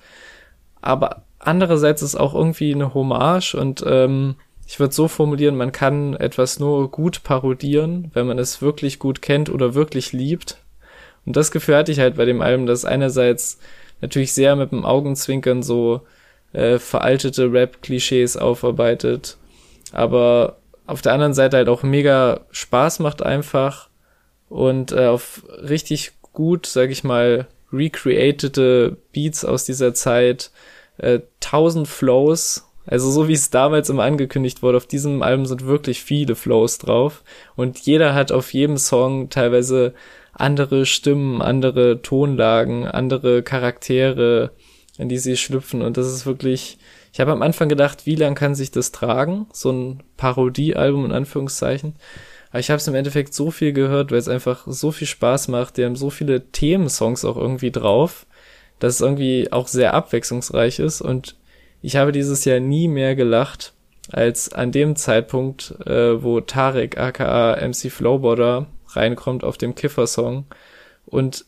Aber 0.81 1.23
andererseits 1.43 2.03
ist 2.03 2.17
auch 2.17 2.35
irgendwie 2.35 2.75
eine 2.75 2.95
Hommage 2.95 3.55
und 3.55 3.85
ähm, 3.87 4.37
ich 4.67 4.81
würde 4.81 4.95
so 4.95 5.09
formulieren, 5.09 5.57
man 5.57 5.73
kann 5.73 6.15
etwas 6.15 6.59
nur 6.59 6.91
gut 6.91 7.23
parodieren, 7.25 8.11
wenn 8.15 8.27
man 8.27 8.39
es 8.39 8.63
wirklich 8.63 8.99
gut 8.99 9.21
kennt 9.21 9.51
oder 9.51 9.75
wirklich 9.75 10.13
liebt. 10.13 10.59
Und 11.27 11.37
das 11.37 11.51
Gefühl 11.51 11.77
hatte 11.77 11.93
ich 11.93 12.01
halt 12.01 12.17
bei 12.17 12.25
dem 12.25 12.41
Album, 12.41 12.67
dass 12.67 12.85
einerseits 12.85 13.59
natürlich 14.01 14.33
sehr 14.33 14.57
mit 14.57 14.73
dem 14.73 14.85
Augenzwinkern 14.85 15.63
so 15.63 16.03
äh, 16.53 16.79
veraltete 16.79 17.53
Rap-Klischees 17.53 18.37
aufarbeitet, 18.37 19.37
aber 19.93 20.57
auf 20.87 21.03
der 21.03 21.13
anderen 21.13 21.35
Seite 21.35 21.59
halt 21.59 21.69
auch 21.69 21.83
mega 21.83 22.41
Spaß 22.51 22.99
macht 22.99 23.23
einfach 23.23 23.89
und 24.49 24.93
äh, 24.93 25.07
auf 25.07 25.45
richtig 25.63 26.13
gut, 26.33 26.67
sag 26.67 26.91
ich 26.91 27.05
mal, 27.05 27.47
recreatete 27.73 28.97
Beats 29.13 29.45
aus 29.45 29.65
dieser 29.65 29.95
Zeit, 29.95 30.51
äh, 31.03 31.21
tausend 31.41 31.89
Flows, 31.89 32.67
also 32.87 33.11
so 33.11 33.29
wie 33.29 33.35
es 33.35 33.51
damals 33.51 33.91
immer 33.91 34.05
angekündigt 34.05 34.63
wurde, 34.63 34.79
auf 34.79 34.87
diesem 34.87 35.23
Album 35.23 35.47
sind 35.47 35.67
wirklich 35.67 36.03
viele 36.03 36.35
Flows 36.35 36.79
drauf 36.79 37.23
und 37.57 37.79
jeder 37.81 38.15
hat 38.15 38.33
auf 38.33 38.53
jedem 38.53 38.77
Song 38.77 39.29
teilweise 39.29 39.95
andere 40.33 40.87
Stimmen, 40.87 41.43
andere 41.43 42.03
Tonlagen, 42.03 42.87
andere 42.87 43.43
Charaktere, 43.43 44.53
in 44.99 45.09
die 45.09 45.19
sie 45.19 45.37
schlüpfen 45.37 45.83
und 45.83 45.97
das 45.97 46.07
ist 46.07 46.27
wirklich 46.27 46.79
ich 47.13 47.21
habe 47.21 47.33
am 47.33 47.43
Anfang 47.43 47.69
gedacht, 47.69 48.07
wie 48.07 48.15
lang 48.15 48.35
kann 48.35 48.55
sich 48.55 48.71
das 48.71 48.91
tragen? 48.91 49.47
So 49.53 49.71
ein 49.71 50.03
Parodiealbum 50.17 51.05
in 51.05 51.13
Anführungszeichen. 51.13 51.95
Aber 52.51 52.61
ich 52.61 52.71
habe 52.71 52.79
es 52.79 52.89
im 52.89 52.95
Endeffekt 52.95 53.35
so 53.35 53.51
viel 53.51 53.73
gehört, 53.73 54.11
weil 54.11 54.19
es 54.19 54.29
einfach 54.29 54.65
so 54.67 54.93
viel 54.93 55.07
Spaß 55.07 55.49
macht. 55.49 55.77
Die 55.77 55.85
haben 55.85 55.97
so 55.97 56.09
viele 56.09 56.51
Themensongs 56.51 57.25
auch 57.25 57.37
irgendwie 57.37 57.71
drauf, 57.71 58.27
dass 58.83 58.95
es 58.95 59.01
irgendwie 59.01 59.53
auch 59.53 59.69
sehr 59.69 59.95
abwechslungsreich 59.95 60.81
ist. 60.81 61.01
Und 61.03 61.37
ich 61.83 61.95
habe 61.95 62.11
dieses 62.11 62.45
Jahr 62.45 62.59
nie 62.59 62.89
mehr 62.89 63.15
gelacht 63.15 63.75
als 64.11 64.53
an 64.53 64.73
dem 64.73 64.97
Zeitpunkt, 64.97 65.77
äh, 65.87 66.21
wo 66.21 66.41
Tarek 66.41 66.99
aka 66.99 67.57
MC 67.65 67.93
Flowboarder 67.93 68.67
reinkommt 68.89 69.45
auf 69.45 69.57
dem 69.57 69.77
Kiffer-Song 69.77 70.47
und 71.07 71.45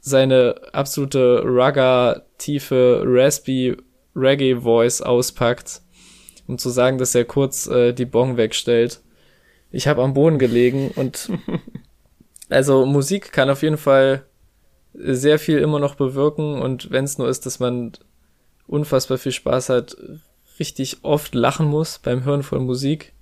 seine 0.00 0.56
absolute 0.72 1.44
rugger, 1.44 2.26
tiefe, 2.38 3.04
raspy 3.06 3.76
Reggae-Voice 4.16 5.00
auspackt, 5.00 5.80
um 6.48 6.58
zu 6.58 6.70
sagen, 6.70 6.98
dass 6.98 7.14
er 7.14 7.24
kurz 7.24 7.68
äh, 7.68 7.92
die 7.92 8.04
Bong 8.04 8.36
wegstellt. 8.36 9.00
Ich 9.70 9.86
habe 9.86 10.02
am 10.02 10.12
Boden 10.12 10.40
gelegen 10.40 10.90
und 10.96 11.30
also 12.48 12.84
Musik 12.84 13.30
kann 13.30 13.48
auf 13.48 13.62
jeden 13.62 13.78
Fall 13.78 14.24
sehr 14.94 15.38
viel 15.38 15.58
immer 15.58 15.78
noch 15.78 15.94
bewirken 15.94 16.60
und 16.60 16.90
wenn 16.90 17.04
es 17.04 17.18
nur 17.18 17.28
ist, 17.28 17.46
dass 17.46 17.60
man 17.60 17.92
unfassbar 18.66 19.18
viel 19.18 19.32
Spaß 19.32 19.68
hat, 19.68 19.96
richtig 20.58 20.98
oft 21.02 21.34
lachen 21.34 21.66
muss 21.66 21.98
beim 21.98 22.24
Hören 22.24 22.42
von 22.42 22.64
Musik. 22.64 23.12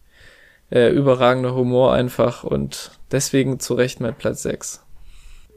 Äh, 0.70 0.90
überragender 0.90 1.54
Humor 1.54 1.94
einfach 1.94 2.44
und 2.44 2.92
deswegen 3.10 3.58
zu 3.58 3.74
Recht 3.74 4.00
mein 4.00 4.14
Platz 4.14 4.42
6. 4.42 4.80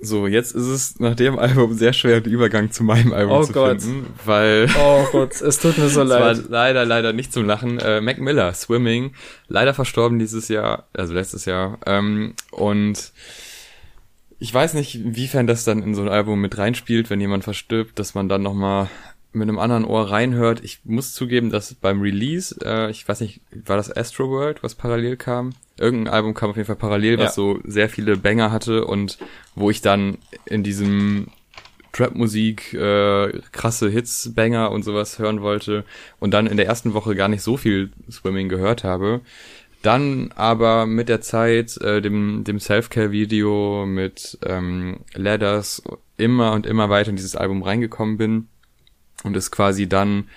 So, 0.02 0.28
jetzt 0.28 0.54
ist 0.54 0.66
es 0.66 1.00
nach 1.00 1.16
dem 1.16 1.40
Album 1.40 1.76
sehr 1.76 1.94
schwer, 1.94 2.20
den 2.20 2.34
Übergang 2.34 2.72
zu 2.72 2.84
meinem 2.84 3.14
Album 3.14 3.38
oh 3.38 3.44
zu 3.44 3.54
Gott. 3.54 3.82
finden, 3.82 4.08
weil... 4.26 4.68
Oh 4.78 5.06
Gott, 5.12 5.40
es 5.40 5.60
tut 5.60 5.78
mir 5.78 5.88
so 5.88 6.04
leid. 6.04 6.38
Es 6.38 6.44
war 6.44 6.50
leider, 6.50 6.86
leider 6.86 7.14
nicht 7.14 7.32
zum 7.32 7.46
Lachen. 7.46 7.80
Äh, 7.80 8.02
Mac 8.02 8.20
Miller, 8.20 8.54
Swimming, 8.54 9.14
leider 9.48 9.74
verstorben 9.74 10.20
dieses 10.20 10.50
Jahr, 10.50 10.88
also 10.94 11.14
letztes 11.14 11.46
Jahr. 11.46 11.80
Ähm, 11.86 12.34
und 12.52 13.14
ich 14.44 14.54
weiß 14.54 14.74
nicht, 14.74 14.96
inwiefern 14.96 15.48
das 15.48 15.64
dann 15.64 15.82
in 15.82 15.96
so 15.96 16.02
ein 16.02 16.10
Album 16.10 16.42
mit 16.42 16.58
reinspielt, 16.58 17.10
wenn 17.10 17.22
jemand 17.22 17.46
verstirbt, 17.46 17.98
dass 17.98 18.14
man 18.14 18.28
dann 18.28 18.42
nochmal 18.42 18.90
mit 19.32 19.48
einem 19.48 19.58
anderen 19.58 19.86
Ohr 19.86 20.12
reinhört. 20.12 20.62
Ich 20.66 20.80
muss 20.84 21.14
zugeben, 21.14 21.50
dass 21.50 21.74
beim 21.76 22.02
Release, 22.02 22.54
äh, 22.62 22.92
ich 22.92 23.08
weiß 23.08 23.22
nicht, 23.22 23.40
war 23.66 23.78
das 23.78 23.96
Astro 23.96 24.30
World, 24.30 24.62
was 24.62 24.76
parallel 24.76 25.16
kam? 25.16 25.54
Irgendein 25.80 26.14
Album 26.14 26.34
kam 26.34 26.50
auf 26.50 26.58
jeden 26.58 26.68
Fall 26.68 26.76
parallel, 26.76 27.20
was 27.20 27.28
ja. 27.28 27.32
so 27.32 27.60
sehr 27.64 27.88
viele 27.88 28.18
Banger 28.18 28.52
hatte 28.52 28.84
und 28.84 29.18
wo 29.56 29.70
ich 29.70 29.82
dann 29.82 30.18
in 30.44 30.62
diesem 30.62 31.28
Trap-Musik, 31.94 32.74
äh, 32.74 33.40
krasse 33.54 33.90
Hits, 33.90 34.34
Banger 34.36 34.72
und 34.72 34.84
sowas 34.84 35.20
hören 35.20 35.42
wollte 35.42 35.86
und 36.20 36.34
dann 36.34 36.48
in 36.48 36.58
der 36.58 36.66
ersten 36.66 36.94
Woche 36.94 37.16
gar 37.16 37.30
nicht 37.30 37.44
so 37.44 37.56
viel 37.56 37.94
Swimming 38.12 38.50
gehört 38.50 38.84
habe. 38.84 39.22
Dann 39.84 40.32
aber 40.36 40.86
mit 40.86 41.10
der 41.10 41.22
Zeit, 41.22 41.78
äh, 41.78 42.02
dem, 42.02 42.44
dem 42.46 42.60
Self-Care-Video, 42.60 43.86
mit 43.86 44.40
ähm, 44.46 45.02
Ladders 45.14 45.84
immer 46.18 46.54
und 46.54 46.66
immer 46.66 46.90
weiter 46.90 47.10
in 47.10 47.18
dieses 47.18 47.36
Album 47.36 47.62
reingekommen 47.62 48.18
bin 48.18 48.48
und 49.24 49.36
es 49.36 49.52
quasi 49.52 49.88
dann 49.88 50.30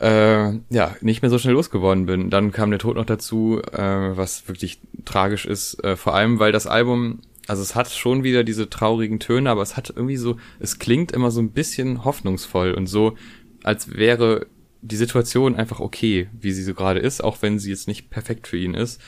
äh, 0.00 0.52
ja 0.70 0.96
nicht 1.02 1.20
mehr 1.20 1.30
so 1.30 1.38
schnell 1.38 1.52
losgeworden 1.52 2.06
bin. 2.06 2.30
Dann 2.30 2.50
kam 2.50 2.70
der 2.70 2.78
Tod 2.78 2.96
noch 2.96 3.04
dazu, 3.04 3.60
äh, 3.72 4.16
was 4.16 4.48
wirklich 4.48 4.80
tragisch 5.04 5.44
ist, 5.44 5.84
äh, 5.84 5.94
vor 5.94 6.14
allem 6.14 6.38
weil 6.38 6.50
das 6.50 6.66
Album 6.66 7.20
also 7.48 7.60
es 7.60 7.74
hat 7.74 7.90
schon 7.90 8.22
wieder 8.22 8.44
diese 8.44 8.70
traurigen 8.70 9.18
Töne, 9.18 9.50
aber 9.50 9.62
es 9.62 9.76
hat 9.76 9.90
irgendwie 9.90 10.16
so, 10.16 10.36
es 10.60 10.78
klingt 10.78 11.12
immer 11.12 11.32
so 11.32 11.40
ein 11.40 11.50
bisschen 11.50 12.04
hoffnungsvoll 12.04 12.72
und 12.72 12.86
so, 12.86 13.16
als 13.64 13.96
wäre 13.96 14.46
die 14.82 14.96
Situation 14.96 15.56
einfach 15.56 15.80
okay, 15.80 16.28
wie 16.32 16.52
sie 16.52 16.62
so 16.62 16.74
gerade 16.74 17.00
ist, 17.00 17.22
auch 17.22 17.40
wenn 17.40 17.58
sie 17.58 17.70
jetzt 17.70 17.88
nicht 17.88 18.10
perfekt 18.10 18.46
für 18.46 18.58
ihn 18.58 18.74
ist. 18.74 19.00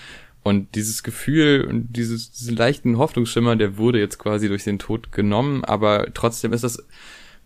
Und 0.43 0.75
dieses 0.75 1.03
Gefühl 1.03 1.67
und 1.69 1.97
dieses, 1.97 2.31
diesen 2.33 2.57
leichten 2.57 2.99
Hoffnungsschimmer, 2.99 3.57
der 3.57 3.77
wurde 3.77 3.99
jetzt 3.99 4.19
quasi 4.19 4.49
durch 4.49 4.65
den 4.65 4.79
Tod 4.79 5.11
genommen, 5.11 5.65
aber 5.65 6.13
trotzdem 6.13 6.53
ist 6.53 6.65
das 6.65 6.85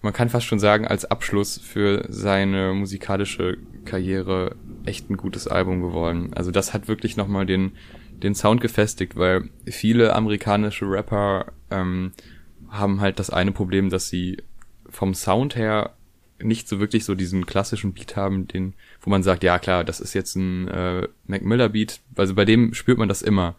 man 0.01 0.13
kann 0.13 0.29
fast 0.29 0.47
schon 0.47 0.61
sagen, 0.61 0.87
als 0.87 1.05
Abschluss 1.05 1.59
für 1.59 2.07
seine 2.09 2.73
musikalische 2.73 3.59
Karriere 3.85 4.55
echt 4.85 5.11
ein 5.11 5.17
gutes 5.17 5.49
Album 5.49 5.83
geworden. 5.83 6.31
Also 6.35 6.51
das 6.51 6.73
hat 6.73 6.89
wirklich 6.89 7.17
nochmal 7.17 7.47
den, 7.47 7.73
den 8.13 8.35
Sound 8.35 8.61
gefestigt, 8.61 9.17
weil 9.17 9.51
viele 9.67 10.15
amerikanische 10.15 10.89
Rapper 10.89 11.47
ähm, 11.71 12.13
haben 12.69 13.01
halt 13.01 13.19
das 13.19 13.31
eine 13.31 13.53
Problem, 13.53 13.91
dass 13.91 14.09
sie 14.09 14.39
vom 14.89 15.15
Sound 15.15 15.57
her 15.57 15.95
nicht 16.41 16.69
so 16.69 16.81
wirklich 16.81 17.05
so 17.05 17.15
diesen 17.15 17.47
klassischen 17.47 17.93
Beat 17.93 18.17
haben, 18.17 18.47
den, 18.47 18.75
wo 19.01 19.11
man 19.11 19.23
sagt, 19.23 19.43
ja 19.43 19.59
klar, 19.59 19.85
das 19.85 20.01
ist 20.01 20.15
jetzt 20.15 20.37
ein 20.37 20.69
äh, 20.69 21.09
Mac 21.27 21.43
Miller 21.43 21.69
Beat. 21.69 22.01
Also 22.17 22.35
bei 22.35 22.45
dem 22.45 22.75
spürt 22.75 22.99
man 22.99 23.09
das 23.09 23.23
immer. 23.23 23.57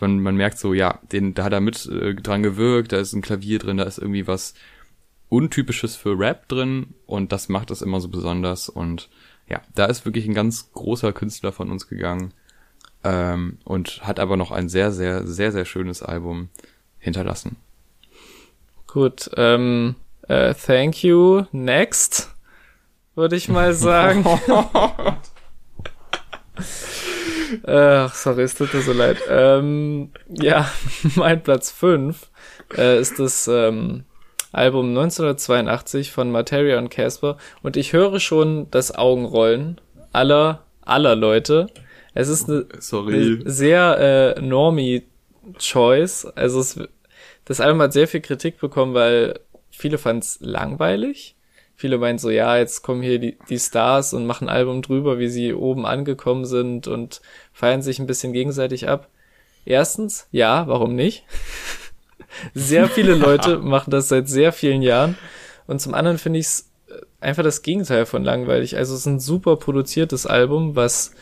Man, 0.00 0.20
man 0.20 0.36
merkt 0.36 0.58
so, 0.58 0.74
ja, 0.74 1.00
den, 1.12 1.34
da 1.34 1.44
hat 1.44 1.52
er 1.52 1.60
mit 1.60 1.86
äh, 1.86 2.14
dran 2.14 2.42
gewirkt, 2.42 2.92
da 2.92 2.98
ist 2.98 3.12
ein 3.12 3.22
Klavier 3.22 3.58
drin, 3.58 3.78
da 3.78 3.84
ist 3.84 3.98
irgendwie 3.98 4.26
was 4.26 4.54
Untypisches 5.30 5.96
für 5.96 6.18
Rap 6.18 6.48
drin 6.48 6.94
und 7.06 7.32
das 7.32 7.48
macht 7.48 7.70
es 7.70 7.82
immer 7.82 8.00
so 8.00 8.08
besonders 8.08 8.68
und 8.68 9.10
ja, 9.48 9.60
da 9.74 9.86
ist 9.86 10.04
wirklich 10.04 10.26
ein 10.26 10.34
ganz 10.34 10.72
großer 10.72 11.12
Künstler 11.12 11.52
von 11.52 11.70
uns 11.70 11.88
gegangen 11.88 12.32
ähm, 13.04 13.58
und 13.64 14.06
hat 14.06 14.20
aber 14.20 14.36
noch 14.36 14.50
ein 14.50 14.68
sehr, 14.68 14.92
sehr, 14.92 15.26
sehr, 15.26 15.52
sehr 15.52 15.64
schönes 15.64 16.02
Album 16.02 16.48
hinterlassen. 16.98 17.56
Gut, 18.86 19.30
ähm, 19.36 19.96
äh, 20.28 20.54
thank 20.54 21.02
you. 21.02 21.44
Next. 21.52 22.30
würde 23.14 23.36
ich 23.36 23.48
mal 23.48 23.74
sagen. 23.74 24.24
Ach, 27.66 28.14
sorry, 28.14 28.42
es 28.42 28.54
tut 28.54 28.72
mir 28.74 28.82
so 28.82 28.92
leid. 28.92 29.18
Ähm, 29.28 30.10
ja, 30.28 30.70
mein 31.16 31.42
Platz 31.42 31.70
5 31.70 32.30
äh, 32.76 33.00
ist 33.00 33.18
das 33.18 33.48
ähm, 33.48 34.04
Album 34.52 34.90
1982 34.90 36.12
von 36.12 36.30
Materia 36.30 36.78
und 36.78 36.90
Casper 36.90 37.36
und 37.62 37.76
ich 37.76 37.92
höre 37.92 38.20
schon 38.20 38.70
das 38.70 38.94
Augenrollen 38.94 39.80
aller, 40.12 40.64
aller 40.82 41.16
Leute. 41.16 41.68
Es 42.14 42.28
ist 42.28 42.48
eine, 42.48 42.66
eine 42.92 43.50
sehr 43.50 44.36
äh, 44.36 44.40
normie 44.40 45.04
Choice. 45.58 46.26
Also 46.34 46.60
es, 46.60 46.80
das 47.44 47.60
Album 47.60 47.82
hat 47.82 47.92
sehr 47.92 48.08
viel 48.08 48.20
Kritik 48.20 48.58
bekommen, 48.58 48.94
weil 48.94 49.40
viele 49.78 49.98
fanden 49.98 50.22
es 50.22 50.38
langweilig. 50.40 51.36
Viele 51.76 51.98
meinen 51.98 52.18
so, 52.18 52.28
ja, 52.28 52.56
jetzt 52.58 52.82
kommen 52.82 53.02
hier 53.02 53.20
die, 53.20 53.38
die 53.48 53.58
Stars 53.58 54.12
und 54.12 54.26
machen 54.26 54.48
ein 54.48 54.54
Album 54.56 54.82
drüber, 54.82 55.20
wie 55.20 55.28
sie 55.28 55.54
oben 55.54 55.86
angekommen 55.86 56.44
sind 56.44 56.88
und 56.88 57.20
feiern 57.52 57.82
sich 57.82 58.00
ein 58.00 58.08
bisschen 58.08 58.32
gegenseitig 58.32 58.88
ab. 58.88 59.08
Erstens, 59.64 60.26
ja, 60.32 60.66
warum 60.66 60.96
nicht? 60.96 61.24
sehr 62.54 62.88
viele 62.88 63.14
Leute 63.14 63.58
machen 63.62 63.92
das 63.92 64.08
seit 64.08 64.28
sehr 64.28 64.52
vielen 64.52 64.82
Jahren. 64.82 65.16
Und 65.68 65.80
zum 65.80 65.94
anderen 65.94 66.18
finde 66.18 66.40
ich 66.40 66.46
es 66.46 66.70
äh, 66.88 67.00
einfach 67.20 67.44
das 67.44 67.62
Gegenteil 67.62 68.06
von 68.06 68.24
langweilig. 68.24 68.76
Also 68.76 68.94
es 68.94 69.00
ist 69.00 69.06
ein 69.06 69.20
super 69.20 69.56
produziertes 69.56 70.26
Album, 70.26 70.74
was 70.74 71.12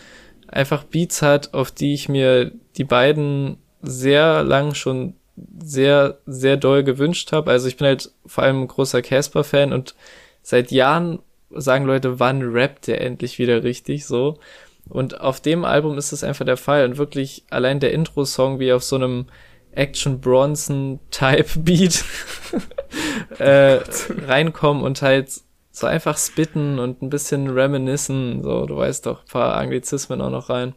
einfach 0.48 0.84
Beats 0.84 1.20
hat, 1.20 1.52
auf 1.52 1.70
die 1.70 1.92
ich 1.92 2.08
mir 2.08 2.50
die 2.76 2.84
beiden 2.84 3.58
sehr 3.82 4.42
lang 4.42 4.74
schon 4.74 5.14
sehr, 5.58 6.18
sehr 6.26 6.56
doll 6.56 6.82
gewünscht 6.84 7.32
habe. 7.32 7.50
Also 7.50 7.68
ich 7.68 7.76
bin 7.76 7.86
halt 7.86 8.10
vor 8.24 8.44
allem 8.44 8.62
ein 8.62 8.68
großer 8.68 9.02
Casper-Fan 9.02 9.72
und 9.72 9.94
seit 10.42 10.70
Jahren 10.70 11.20
sagen 11.50 11.84
Leute, 11.84 12.18
wann 12.18 12.42
rappt 12.42 12.86
der 12.86 13.00
endlich 13.00 13.38
wieder 13.38 13.62
richtig 13.62 14.06
so. 14.06 14.38
Und 14.88 15.20
auf 15.20 15.40
dem 15.40 15.64
Album 15.64 15.98
ist 15.98 16.12
es 16.12 16.22
einfach 16.22 16.44
der 16.44 16.56
Fall. 16.56 16.84
Und 16.84 16.96
wirklich 16.96 17.44
allein 17.50 17.80
der 17.80 17.92
Intro-Song, 17.92 18.60
wie 18.60 18.72
auf 18.72 18.84
so 18.84 18.96
einem 18.96 19.26
Action 19.72 20.20
Bronson 20.20 21.00
Type 21.10 21.46
Beat 21.58 22.04
äh, 23.38 23.80
reinkommen 24.26 24.82
und 24.82 25.02
halt 25.02 25.30
so 25.70 25.86
einfach 25.86 26.16
spitten 26.16 26.78
und 26.78 27.02
ein 27.02 27.10
bisschen 27.10 27.50
reminiscen, 27.50 28.42
so, 28.42 28.64
du 28.64 28.78
weißt 28.78 29.04
doch, 29.04 29.26
paar 29.26 29.56
Anglizismen 29.56 30.22
auch 30.22 30.30
noch 30.30 30.48
rein. 30.48 30.74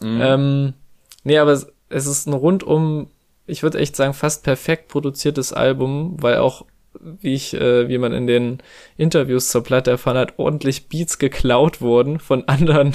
Mhm. 0.00 0.20
Ähm, 0.20 0.74
nee, 1.22 1.38
aber 1.38 1.52
es 1.52 1.66
ist 1.88 2.26
ein 2.26 2.32
rundum, 2.32 3.08
ich 3.50 3.62
würde 3.62 3.78
echt 3.78 3.96
sagen, 3.96 4.14
fast 4.14 4.44
perfekt 4.44 4.88
produziertes 4.88 5.52
Album, 5.52 6.16
weil 6.20 6.38
auch 6.38 6.64
wie 6.98 7.34
ich, 7.34 7.54
äh, 7.54 7.88
wie 7.88 7.98
man 7.98 8.12
in 8.12 8.26
den 8.26 8.58
Interviews 8.96 9.48
zur 9.48 9.62
Platte 9.62 9.92
erfahren 9.92 10.18
hat, 10.18 10.38
ordentlich 10.38 10.88
Beats 10.88 11.18
geklaut 11.18 11.80
wurden 11.80 12.18
von 12.18 12.44
anderen 12.48 12.94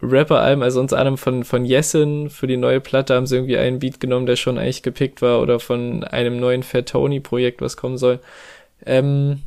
Rapper-Alben, 0.00 0.62
also 0.62 0.80
unter 0.80 0.98
anderem 0.98 1.18
von, 1.18 1.44
von 1.44 1.64
Yesin 1.64 2.28
für 2.28 2.46
die 2.46 2.56
neue 2.56 2.80
Platte 2.80 3.14
haben 3.14 3.26
sie 3.26 3.36
irgendwie 3.36 3.56
einen 3.56 3.78
Beat 3.78 4.00
genommen, 4.00 4.26
der 4.26 4.36
schon 4.36 4.58
eigentlich 4.58 4.82
gepickt 4.82 5.22
war, 5.22 5.40
oder 5.40 5.58
von 5.58 6.04
einem 6.04 6.38
neuen 6.38 6.62
Fat 6.62 6.90
Tony-Projekt, 6.90 7.60
was 7.60 7.76
kommen 7.76 7.96
soll. 7.96 8.20
Ähm, 8.84 9.42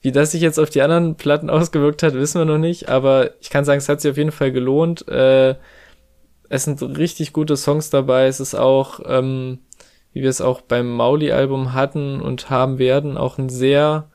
wie 0.00 0.12
das 0.12 0.32
sich 0.32 0.40
jetzt 0.40 0.58
auf 0.58 0.70
die 0.70 0.82
anderen 0.82 1.16
Platten 1.16 1.50
ausgewirkt 1.50 2.02
hat, 2.02 2.14
wissen 2.14 2.40
wir 2.40 2.46
noch 2.46 2.58
nicht, 2.58 2.88
aber 2.88 3.30
ich 3.40 3.50
kann 3.50 3.64
sagen, 3.64 3.78
es 3.78 3.88
hat 3.88 4.00
sich 4.00 4.10
auf 4.10 4.16
jeden 4.16 4.32
Fall 4.32 4.52
gelohnt. 4.52 5.06
Äh, 5.08 5.54
es 6.48 6.64
sind 6.64 6.82
richtig 6.82 7.32
gute 7.32 7.56
Songs 7.56 7.90
dabei, 7.90 8.26
es 8.26 8.40
ist 8.40 8.54
auch, 8.54 9.00
ähm, 9.06 9.58
wie 10.12 10.22
wir 10.22 10.30
es 10.30 10.40
auch 10.40 10.60
beim 10.60 10.94
Mauli-Album 10.94 11.72
hatten 11.72 12.20
und 12.20 12.50
haben 12.50 12.78
werden, 12.78 13.16
auch 13.16 13.38
ein 13.38 13.48
sehr 13.48 14.10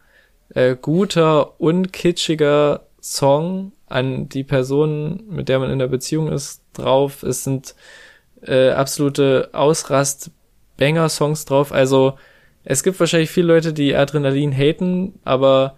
äh, 0.53 0.75
guter, 0.75 1.59
unkitschiger 1.59 2.87
Song 3.01 3.73
an 3.87 4.29
die 4.29 4.43
Person, 4.43 5.23
mit 5.29 5.49
der 5.49 5.59
man 5.59 5.71
in 5.71 5.79
der 5.79 5.87
Beziehung 5.87 6.31
ist, 6.31 6.63
drauf. 6.73 7.23
Es 7.23 7.43
sind 7.43 7.75
äh, 8.41 8.69
absolute 8.69 9.49
Ausrast-Banger-Songs 9.53 11.45
drauf. 11.45 11.71
Also 11.71 12.13
es 12.63 12.83
gibt 12.83 12.99
wahrscheinlich 12.99 13.31
viele 13.31 13.47
Leute, 13.47 13.73
die 13.73 13.95
Adrenalin 13.95 14.51
haten, 14.51 15.19
aber 15.23 15.75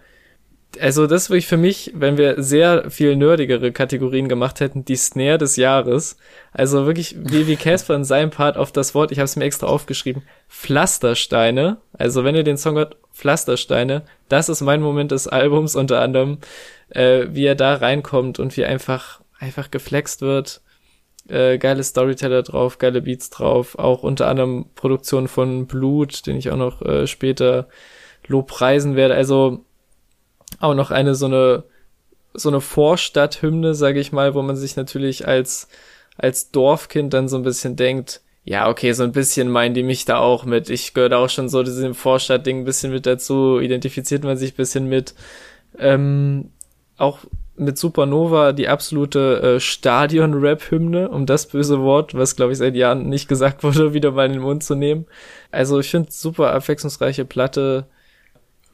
also 0.80 1.06
das 1.06 1.30
wirklich 1.30 1.46
für 1.46 1.56
mich, 1.56 1.92
wenn 1.94 2.16
wir 2.16 2.42
sehr 2.42 2.90
viel 2.90 3.16
nerdigere 3.16 3.72
Kategorien 3.72 4.28
gemacht 4.28 4.60
hätten, 4.60 4.84
die 4.84 4.96
Snare 4.96 5.38
des 5.38 5.56
Jahres. 5.56 6.16
Also 6.52 6.86
wirklich, 6.86 7.16
wie, 7.18 7.46
wie 7.46 7.56
Casper 7.56 7.94
in 7.94 8.04
seinem 8.04 8.30
Part 8.30 8.56
auf 8.56 8.72
das 8.72 8.94
Wort, 8.94 9.12
ich 9.12 9.18
habe 9.18 9.24
es 9.24 9.36
mir 9.36 9.44
extra 9.44 9.66
aufgeschrieben, 9.66 10.22
Pflastersteine. 10.48 11.78
Also 11.92 12.24
wenn 12.24 12.34
ihr 12.34 12.44
den 12.44 12.56
Song 12.56 12.76
hört, 12.76 12.96
Pflastersteine, 13.12 14.02
das 14.28 14.48
ist 14.48 14.60
mein 14.60 14.80
Moment 14.80 15.12
des 15.12 15.28
Albums 15.28 15.76
unter 15.76 16.00
anderem, 16.00 16.38
äh, 16.90 17.26
wie 17.30 17.46
er 17.46 17.54
da 17.54 17.74
reinkommt 17.74 18.38
und 18.38 18.56
wie 18.56 18.64
einfach, 18.64 19.20
einfach 19.38 19.70
geflext 19.70 20.20
wird. 20.20 20.62
Äh, 21.28 21.58
geile 21.58 21.82
Storyteller 21.82 22.42
drauf, 22.42 22.78
geile 22.78 23.02
Beats 23.02 23.30
drauf, 23.30 23.78
auch 23.78 24.02
unter 24.02 24.28
anderem 24.28 24.66
Produktion 24.74 25.26
von 25.26 25.66
Blut, 25.66 26.26
den 26.26 26.36
ich 26.36 26.50
auch 26.50 26.56
noch 26.56 26.82
äh, 26.82 27.06
später 27.06 27.68
lobpreisen 28.26 28.96
werde. 28.96 29.14
Also 29.14 29.64
auch 30.60 30.74
noch 30.74 30.90
eine 30.90 31.14
so 31.14 31.26
eine 31.26 31.64
so 32.34 32.48
eine 32.48 32.60
Vorstadthymne, 32.60 33.74
sage 33.74 34.00
ich 34.00 34.12
mal, 34.12 34.34
wo 34.34 34.42
man 34.42 34.56
sich 34.56 34.76
natürlich 34.76 35.26
als 35.26 35.68
als 36.16 36.50
Dorfkind 36.50 37.12
dann 37.14 37.28
so 37.28 37.36
ein 37.36 37.42
bisschen 37.42 37.76
denkt, 37.76 38.22
ja, 38.44 38.68
okay, 38.68 38.92
so 38.92 39.02
ein 39.04 39.12
bisschen 39.12 39.50
meinen 39.50 39.74
die 39.74 39.82
mich 39.82 40.04
da 40.04 40.18
auch 40.18 40.44
mit. 40.44 40.68
Ich 40.68 40.94
gehöre 40.94 41.08
da 41.08 41.18
auch 41.18 41.30
schon 41.30 41.48
so 41.48 41.62
diesem 41.62 41.94
Vorstadtding 41.94 42.60
ein 42.60 42.64
bisschen 42.64 42.92
mit 42.92 43.06
dazu, 43.06 43.58
identifiziert 43.58 44.22
man 44.22 44.36
sich 44.36 44.52
ein 44.52 44.56
bisschen 44.56 44.88
mit. 44.88 45.14
Ähm, 45.78 46.50
auch 46.98 47.20
mit 47.56 47.78
Supernova 47.78 48.52
die 48.52 48.68
absolute 48.68 49.56
äh, 49.56 49.60
Stadion-Rap-Hymne, 49.60 51.08
um 51.08 51.24
das 51.24 51.46
böse 51.46 51.80
Wort, 51.80 52.14
was 52.14 52.36
glaube 52.36 52.52
ich 52.52 52.58
seit 52.58 52.74
Jahren 52.74 53.08
nicht 53.08 53.28
gesagt 53.28 53.62
wurde, 53.64 53.94
wieder 53.94 54.12
mal 54.12 54.26
in 54.26 54.32
den 54.32 54.42
Mund 54.42 54.62
zu 54.62 54.74
nehmen. 54.74 55.06
Also 55.50 55.78
ich 55.80 55.90
finde 55.90 56.10
super 56.10 56.52
abwechslungsreiche 56.52 57.24
Platte, 57.24 57.86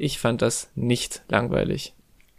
ich 0.01 0.19
fand 0.19 0.43
das 0.43 0.71
nicht 0.75 1.23
langweilig. 1.29 1.95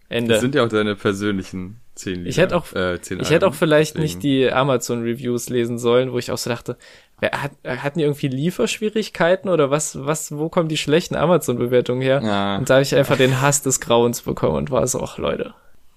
Ende. 0.10 0.34
Das 0.34 0.41
sind 0.41 0.56
ja 0.56 0.65
auch 0.65 0.69
deine 0.69 0.95
persönlichen 0.95 1.80
zehn 1.95 2.15
Lieder. 2.15 2.30
Ich 2.30 2.38
hätte 2.38 2.58
auch, 2.58 2.74
äh, 2.74 2.95
ich 2.95 3.30
hätte 3.30 3.47
auch 3.47 3.54
vielleicht 3.54 3.95
deswegen. 3.95 4.04
nicht 4.04 4.24
die 4.24 4.52
Amazon 4.52 5.04
Reviews 5.04 5.47
lesen 5.50 5.78
sollen, 5.78 6.12
wo 6.12 6.17
ich 6.17 6.32
auch 6.32 6.38
so 6.38 6.50
dachte, 6.50 6.78
wer, 7.19 7.32
hat, 7.32 7.52
hatten 7.63 8.00
die 8.00 8.06
irgendwie 8.06 8.28
Lieferschwierigkeiten 8.28 9.50
oder 9.50 9.69
was, 9.69 10.06
was, 10.06 10.36
wo 10.36 10.50
kommen 10.50 10.67
die 10.67 10.78
schlechten 10.78 11.15
Amazon 11.15 11.58
Bewertungen 11.58 12.02
her? 12.02 12.21
Ja. 12.24 12.58
Und 12.58 12.69
da 12.69 12.76
habe 12.76 12.84
ich 12.84 12.95
einfach 12.95 13.15
den 13.15 13.41
Hass 13.41 13.62
des 13.62 13.80
Grauens 13.80 14.21
bekommen 14.21 14.58
und 14.58 14.71
war 14.71 14.86
so, 14.88 15.02
ach 15.02 15.17
Leute. 15.17 15.54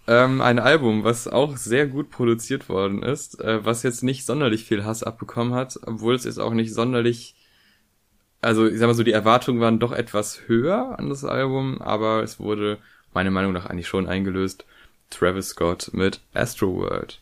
Ähm, 0.07 0.42
ein 0.42 0.59
Album, 0.59 1.03
was 1.03 1.27
auch 1.27 1.57
sehr 1.57 1.87
gut 1.87 2.11
produziert 2.11 2.68
worden 2.68 3.03
ist, 3.03 3.40
äh, 3.40 3.64
was 3.64 3.83
jetzt 3.83 4.05
nicht 4.05 4.27
sonderlich 4.27 4.64
viel 4.64 4.85
Hass 4.85 5.03
abbekommen 5.03 5.55
hat, 5.55 5.81
obwohl 5.87 6.14
es 6.14 6.24
jetzt 6.24 6.38
auch 6.38 6.53
nicht 6.53 6.74
sonderlich 6.74 7.35
also 8.44 8.66
ich 8.66 8.78
sag 8.78 8.87
mal 8.87 8.94
so, 8.94 9.02
die 9.02 9.12
Erwartungen 9.12 9.61
waren 9.61 9.78
doch 9.78 9.92
etwas 9.92 10.42
höher 10.46 10.98
an 10.98 11.09
das 11.09 11.24
Album, 11.24 11.80
aber 11.80 12.22
es 12.22 12.38
wurde 12.38 12.78
meiner 13.12 13.30
Meinung 13.30 13.52
nach 13.52 13.66
eigentlich 13.66 13.88
schon 13.88 14.09
eingelöst. 14.09 14.64
Travis 15.11 15.50
Scott 15.50 15.90
mit 15.92 16.20
Astroworld. 16.33 17.20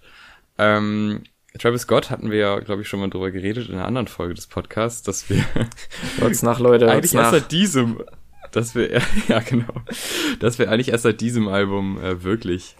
Ähm, 0.58 1.22
Travis 1.58 1.82
Scott 1.82 2.10
hatten 2.10 2.30
wir 2.30 2.38
ja, 2.38 2.58
glaube 2.60 2.82
ich, 2.82 2.88
schon 2.88 3.00
mal 3.00 3.10
drüber 3.10 3.30
geredet 3.30 3.68
in 3.68 3.74
einer 3.74 3.86
anderen 3.86 4.08
Folge 4.08 4.34
des 4.34 4.46
Podcasts, 4.46 5.02
dass 5.02 5.28
wir 5.28 5.44
hört's 6.18 6.42
nach, 6.42 6.58
Leute, 6.58 6.90
eigentlich 6.90 7.14
erst 7.14 7.32
seit 7.32 7.52
diesem, 7.52 8.02
dass 8.52 8.74
wir 8.74 9.00
ja 9.28 9.40
genau, 9.40 9.74
dass 10.40 10.58
wir 10.58 10.70
eigentlich 10.70 10.88
erst 10.88 11.02
seit 11.02 11.20
diesem 11.20 11.48
Album 11.48 12.00
äh, 12.02 12.22
wirklich 12.22 12.76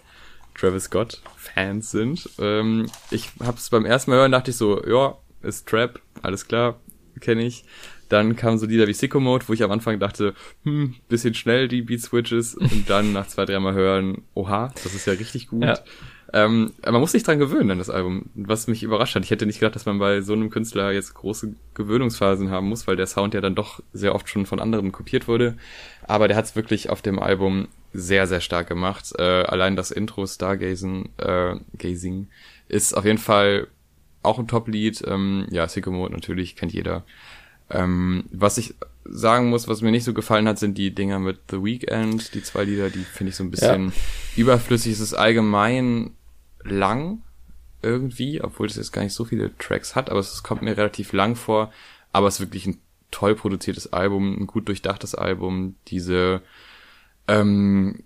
Travis 0.55 0.85
Scott 0.85 1.21
Fans 1.35 1.91
sind. 1.91 2.29
Ähm, 2.39 2.87
ich 3.11 3.29
habe 3.39 3.57
es 3.57 3.69
beim 3.69 3.85
ersten 3.85 4.11
Mal 4.11 4.17
hören 4.17 4.31
dachte 4.31 4.51
ich 4.51 4.57
so, 4.57 4.83
ja, 4.85 5.17
ist 5.41 5.67
Trap, 5.67 5.99
alles 6.21 6.47
klar, 6.47 6.79
kenne 7.19 7.43
ich. 7.43 7.65
Dann 8.13 8.35
kamen 8.35 8.59
so 8.59 8.67
Lieder 8.67 8.87
wie 8.87 8.93
Sicko 8.93 9.19
Mode, 9.19 9.45
wo 9.47 9.53
ich 9.53 9.63
am 9.63 9.71
Anfang 9.71 9.99
dachte, 9.99 10.35
hm, 10.65 10.93
bisschen 11.09 11.33
schnell 11.33 11.67
die 11.67 11.81
Beat 11.81 11.99
Switches 11.99 12.53
und 12.53 12.87
dann 12.87 13.11
nach 13.11 13.25
zwei, 13.25 13.43
dreimal 13.45 13.73
hören, 13.73 14.21
oha, 14.35 14.71
das 14.83 14.93
ist 14.93 15.07
ja 15.07 15.13
richtig 15.13 15.47
gut. 15.47 15.63
Ja. 15.63 15.79
Ähm, 16.31 16.73
man 16.85 17.01
muss 17.01 17.13
sich 17.13 17.23
dran 17.23 17.39
gewöhnen 17.39 17.71
an 17.71 17.79
das 17.79 17.89
Album, 17.89 18.29
was 18.35 18.67
mich 18.67 18.83
überrascht 18.83 19.15
hat. 19.15 19.23
Ich 19.23 19.31
hätte 19.31 19.47
nicht 19.47 19.59
gedacht, 19.59 19.73
dass 19.73 19.87
man 19.87 19.97
bei 19.97 20.21
so 20.21 20.33
einem 20.33 20.51
Künstler 20.51 20.91
jetzt 20.91 21.15
große 21.15 21.55
Gewöhnungsphasen 21.73 22.51
haben 22.51 22.69
muss, 22.69 22.85
weil 22.85 22.97
der 22.97 23.07
Sound 23.07 23.33
ja 23.33 23.41
dann 23.41 23.55
doch 23.55 23.81
sehr 23.93 24.13
oft 24.13 24.29
schon 24.29 24.45
von 24.45 24.59
anderen 24.59 24.91
kopiert 24.91 25.27
wurde. 25.27 25.57
Aber 26.03 26.27
der 26.27 26.37
hat 26.37 26.45
es 26.45 26.55
wirklich 26.55 26.91
auf 26.91 27.01
dem 27.01 27.17
Album 27.17 27.67
sehr, 27.93 28.27
sehr 28.27 28.41
stark 28.41 28.67
gemacht. 28.67 29.11
Äh, 29.17 29.23
allein 29.23 29.75
das 29.75 29.89
Intro 29.89 30.27
Stargazing 30.27 31.09
äh, 31.17 31.55
Gazing 31.79 32.27
ist 32.67 32.95
auf 32.95 33.05
jeden 33.05 33.17
Fall 33.17 33.69
auch 34.21 34.37
ein 34.37 34.47
Top-Lied. 34.47 35.03
Ähm, 35.07 35.47
ja, 35.49 35.67
Sicko 35.67 35.89
Mode 35.89 36.13
natürlich, 36.13 36.55
kennt 36.55 36.73
jeder. 36.73 37.03
Ähm, 37.73 38.25
was 38.31 38.57
ich 38.57 38.75
sagen 39.05 39.49
muss, 39.49 39.67
was 39.67 39.81
mir 39.81 39.91
nicht 39.91 40.03
so 40.03 40.13
gefallen 40.13 40.47
hat, 40.47 40.59
sind 40.59 40.77
die 40.77 40.93
Dinger 40.93 41.19
mit 41.19 41.39
The 41.49 41.63
Weeknd, 41.63 42.33
die 42.33 42.43
zwei 42.43 42.63
Lieder, 42.63 42.89
die 42.89 43.03
finde 43.03 43.31
ich 43.31 43.35
so 43.35 43.43
ein 43.43 43.51
bisschen 43.51 43.87
ja. 43.87 43.93
überflüssig. 44.37 44.93
Es 44.93 44.99
ist 44.99 45.13
allgemein 45.13 46.11
lang 46.63 47.21
irgendwie, 47.81 48.41
obwohl 48.41 48.67
es 48.67 48.77
jetzt 48.77 48.93
gar 48.93 49.03
nicht 49.03 49.13
so 49.13 49.25
viele 49.25 49.55
Tracks 49.57 49.95
hat, 49.95 50.09
aber 50.09 50.19
es 50.19 50.43
kommt 50.43 50.61
mir 50.61 50.77
relativ 50.77 51.11
lang 51.13 51.35
vor. 51.35 51.71
Aber 52.11 52.27
es 52.27 52.35
ist 52.35 52.39
wirklich 52.41 52.65
ein 52.65 52.79
toll 53.11 53.35
produziertes 53.35 53.91
Album, 53.91 54.37
ein 54.39 54.47
gut 54.47 54.67
durchdachtes 54.67 55.15
Album. 55.15 55.75
Diese 55.87 56.41
ähm, 57.27 58.03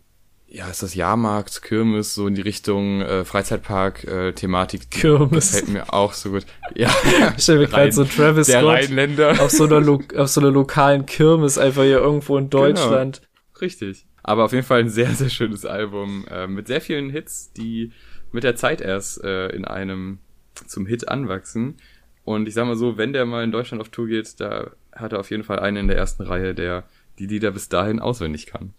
ja, 0.50 0.70
ist 0.70 0.82
das 0.82 0.96
Jahrmarkt, 0.96 1.62
Kirmes, 1.62 2.16
so 2.16 2.28
in 2.28 2.36
die 2.36 2.42
Richtung 2.42 3.02
äh, 3.02 3.26
Freizeitpark-Thematik. 3.26 4.90
Kirmes. 4.92 5.52
Gefällt 5.52 5.70
mir 5.70 5.94
auch 5.94 6.14
so 6.14 6.32
gut. 6.32 6.46
Ja, 6.76 6.90
Ich 7.36 7.44
stell 7.44 7.60
mir 7.60 7.68
gerade 7.68 7.92
so 7.92 8.04
Travis 8.06 8.48
der 8.48 8.62
Scott 8.62 8.74
Rheinländer. 8.76 9.32
auf 9.42 9.52
so 9.52 9.66
einer 9.66 9.80
Lo 9.82 10.02
auf 10.16 10.30
so 10.30 10.42
einer 10.42 10.52
lokalen 10.52 11.06
Kirmes 11.06 11.58
einfach 11.58 11.84
hier 11.84 12.00
irgendwo 12.00 12.38
in 12.38 12.50
Deutschland. 12.50 13.22
Richtig. 13.62 14.06
Aber 14.24 14.46
auf 14.46 14.52
jeden 14.52 14.66
Fall 14.66 14.82
ein 14.82 14.90
sehr, 14.90 15.10
sehr 15.12 15.30
schönes 15.30 15.66
Album 15.66 16.26
äh, 16.30 16.48
mit 16.48 16.68
sehr 16.68 16.82
vielen 16.82 17.10
Hits, 17.10 17.52
die 17.54 17.92
mit 18.32 18.44
der 18.44 18.56
Zeit 18.56 18.82
erst 18.82 19.24
äh, 19.24 19.50
in 19.50 19.66
einem 19.66 20.20
zum 20.66 20.86
Hit 20.86 21.08
anwachsen. 21.08 21.76
Und 22.24 22.48
ich 22.48 22.54
sag 22.54 22.66
mal 22.68 22.76
so, 22.76 22.98
wenn 22.98 23.14
der 23.14 23.26
mal 23.26 23.44
in 23.44 23.52
Deutschland 23.52 23.82
auf 23.82 23.90
Tour 23.90 24.08
geht, 24.08 24.40
da 24.40 24.72
hat 24.94 25.14
er 25.14 25.20
auf 25.20 25.30
jeden 25.32 25.44
Fall 25.44 25.60
einen 25.60 25.78
in 25.78 25.88
der 25.88 25.98
ersten 25.98 26.24
Reihe, 26.24 26.54
der 26.54 26.84
die 27.20 27.26
Lieder 27.26 27.52
bis 27.52 27.70
dahin 27.70 28.00
auswendig 28.00 28.48
kann. 28.48 28.74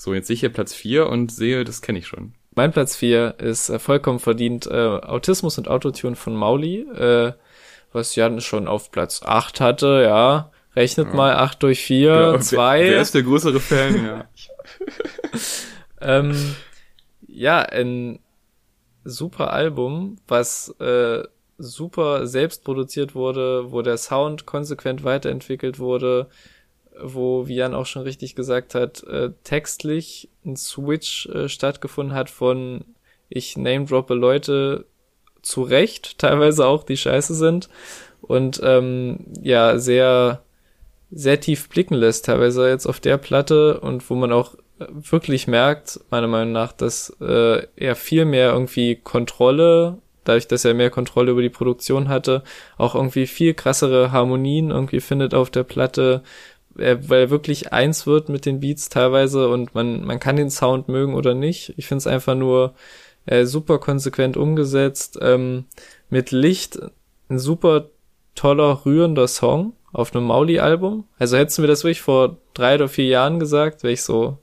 So, 0.00 0.14
jetzt 0.14 0.28
sehe 0.28 0.34
ich 0.34 0.40
hier 0.40 0.52
Platz 0.52 0.72
4 0.74 1.08
und 1.08 1.32
sehe, 1.32 1.64
das 1.64 1.82
kenne 1.82 1.98
ich 1.98 2.06
schon. 2.06 2.32
Mein 2.54 2.70
Platz 2.70 2.94
4 2.94 3.34
ist 3.38 3.68
äh, 3.68 3.80
vollkommen 3.80 4.20
verdient 4.20 4.68
äh, 4.68 4.70
Autismus 4.72 5.58
und 5.58 5.66
Autotune 5.66 6.14
von 6.14 6.36
Mauli, 6.36 6.82
äh, 6.82 7.32
was 7.92 8.14
Jan 8.14 8.40
schon 8.40 8.68
auf 8.68 8.92
Platz 8.92 9.22
8 9.24 9.60
hatte, 9.60 10.02
ja. 10.04 10.52
Rechnet 10.76 11.08
Ja. 11.08 11.14
mal 11.14 11.34
8 11.34 11.60
durch 11.64 11.80
4, 11.80 12.08
Ja, 12.10 12.38
2. 12.38 12.80
Wer, 12.84 12.90
wer 12.92 13.00
ist 13.02 13.14
der 13.16 13.24
größere 13.24 13.58
Fan? 13.60 14.04
Ja. 14.04 14.24
Ähm, 16.00 16.54
ja, 17.26 17.58
ein 17.58 18.20
super 19.02 19.52
Album, 19.52 20.14
was 20.28 20.68
äh, 20.78 21.24
super 21.58 22.28
selbst 22.28 22.62
produziert 22.62 23.16
wurde, 23.16 23.72
wo 23.72 23.82
der 23.82 23.96
Sound 23.96 24.46
konsequent 24.46 25.02
weiterentwickelt 25.02 25.80
wurde, 25.80 26.28
wo, 27.02 27.46
wie 27.48 27.56
Jan 27.56 27.74
auch 27.74 27.86
schon 27.86 28.02
richtig 28.02 28.34
gesagt 28.34 28.74
hat, 28.74 29.02
äh, 29.04 29.30
textlich 29.44 30.28
ein 30.44 30.56
Switch 30.56 31.26
äh, 31.26 31.48
stattgefunden 31.48 32.14
hat 32.14 32.30
von 32.30 32.84
ich 33.28 33.56
name-droppe 33.56 34.14
Leute 34.14 34.86
zu 35.42 35.62
Recht, 35.62 36.18
teilweise 36.18 36.66
auch, 36.66 36.84
die 36.84 36.96
scheiße 36.96 37.34
sind 37.34 37.68
und 38.22 38.60
ähm, 38.62 39.26
ja, 39.42 39.78
sehr 39.78 40.42
sehr 41.10 41.40
tief 41.40 41.68
blicken 41.68 41.94
lässt, 41.94 42.26
teilweise 42.26 42.68
jetzt 42.68 42.86
auf 42.86 43.00
der 43.00 43.16
Platte 43.16 43.80
und 43.80 44.08
wo 44.10 44.14
man 44.14 44.32
auch 44.32 44.54
äh, 44.78 44.86
wirklich 44.90 45.46
merkt, 45.46 46.00
meiner 46.10 46.26
Meinung 46.26 46.52
nach, 46.52 46.72
dass 46.72 47.16
äh, 47.20 47.66
er 47.76 47.96
viel 47.96 48.24
mehr 48.24 48.52
irgendwie 48.52 48.96
Kontrolle, 48.96 49.98
dadurch, 50.24 50.48
dass 50.48 50.64
er 50.64 50.74
mehr 50.74 50.90
Kontrolle 50.90 51.30
über 51.30 51.42
die 51.42 51.48
Produktion 51.48 52.08
hatte, 52.08 52.42
auch 52.76 52.94
irgendwie 52.94 53.26
viel 53.26 53.54
krassere 53.54 54.12
Harmonien 54.12 54.70
irgendwie 54.70 55.00
findet 55.00 55.34
auf 55.34 55.50
der 55.50 55.64
Platte, 55.64 56.22
er, 56.78 57.08
weil 57.08 57.22
er 57.22 57.30
wirklich 57.30 57.72
eins 57.72 58.06
wird 58.06 58.28
mit 58.28 58.46
den 58.46 58.60
Beats 58.60 58.88
teilweise 58.88 59.48
und 59.48 59.74
man, 59.74 60.04
man 60.04 60.20
kann 60.20 60.36
den 60.36 60.50
Sound 60.50 60.88
mögen 60.88 61.14
oder 61.14 61.34
nicht. 61.34 61.74
Ich 61.76 61.86
finde 61.86 61.98
es 61.98 62.06
einfach 62.06 62.34
nur 62.34 62.74
äh, 63.26 63.44
super 63.44 63.78
konsequent 63.78 64.36
umgesetzt, 64.36 65.18
ähm, 65.20 65.66
mit 66.10 66.30
Licht, 66.30 66.78
ein 67.28 67.38
super 67.38 67.90
toller, 68.34 68.86
rührender 68.86 69.28
Song 69.28 69.74
auf 69.92 70.14
einem 70.14 70.26
Mauli-Album. 70.26 71.04
Also 71.18 71.36
hättest 71.36 71.58
du 71.58 71.62
mir 71.62 71.68
das 71.68 71.84
wirklich 71.84 72.00
vor 72.00 72.38
drei 72.54 72.74
oder 72.76 72.88
vier 72.88 73.06
Jahren 73.06 73.40
gesagt, 73.40 73.82
wäre 73.82 73.92
ich 73.92 74.02
so, 74.02 74.38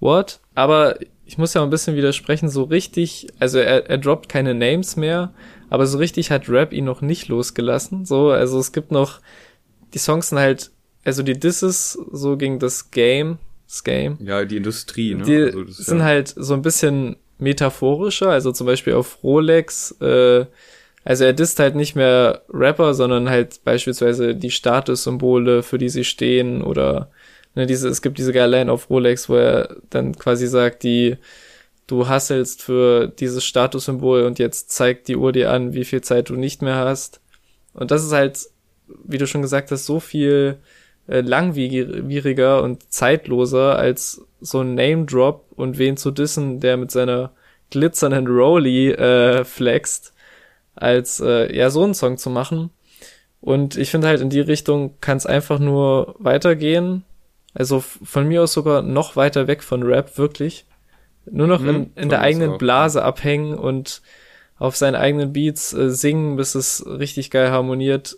what? 0.00 0.40
Aber 0.54 0.96
ich 1.26 1.38
muss 1.38 1.54
ja 1.54 1.62
ein 1.62 1.70
bisschen 1.70 1.96
widersprechen, 1.96 2.48
so 2.48 2.64
richtig, 2.64 3.28
also 3.38 3.58
er, 3.58 3.88
er 3.88 3.98
droppt 3.98 4.28
keine 4.28 4.54
Names 4.54 4.96
mehr, 4.96 5.32
aber 5.70 5.86
so 5.86 5.98
richtig 5.98 6.30
hat 6.30 6.48
Rap 6.48 6.72
ihn 6.72 6.84
noch 6.84 7.00
nicht 7.00 7.28
losgelassen. 7.28 8.04
So, 8.04 8.30
also 8.30 8.58
es 8.58 8.72
gibt 8.72 8.92
noch, 8.92 9.20
die 9.94 9.98
Songs 9.98 10.28
sind 10.28 10.38
halt, 10.38 10.70
also 11.04 11.22
die 11.22 11.38
Disses 11.38 11.98
so 12.12 12.36
gegen 12.36 12.58
das 12.58 12.90
Game, 12.90 13.38
das 13.66 13.84
Game, 13.84 14.18
ja, 14.20 14.44
die 14.44 14.56
Industrie, 14.56 15.14
ne? 15.14 15.24
die 15.24 15.36
Also 15.36 15.64
das 15.64 15.76
sind 15.76 15.98
ja, 15.98 16.04
halt 16.04 16.34
so 16.36 16.54
ein 16.54 16.62
bisschen 16.62 17.16
metaphorischer, 17.38 18.30
also 18.30 18.52
zum 18.52 18.66
Beispiel 18.66 18.94
auf 18.94 19.22
Rolex, 19.22 19.92
äh, 20.00 20.46
also 21.04 21.24
er 21.24 21.34
disst 21.34 21.58
halt 21.58 21.74
nicht 21.74 21.94
mehr 21.94 22.42
Rapper, 22.48 22.94
sondern 22.94 23.28
halt 23.28 23.62
beispielsweise 23.64 24.34
die 24.34 24.50
Statussymbole, 24.50 25.62
für 25.62 25.76
die 25.76 25.90
sie 25.90 26.04
stehen 26.04 26.62
oder 26.62 27.10
ne, 27.54 27.66
diese, 27.66 27.88
es 27.88 28.00
gibt 28.00 28.18
diese 28.18 28.32
geile 28.32 28.58
Line 28.58 28.72
auf 28.72 28.88
Rolex, 28.88 29.28
wo 29.28 29.36
er 29.36 29.76
dann 29.90 30.16
quasi 30.16 30.46
sagt, 30.46 30.82
die 30.82 31.16
du 31.86 32.08
hasselst 32.08 32.62
für 32.62 33.08
dieses 33.08 33.44
Statussymbol 33.44 34.22
und 34.22 34.38
jetzt 34.38 34.70
zeigt 34.70 35.08
die 35.08 35.16
Uhr 35.16 35.32
dir 35.32 35.50
an, 35.50 35.74
wie 35.74 35.84
viel 35.84 36.00
Zeit 36.00 36.30
du 36.30 36.36
nicht 36.36 36.62
mehr 36.62 36.76
hast. 36.76 37.20
Und 37.74 37.90
das 37.90 38.02
ist 38.02 38.12
halt, 38.12 38.38
wie 39.04 39.18
du 39.18 39.26
schon 39.26 39.42
gesagt 39.42 39.70
hast, 39.70 39.84
so 39.84 40.00
viel 40.00 40.58
äh, 41.06 41.20
langwieriger 41.20 42.62
und 42.62 42.92
zeitloser 42.92 43.76
als 43.76 44.22
so 44.40 44.60
ein 44.60 44.74
Name-Drop 44.74 45.46
und 45.56 45.78
wen 45.78 45.96
zu 45.96 46.10
dissen, 46.10 46.60
der 46.60 46.76
mit 46.76 46.90
seiner 46.90 47.32
glitzernden 47.70 48.26
Rolli 48.26 48.90
äh, 48.90 49.44
flext, 49.44 50.12
als 50.74 51.20
äh, 51.20 51.54
ja 51.54 51.70
so 51.70 51.84
einen 51.84 51.94
Song 51.94 52.18
zu 52.18 52.30
machen. 52.30 52.70
Und 53.40 53.76
ich 53.76 53.90
finde 53.90 54.08
halt 54.08 54.20
in 54.20 54.30
die 54.30 54.40
Richtung 54.40 54.94
kann 55.00 55.18
es 55.18 55.26
einfach 55.26 55.58
nur 55.58 56.14
weitergehen. 56.18 57.04
Also 57.52 57.80
von 57.80 58.26
mir 58.26 58.42
aus 58.42 58.52
sogar 58.52 58.82
noch 58.82 59.16
weiter 59.16 59.46
weg 59.46 59.62
von 59.62 59.82
Rap, 59.82 60.16
wirklich. 60.18 60.66
Nur 61.30 61.46
noch 61.46 61.60
Mhm, 61.60 61.68
in, 61.68 61.90
in 61.94 62.08
der 62.08 62.20
eigenen 62.20 62.58
Blase 62.58 63.02
abhängen 63.02 63.54
und 63.54 64.02
auf 64.58 64.76
seinen 64.76 64.94
eigenen 64.94 65.32
Beats 65.32 65.72
äh, 65.72 65.90
singen, 65.90 66.36
bis 66.36 66.54
es 66.54 66.84
richtig 66.86 67.30
geil 67.30 67.50
harmoniert. 67.50 68.16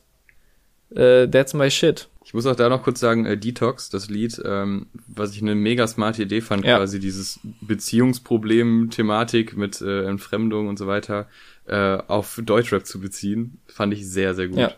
Äh, 0.94 1.26
that's 1.28 1.54
my 1.54 1.70
shit. 1.70 2.08
Ich 2.36 2.44
muss 2.44 2.52
auch 2.52 2.54
da 2.56 2.68
noch 2.68 2.82
kurz 2.82 3.00
sagen, 3.00 3.24
äh, 3.24 3.38
Detox, 3.38 3.88
das 3.88 4.10
Lied, 4.10 4.42
ähm, 4.44 4.88
was 5.06 5.32
ich 5.32 5.40
eine 5.40 5.54
mega 5.54 5.86
smarte 5.86 6.22
Idee 6.24 6.42
fand, 6.42 6.66
Ja. 6.66 6.76
quasi 6.76 7.00
dieses 7.00 7.40
Beziehungsproblem-Thematik 7.62 9.56
mit 9.56 9.80
äh, 9.80 10.04
Entfremdung 10.04 10.68
und 10.68 10.78
so 10.78 10.86
weiter 10.86 11.28
äh, 11.66 11.96
auf 12.08 12.38
Deutschrap 12.44 12.84
zu 12.86 13.00
beziehen, 13.00 13.58
fand 13.66 13.94
ich 13.94 14.06
sehr, 14.06 14.34
sehr 14.34 14.48
gut. 14.48 14.58
Ja. 14.58 14.70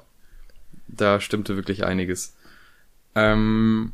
Da 0.87 1.21
stimmte 1.21 1.57
wirklich 1.57 1.85
einiges. 1.85 2.37
Ähm, 3.17 3.91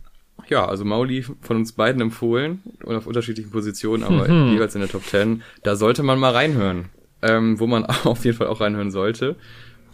ja, 0.48 0.66
also 0.66 0.84
Mauli 0.84 1.22
von 1.22 1.56
uns 1.56 1.72
beiden 1.72 2.02
empfohlen 2.02 2.62
und 2.82 2.94
auf 2.96 3.06
unterschiedlichen 3.06 3.50
Positionen, 3.50 4.02
aber 4.02 4.28
Mhm. 4.28 4.52
jeweils 4.52 4.74
in 4.74 4.82
der 4.82 4.90
Top 4.90 5.04
10. 5.06 5.42
Da 5.62 5.74
sollte 5.76 6.02
man 6.02 6.18
mal 6.18 6.32
reinhören. 6.32 6.90
Ähm, 7.22 7.58
wo 7.58 7.66
man 7.66 7.86
auf 8.04 8.26
jeden 8.26 8.36
Fall 8.36 8.48
auch 8.48 8.60
reinhören 8.60 8.90
sollte 8.90 9.36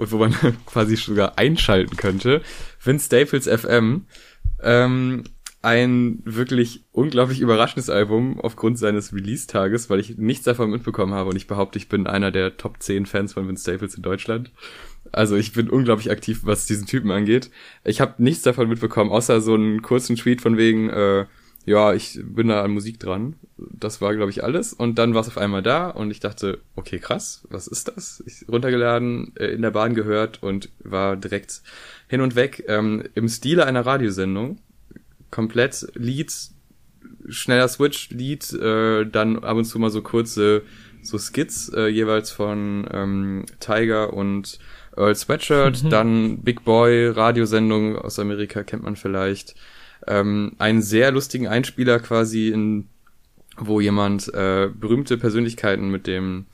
und 0.00 0.12
wo 0.12 0.16
man 0.16 0.34
quasi 0.66 0.96
sogar 0.96 1.38
einschalten 1.38 1.96
könnte. 1.96 2.40
Vince 2.82 3.06
Staples 3.06 3.46
FM. 3.46 4.06
Ähm, 4.62 5.24
ein 5.62 6.22
wirklich 6.24 6.84
unglaublich 6.90 7.40
überraschendes 7.40 7.90
Album 7.90 8.40
aufgrund 8.40 8.78
seines 8.78 9.12
Release-Tages, 9.12 9.90
weil 9.90 10.00
ich 10.00 10.16
nichts 10.16 10.44
davon 10.44 10.70
mitbekommen 10.70 11.12
habe 11.12 11.28
und 11.28 11.36
ich 11.36 11.46
behaupte, 11.46 11.78
ich 11.78 11.90
bin 11.90 12.06
einer 12.06 12.30
der 12.30 12.56
Top 12.56 12.82
10 12.82 13.04
Fans 13.04 13.34
von 13.34 13.46
Vince 13.46 13.62
Staples 13.62 13.94
in 13.94 14.02
Deutschland. 14.02 14.52
Also 15.12 15.36
ich 15.36 15.52
bin 15.52 15.68
unglaublich 15.68 16.10
aktiv, 16.10 16.40
was 16.44 16.64
diesen 16.64 16.86
Typen 16.86 17.10
angeht. 17.10 17.50
Ich 17.84 18.00
habe 18.00 18.22
nichts 18.22 18.42
davon 18.42 18.70
mitbekommen, 18.70 19.10
außer 19.10 19.42
so 19.42 19.52
einen 19.52 19.82
kurzen 19.82 20.16
Tweet 20.16 20.40
von 20.40 20.56
wegen, 20.56 20.88
äh, 20.88 21.26
ja, 21.66 21.92
ich 21.92 22.18
bin 22.22 22.48
da 22.48 22.62
an 22.62 22.70
Musik 22.70 22.98
dran. 22.98 23.34
Das 23.58 24.00
war, 24.00 24.14
glaube 24.14 24.30
ich, 24.30 24.42
alles. 24.42 24.72
Und 24.72 24.98
dann 24.98 25.14
war 25.14 25.20
es 25.20 25.28
auf 25.28 25.38
einmal 25.38 25.62
da 25.62 25.88
und 25.90 26.10
ich 26.10 26.20
dachte, 26.20 26.60
okay, 26.76 26.98
krass, 26.98 27.46
was 27.50 27.66
ist 27.66 27.88
das? 27.88 28.22
Ich 28.26 28.48
runtergeladen, 28.48 29.32
äh, 29.36 29.46
in 29.48 29.62
der 29.62 29.70
Bahn 29.70 29.94
gehört 29.94 30.42
und 30.42 30.70
war 30.82 31.16
direkt 31.16 31.62
hin 32.08 32.20
und 32.22 32.34
weg 32.34 32.64
ähm, 32.68 33.04
im 33.14 33.28
Stile 33.28 33.66
einer 33.66 33.84
Radiosendung. 33.84 34.58
Komplett 35.30 35.86
Lied, 35.94 36.32
schneller 37.28 37.68
Switch, 37.68 38.10
Lied, 38.10 38.52
äh, 38.54 39.04
dann 39.06 39.44
ab 39.44 39.56
und 39.56 39.64
zu 39.64 39.78
mal 39.78 39.90
so 39.90 40.02
kurze 40.02 40.62
so 41.02 41.18
Skits, 41.18 41.70
äh, 41.74 41.86
jeweils 41.86 42.30
von 42.30 42.86
ähm, 42.92 43.44
Tiger 43.60 44.12
und 44.12 44.58
Earl 44.96 45.14
Sweatshirt, 45.14 45.84
Mhm. 45.84 45.90
dann 45.90 46.38
Big 46.42 46.64
Boy, 46.64 47.08
Radiosendung 47.08 47.96
aus 47.96 48.18
Amerika 48.18 48.64
kennt 48.64 48.82
man 48.82 48.96
vielleicht. 48.96 49.54
Ähm, 50.06 50.52
einen 50.58 50.82
sehr 50.82 51.10
lustigen 51.12 51.46
Einspieler 51.46 51.98
quasi, 52.00 52.48
in, 52.48 52.88
wo 53.56 53.80
jemand 53.80 54.32
äh, 54.32 54.68
berühmte 54.74 55.18
Persönlichkeiten 55.18 55.90
mit 55.90 56.06
dem 56.06 56.46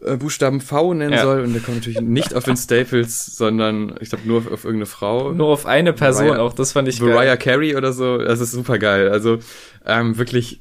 äh, 0.00 0.16
Buchstaben 0.16 0.60
V 0.60 0.94
nennen 0.94 1.12
Ja. 1.12 1.22
soll 1.22 1.42
und 1.42 1.52
der 1.52 1.60
kommt 1.60 1.78
natürlich 1.78 2.00
nicht 2.00 2.34
auf 2.34 2.44
den 2.44 2.56
Staples, 2.56 3.26
sondern 3.26 3.94
ich 4.00 4.08
glaube 4.08 4.26
nur 4.26 4.38
auf, 4.38 4.46
auf 4.50 4.64
irgendeine 4.64 4.86
Frau. 4.86 5.32
Nur 5.32 5.48
auf 5.48 5.66
eine 5.66 5.92
Person 5.92 6.28
Mariah- 6.28 6.40
auch, 6.40 6.52
das 6.54 6.72
fand 6.72 6.88
ich 6.88 7.00
Mariah 7.00 7.36
geil. 7.36 7.38
Carey 7.38 7.76
oder 7.76 7.92
so, 7.92 8.18
das 8.18 8.40
ist 8.40 8.52
super 8.52 8.78
geil. 8.78 9.08
Also 9.10 9.38
ähm, 9.84 10.16
wirklich 10.16 10.60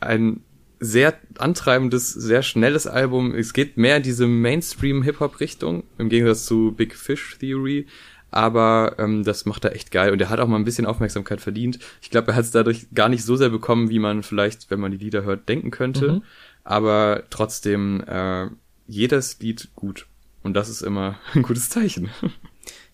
ein 0.00 0.40
sehr 0.82 1.14
antreibendes, 1.38 2.10
sehr 2.10 2.42
schnelles 2.42 2.86
Album. 2.86 3.34
Es 3.34 3.52
geht 3.52 3.76
mehr 3.76 3.98
in 3.98 4.02
diese 4.02 4.26
Mainstream-Hip-Hop-Richtung, 4.26 5.84
im 5.98 6.08
Gegensatz 6.08 6.46
zu 6.46 6.72
Big 6.72 6.96
Fish 6.96 7.36
Theory. 7.38 7.86
Aber 8.30 8.96
ähm, 8.98 9.24
das 9.24 9.44
macht 9.44 9.64
er 9.64 9.74
echt 9.74 9.90
geil 9.90 10.12
und 10.12 10.20
er 10.20 10.30
hat 10.30 10.40
auch 10.40 10.46
mal 10.46 10.56
ein 10.56 10.64
bisschen 10.64 10.86
Aufmerksamkeit 10.86 11.40
verdient. 11.40 11.78
Ich 12.00 12.10
glaube, 12.10 12.32
er 12.32 12.36
hat 12.36 12.44
es 12.44 12.50
dadurch 12.50 12.86
gar 12.94 13.08
nicht 13.08 13.24
so 13.24 13.36
sehr 13.36 13.48
bekommen, 13.48 13.90
wie 13.90 13.98
man 13.98 14.22
vielleicht, 14.22 14.70
wenn 14.70 14.80
man 14.80 14.92
die 14.92 14.98
Lieder 14.98 15.24
hört, 15.24 15.48
denken 15.48 15.70
könnte. 15.70 16.12
Mhm. 16.12 16.22
Aber 16.64 17.24
trotzdem, 17.30 18.02
äh, 18.06 18.46
jedes 18.86 19.38
Lied 19.40 19.70
gut. 19.74 20.06
Und 20.42 20.54
das 20.54 20.68
ist 20.68 20.82
immer 20.82 21.18
ein 21.34 21.42
gutes 21.42 21.70
Zeichen. 21.70 22.10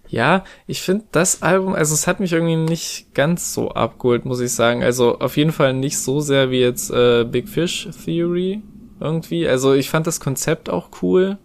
Ja, 0.09 0.45
ich 0.67 0.83
finde 0.83 1.05
das 1.11 1.43
Album, 1.43 1.75
also 1.75 1.93
es 1.93 2.07
hat 2.07 2.21
mich 2.21 2.33
irgendwie 2.33 2.57
nicht 2.57 3.13
ganz 3.15 3.53
so 3.53 3.71
abgeholt, 3.71 4.25
muss 4.25 4.41
ich 4.41 4.53
sagen. 4.53 4.85
Also 4.85 5.19
auf 5.19 5.37
jeden 5.37 5.53
Fall 5.53 5.75
nicht 5.75 5.99
so 5.99 6.21
sehr 6.21 6.51
wie 6.51 6.61
jetzt 6.61 6.91
äh, 6.91 7.25
Big 7.25 7.49
Fish 7.49 7.89
Theory 8.05 8.63
irgendwie. 9.01 9.49
Also 9.49 9.75
ich 9.75 9.91
fand 9.91 10.07
das 10.07 10.21
Konzept 10.21 10.71
auch 10.71 10.91
cool, 11.03 11.39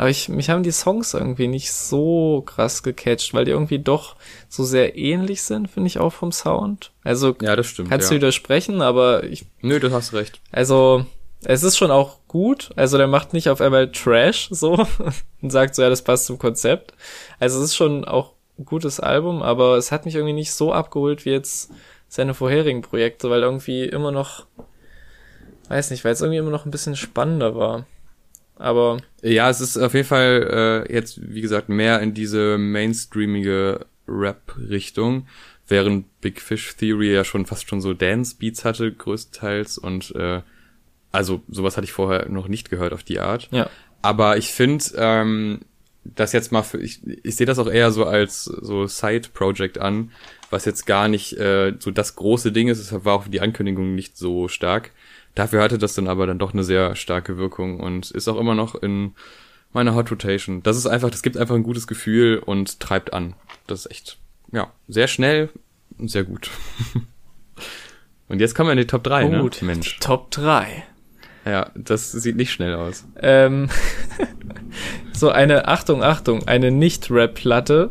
aber 0.00 0.08
ich, 0.08 0.30
mich 0.30 0.48
haben 0.48 0.62
die 0.62 0.72
Songs 0.72 1.12
irgendwie 1.12 1.46
nicht 1.46 1.70
so 1.74 2.42
krass 2.46 2.82
gecatcht, 2.82 3.34
weil 3.34 3.44
die 3.44 3.50
irgendwie 3.50 3.80
doch 3.80 4.16
so 4.48 4.64
sehr 4.64 4.96
ähnlich 4.96 5.42
sind, 5.42 5.68
finde 5.68 5.88
ich 5.88 5.98
auch 5.98 6.08
vom 6.08 6.32
Sound. 6.32 6.90
Also 7.04 7.36
ja, 7.42 7.54
das 7.54 7.66
stimmt. 7.66 7.90
Kannst 7.90 8.06
ja. 8.06 8.14
du 8.14 8.16
widersprechen, 8.16 8.80
aber 8.80 9.24
ich. 9.24 9.44
Nö, 9.60 9.78
du 9.78 9.92
hast 9.92 10.14
recht. 10.14 10.40
Also 10.52 11.04
es 11.44 11.62
ist 11.62 11.76
schon 11.76 11.90
auch 11.90 12.16
gut. 12.28 12.70
Also 12.76 12.96
der 12.96 13.08
macht 13.08 13.34
nicht 13.34 13.50
auf 13.50 13.60
einmal 13.60 13.92
Trash 13.92 14.48
so 14.50 14.86
und 15.42 15.50
sagt 15.50 15.74
so, 15.74 15.82
ja, 15.82 15.90
das 15.90 16.00
passt 16.00 16.24
zum 16.24 16.38
Konzept. 16.38 16.94
Also 17.38 17.58
es 17.58 17.66
ist 17.66 17.76
schon 17.76 18.06
auch 18.06 18.32
ein 18.58 18.64
gutes 18.64 19.00
Album, 19.00 19.42
aber 19.42 19.76
es 19.76 19.92
hat 19.92 20.06
mich 20.06 20.14
irgendwie 20.14 20.32
nicht 20.32 20.54
so 20.54 20.72
abgeholt 20.72 21.26
wie 21.26 21.30
jetzt 21.32 21.72
seine 22.08 22.32
vorherigen 22.32 22.80
Projekte, 22.80 23.28
weil 23.28 23.42
irgendwie 23.42 23.84
immer 23.84 24.12
noch, 24.12 24.46
weiß 25.68 25.90
nicht, 25.90 26.06
weil 26.06 26.14
es 26.14 26.22
irgendwie 26.22 26.38
immer 26.38 26.48
noch 26.48 26.64
ein 26.64 26.70
bisschen 26.70 26.96
spannender 26.96 27.54
war. 27.54 27.84
Aber. 28.60 28.98
Ja, 29.22 29.48
es 29.48 29.62
ist 29.62 29.78
auf 29.78 29.94
jeden 29.94 30.06
Fall 30.06 30.86
äh, 30.88 30.92
jetzt, 30.92 31.18
wie 31.22 31.40
gesagt, 31.40 31.70
mehr 31.70 32.00
in 32.00 32.12
diese 32.12 32.58
mainstreamige 32.58 33.86
Rap-Richtung, 34.06 35.26
während 35.66 36.20
Big 36.20 36.42
Fish 36.42 36.76
Theory 36.76 37.14
ja 37.14 37.24
schon 37.24 37.46
fast 37.46 37.68
schon 37.68 37.80
so 37.80 37.94
Dance-Beats 37.94 38.64
hatte, 38.66 38.92
größtenteils 38.92 39.78
und 39.78 40.14
äh, 40.14 40.42
also 41.10 41.42
sowas 41.48 41.76
hatte 41.76 41.86
ich 41.86 41.92
vorher 41.92 42.28
noch 42.28 42.48
nicht 42.48 42.68
gehört 42.68 42.92
auf 42.92 43.02
die 43.02 43.18
Art. 43.18 43.48
Ja. 43.50 43.70
Aber 44.02 44.36
ich 44.36 44.52
finde, 44.52 44.84
ähm, 44.96 45.60
das 46.04 46.32
jetzt 46.32 46.52
mal 46.52 46.62
für, 46.62 46.78
ich, 46.78 47.00
ich 47.22 47.36
sehe 47.36 47.46
das 47.46 47.58
auch 47.58 47.66
eher 47.66 47.90
so 47.92 48.04
als 48.04 48.44
so 48.44 48.86
Side-Project 48.86 49.78
an, 49.78 50.12
was 50.50 50.66
jetzt 50.66 50.86
gar 50.86 51.08
nicht 51.08 51.32
äh, 51.38 51.74
so 51.78 51.90
das 51.90 52.14
große 52.16 52.52
Ding 52.52 52.68
ist. 52.68 52.78
Es 52.78 52.92
war 53.04 53.14
auch 53.14 53.26
die 53.26 53.40
Ankündigung 53.40 53.94
nicht 53.94 54.18
so 54.18 54.48
stark. 54.48 54.90
Dafür 55.34 55.62
hatte 55.62 55.78
das 55.78 55.94
dann 55.94 56.08
aber 56.08 56.26
dann 56.26 56.38
doch 56.38 56.52
eine 56.52 56.64
sehr 56.64 56.96
starke 56.96 57.36
Wirkung 57.36 57.80
und 57.80 58.10
ist 58.10 58.28
auch 58.28 58.38
immer 58.38 58.54
noch 58.54 58.74
in 58.74 59.14
meiner 59.72 59.94
Hot 59.94 60.10
Rotation. 60.10 60.62
Das 60.62 60.76
ist 60.76 60.86
einfach, 60.86 61.10
das 61.10 61.22
gibt 61.22 61.36
einfach 61.36 61.54
ein 61.54 61.62
gutes 61.62 61.86
Gefühl 61.86 62.38
und 62.38 62.80
treibt 62.80 63.12
an. 63.12 63.34
Das 63.66 63.80
ist 63.80 63.90
echt, 63.90 64.18
ja, 64.52 64.72
sehr 64.88 65.06
schnell 65.06 65.50
und 65.98 66.10
sehr 66.10 66.24
gut. 66.24 66.50
und 68.28 68.40
jetzt 68.40 68.54
kommen 68.54 68.68
wir 68.68 68.72
in 68.72 68.78
die 68.78 68.86
Top 68.86 69.04
3, 69.04 69.26
oh, 69.26 69.28
ne? 69.28 69.40
Gut. 69.40 69.62
Mensch. 69.62 69.98
Top 70.00 70.30
3. 70.32 70.84
Ja, 71.46 71.70
das 71.74 72.12
sieht 72.12 72.36
nicht 72.36 72.52
schnell 72.52 72.74
aus. 72.74 73.04
Ähm, 73.20 73.70
so 75.12 75.30
eine, 75.30 75.68
Achtung, 75.68 76.02
Achtung, 76.02 76.46
eine 76.46 76.70
Nicht-Rap-Platte, 76.70 77.90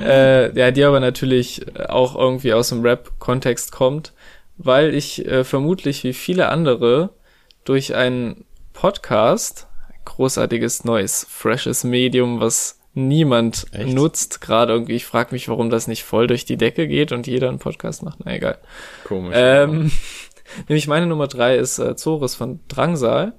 äh, 0.00 0.58
ja, 0.58 0.70
die 0.70 0.82
aber 0.82 1.00
natürlich 1.00 1.66
auch 1.88 2.16
irgendwie 2.16 2.54
aus 2.54 2.70
dem 2.70 2.82
Rap-Kontext 2.82 3.70
kommt, 3.70 4.13
weil 4.56 4.94
ich 4.94 5.26
äh, 5.26 5.44
vermutlich 5.44 6.04
wie 6.04 6.12
viele 6.12 6.48
andere 6.48 7.10
durch 7.64 7.94
einen 7.94 8.44
Podcast, 8.72 9.68
großartiges 10.04 10.84
neues, 10.84 11.26
freshes 11.28 11.84
Medium, 11.84 12.40
was 12.40 12.80
niemand 12.92 13.66
Echt? 13.72 13.94
nutzt, 13.94 14.40
gerade 14.40 14.72
irgendwie, 14.72 14.94
ich 14.94 15.06
frage 15.06 15.32
mich, 15.32 15.48
warum 15.48 15.70
das 15.70 15.88
nicht 15.88 16.04
voll 16.04 16.26
durch 16.26 16.44
die 16.44 16.56
Decke 16.56 16.86
geht 16.86 17.12
und 17.12 17.26
jeder 17.26 17.48
einen 17.48 17.58
Podcast 17.58 18.02
macht, 18.02 18.18
na 18.24 18.34
egal. 18.34 18.58
Komisch. 19.04 19.34
Ähm, 19.36 19.90
Nämlich 20.68 20.86
meine 20.86 21.06
Nummer 21.06 21.26
drei 21.26 21.56
ist 21.56 21.78
äh, 21.78 21.96
Zores 21.96 22.34
von 22.34 22.60
Drangsal. 22.68 23.32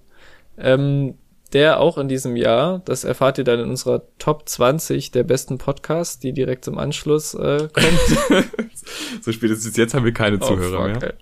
Ähm, 0.58 1.18
der 1.56 1.80
auch 1.80 1.98
in 1.98 2.10
diesem 2.10 2.36
Jahr, 2.36 2.82
das 2.84 3.06
erfahrt 3.06 3.38
ihr 3.38 3.46
dann 3.46 3.62
in 3.62 3.70
unserer 3.70 4.02
Top 4.20 4.50
20 4.50 5.12
der 5.12 5.24
besten 5.24 5.58
Podcasts, 5.58 6.20
die 6.20 6.34
direkt 6.34 6.68
im 6.68 6.78
Anschluss 6.78 7.34
äh, 7.34 7.70
kommt. 7.72 8.46
so 9.22 9.32
spätestens 9.32 9.78
jetzt 9.78 9.94
haben 9.94 10.04
wir 10.04 10.12
keine 10.12 10.36
oh, 10.42 10.46
Zuhörer 10.46 10.90
fuck, 10.90 11.02
mehr. 11.02 11.14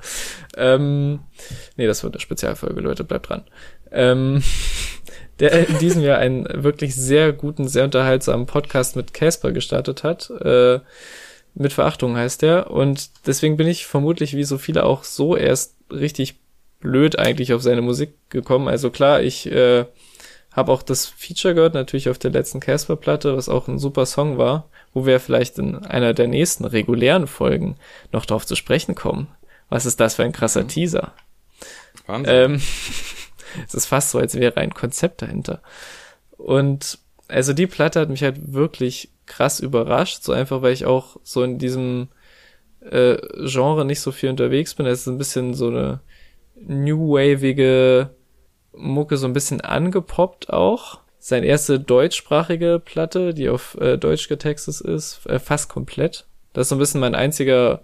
Ähm, 0.58 1.20
nee, 1.78 1.86
das 1.86 2.04
wird 2.04 2.16
eine 2.16 2.20
Spezialfolge, 2.20 2.82
Leute, 2.82 3.04
bleibt 3.04 3.30
dran. 3.30 3.44
Ähm, 3.92 4.42
der 5.40 5.70
in 5.70 5.78
diesem 5.78 6.02
Jahr 6.02 6.18
einen 6.18 6.48
wirklich 6.64 6.96
sehr 6.96 7.32
guten, 7.32 7.68
sehr 7.68 7.84
unterhaltsamen 7.84 8.48
Podcast 8.48 8.96
mit 8.96 9.14
Casper 9.14 9.52
gestartet 9.52 10.04
hat. 10.04 10.32
Äh, 10.32 10.80
mit 11.54 11.74
Verachtung 11.74 12.18
heißt 12.18 12.42
der. 12.42 12.72
Und 12.72 13.28
deswegen 13.28 13.56
bin 13.56 13.68
ich 13.68 13.86
vermutlich 13.86 14.36
wie 14.36 14.46
so 14.46 14.58
viele 14.58 14.84
auch 14.84 15.04
so 15.04 15.38
erst 15.38 15.76
richtig 15.92 16.40
blöd 16.80 17.20
eigentlich 17.20 17.54
auf 17.54 17.62
seine 17.62 17.84
Musik 17.84 18.16
gekommen. 18.32 18.68
Also 18.68 18.90
klar, 18.90 19.22
ich 19.22 19.46
äh, 19.52 19.86
habe 20.54 20.72
auch 20.72 20.84
das 20.84 21.08
Feature 21.08 21.56
gehört, 21.56 21.74
natürlich 21.74 22.10
auf 22.10 22.20
der 22.20 22.32
letzten 22.32 22.60
Casper-Platte, 22.60 23.36
was 23.36 23.50
auch 23.50 23.68
ein 23.68 23.80
super 23.80 24.06
Song 24.06 24.38
war, 24.38 24.70
wo 24.94 25.06
wir 25.06 25.20
vielleicht 25.20 25.58
in 25.58 25.78
einer 25.78 26.14
der 26.14 26.28
nächsten 26.28 26.64
regulären 26.64 27.28
Folgen 27.28 27.76
noch 28.12 28.26
drauf 28.26 28.46
zu 28.46 28.56
sprechen 28.56 28.96
kommen. 28.96 29.28
Was 29.70 29.86
ist 29.86 30.00
das 30.00 30.16
für 30.16 30.24
ein 30.24 30.32
krasser 30.32 30.64
mhm. 30.64 30.68
Teaser? 30.68 31.14
Wahnsinn. 32.06 32.34
Ähm, 32.36 32.62
es 33.68 33.74
ist 33.74 33.88
fast 33.88 34.12
so, 34.12 34.20
als 34.20 34.36
wäre 34.36 34.58
ein 34.58 34.74
Konzept 34.74 35.24
dahinter. 35.24 35.62
Und 36.38 37.00
also 37.28 37.54
die 37.54 37.68
Platte 37.68 38.00
hat 38.00 38.10
mich 38.10 38.22
halt 38.22 38.54
wirklich 38.54 39.10
krass 39.26 39.60
überrascht, 39.60 40.24
so 40.24 40.34
einfach, 40.34 40.62
weil 40.62 40.74
ich 40.74 40.86
auch 40.86 41.18
so 41.24 41.42
in 41.42 41.58
diesem 41.58 42.10
äh, 42.82 43.18
Genre 43.48 43.86
nicht 43.86 44.02
so 44.02 44.12
viel 44.12 44.30
unterwegs 44.30 44.76
bin. 44.76 44.86
Es 44.86 45.02
ist 45.02 45.08
ein 45.08 45.18
bisschen 45.18 45.56
so 45.56 45.68
eine 45.68 46.02
new 46.56 47.14
wavige 47.14 48.12
Mucke, 48.76 49.18
so 49.18 49.28
ein 49.28 49.34
bisschen 49.34 49.62
angepoppt 49.62 50.52
auch. 50.52 51.00
Seine 51.20 51.46
erste 51.46 51.80
deutschsprachige 51.80 52.82
Platte, 52.84 53.34
die 53.34 53.50
auf 53.50 53.78
äh, 53.80 53.98
Deutsch 53.98 54.28
getextet 54.28 54.82
ist, 54.82 55.26
äh, 55.26 55.40
fast 55.40 55.70
komplett. 55.70 56.26
Das 56.52 56.66
ist 56.66 56.70
so 56.70 56.76
ein 56.76 56.80
bisschen 56.80 57.00
mein 57.00 57.16
einziger, 57.16 57.82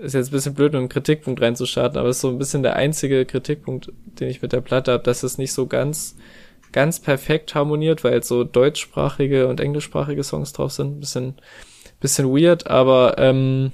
ist 0.00 0.14
jetzt 0.14 0.28
ein 0.28 0.32
bisschen 0.32 0.54
blöd, 0.54 0.74
um 0.74 0.80
einen 0.80 0.88
Kritikpunkt 0.88 1.40
reinzustarten, 1.40 1.98
aber 1.98 2.10
ist 2.10 2.20
so 2.20 2.28
ein 2.28 2.38
bisschen 2.38 2.62
der 2.62 2.76
einzige 2.76 3.24
Kritikpunkt, 3.26 3.92
den 4.20 4.28
ich 4.28 4.42
mit 4.42 4.52
der 4.52 4.60
Platte 4.60 4.92
habe, 4.92 5.02
dass 5.02 5.24
es 5.24 5.38
nicht 5.38 5.52
so 5.52 5.66
ganz 5.66 6.16
ganz 6.72 7.00
perfekt 7.00 7.54
harmoniert, 7.54 8.04
weil 8.04 8.22
so 8.22 8.44
deutschsprachige 8.44 9.48
und 9.48 9.60
englischsprachige 9.60 10.22
Songs 10.22 10.52
drauf 10.52 10.72
sind. 10.72 11.00
Bisschen, 11.00 11.34
bisschen 12.00 12.28
weird, 12.28 12.66
aber 12.66 13.16
ähm, 13.18 13.72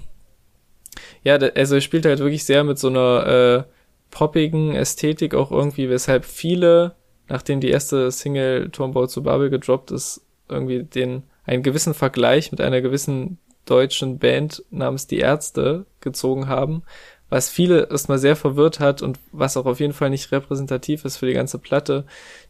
ja, 1.22 1.36
also 1.36 1.74
er 1.74 1.80
spielt 1.80 2.07
halt 2.07 2.20
wirklich 2.20 2.44
sehr 2.44 2.64
mit 2.64 2.78
so 2.78 2.88
einer 2.88 3.66
äh, 3.66 3.74
poppigen 4.15 4.77
Ästhetik 4.77 5.35
auch 5.35 5.51
irgendwie, 5.51 5.91
weshalb 5.91 6.25
viele, 6.25 6.95
nachdem 7.29 7.59
die 7.59 7.71
erste 7.71 8.12
Single 8.12 8.71
Turmbau 8.71 9.09
zu 9.09 9.25
Babel 9.25 9.51
gedroppt 9.51 9.91
ist, 9.91 10.25
irgendwie 10.49 10.85
den 10.85 11.25
einen 11.45 11.65
gewissen 11.65 11.95
Vergleich 11.95 12.53
mit 12.53 12.61
einer 12.61 12.81
gewissen 12.81 13.39
deutschen 13.65 14.21
Band 14.21 14.62
namens 14.71 15.09
Die 15.09 15.19
Ärzte 15.19 15.87
gezogen 16.01 16.47
haben, 16.47 16.85
was 17.29 17.51
viele 17.51 17.91
erstmal 17.91 18.19
sehr 18.19 18.37
verwirrt 18.37 18.79
hat 18.79 19.03
und 19.03 19.19
was 19.33 19.57
auch 19.57 19.67
auf 19.67 19.81
jeden 19.81 19.95
Fall 19.95 20.11
nicht 20.11 20.31
repräsentativ 20.31 21.05
ist 21.05 21.17
für 21.17 21.27
die 21.27 21.35
ganze 21.35 21.59
Platte, 21.59 22.05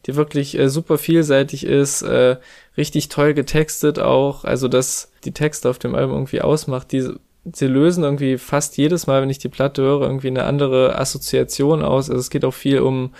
die 0.05 0.17
wirklich 0.17 0.59
äh, 0.59 0.69
super 0.69 0.99
vielseitig 0.99 1.65
ist, 1.65 2.03
äh, 2.03 2.37
richtig 2.77 3.09
toll 3.09 3.33
getextet 3.33 3.99
auch, 3.99 4.45
also 4.45 4.69
dass 4.69 5.11
die 5.25 5.33
Texte 5.33 5.71
auf 5.71 5.79
dem 5.79 5.95
Album 5.95 6.17
irgendwie 6.17 6.43
ausmacht, 6.43 6.93
die 6.93 7.09
sie 7.53 7.67
lösen 7.67 8.05
irgendwie 8.05 8.39
fast 8.39 8.77
jedes 8.77 9.07
Mal, 9.07 9.23
wenn 9.23 9.31
ich 9.31 9.39
die 9.39 9.49
Platte 9.49 9.83
höre, 9.83 10.03
irgendwie 10.03 10.29
eine 10.29 10.45
andere 10.45 10.99
Assoziation 10.99 11.83
aus. 11.83 12.09
Also 12.09 12.21
es 12.21 12.31
geht 12.31 12.45
auch 12.45 12.55
viel 12.55 12.81
um 12.81 13.15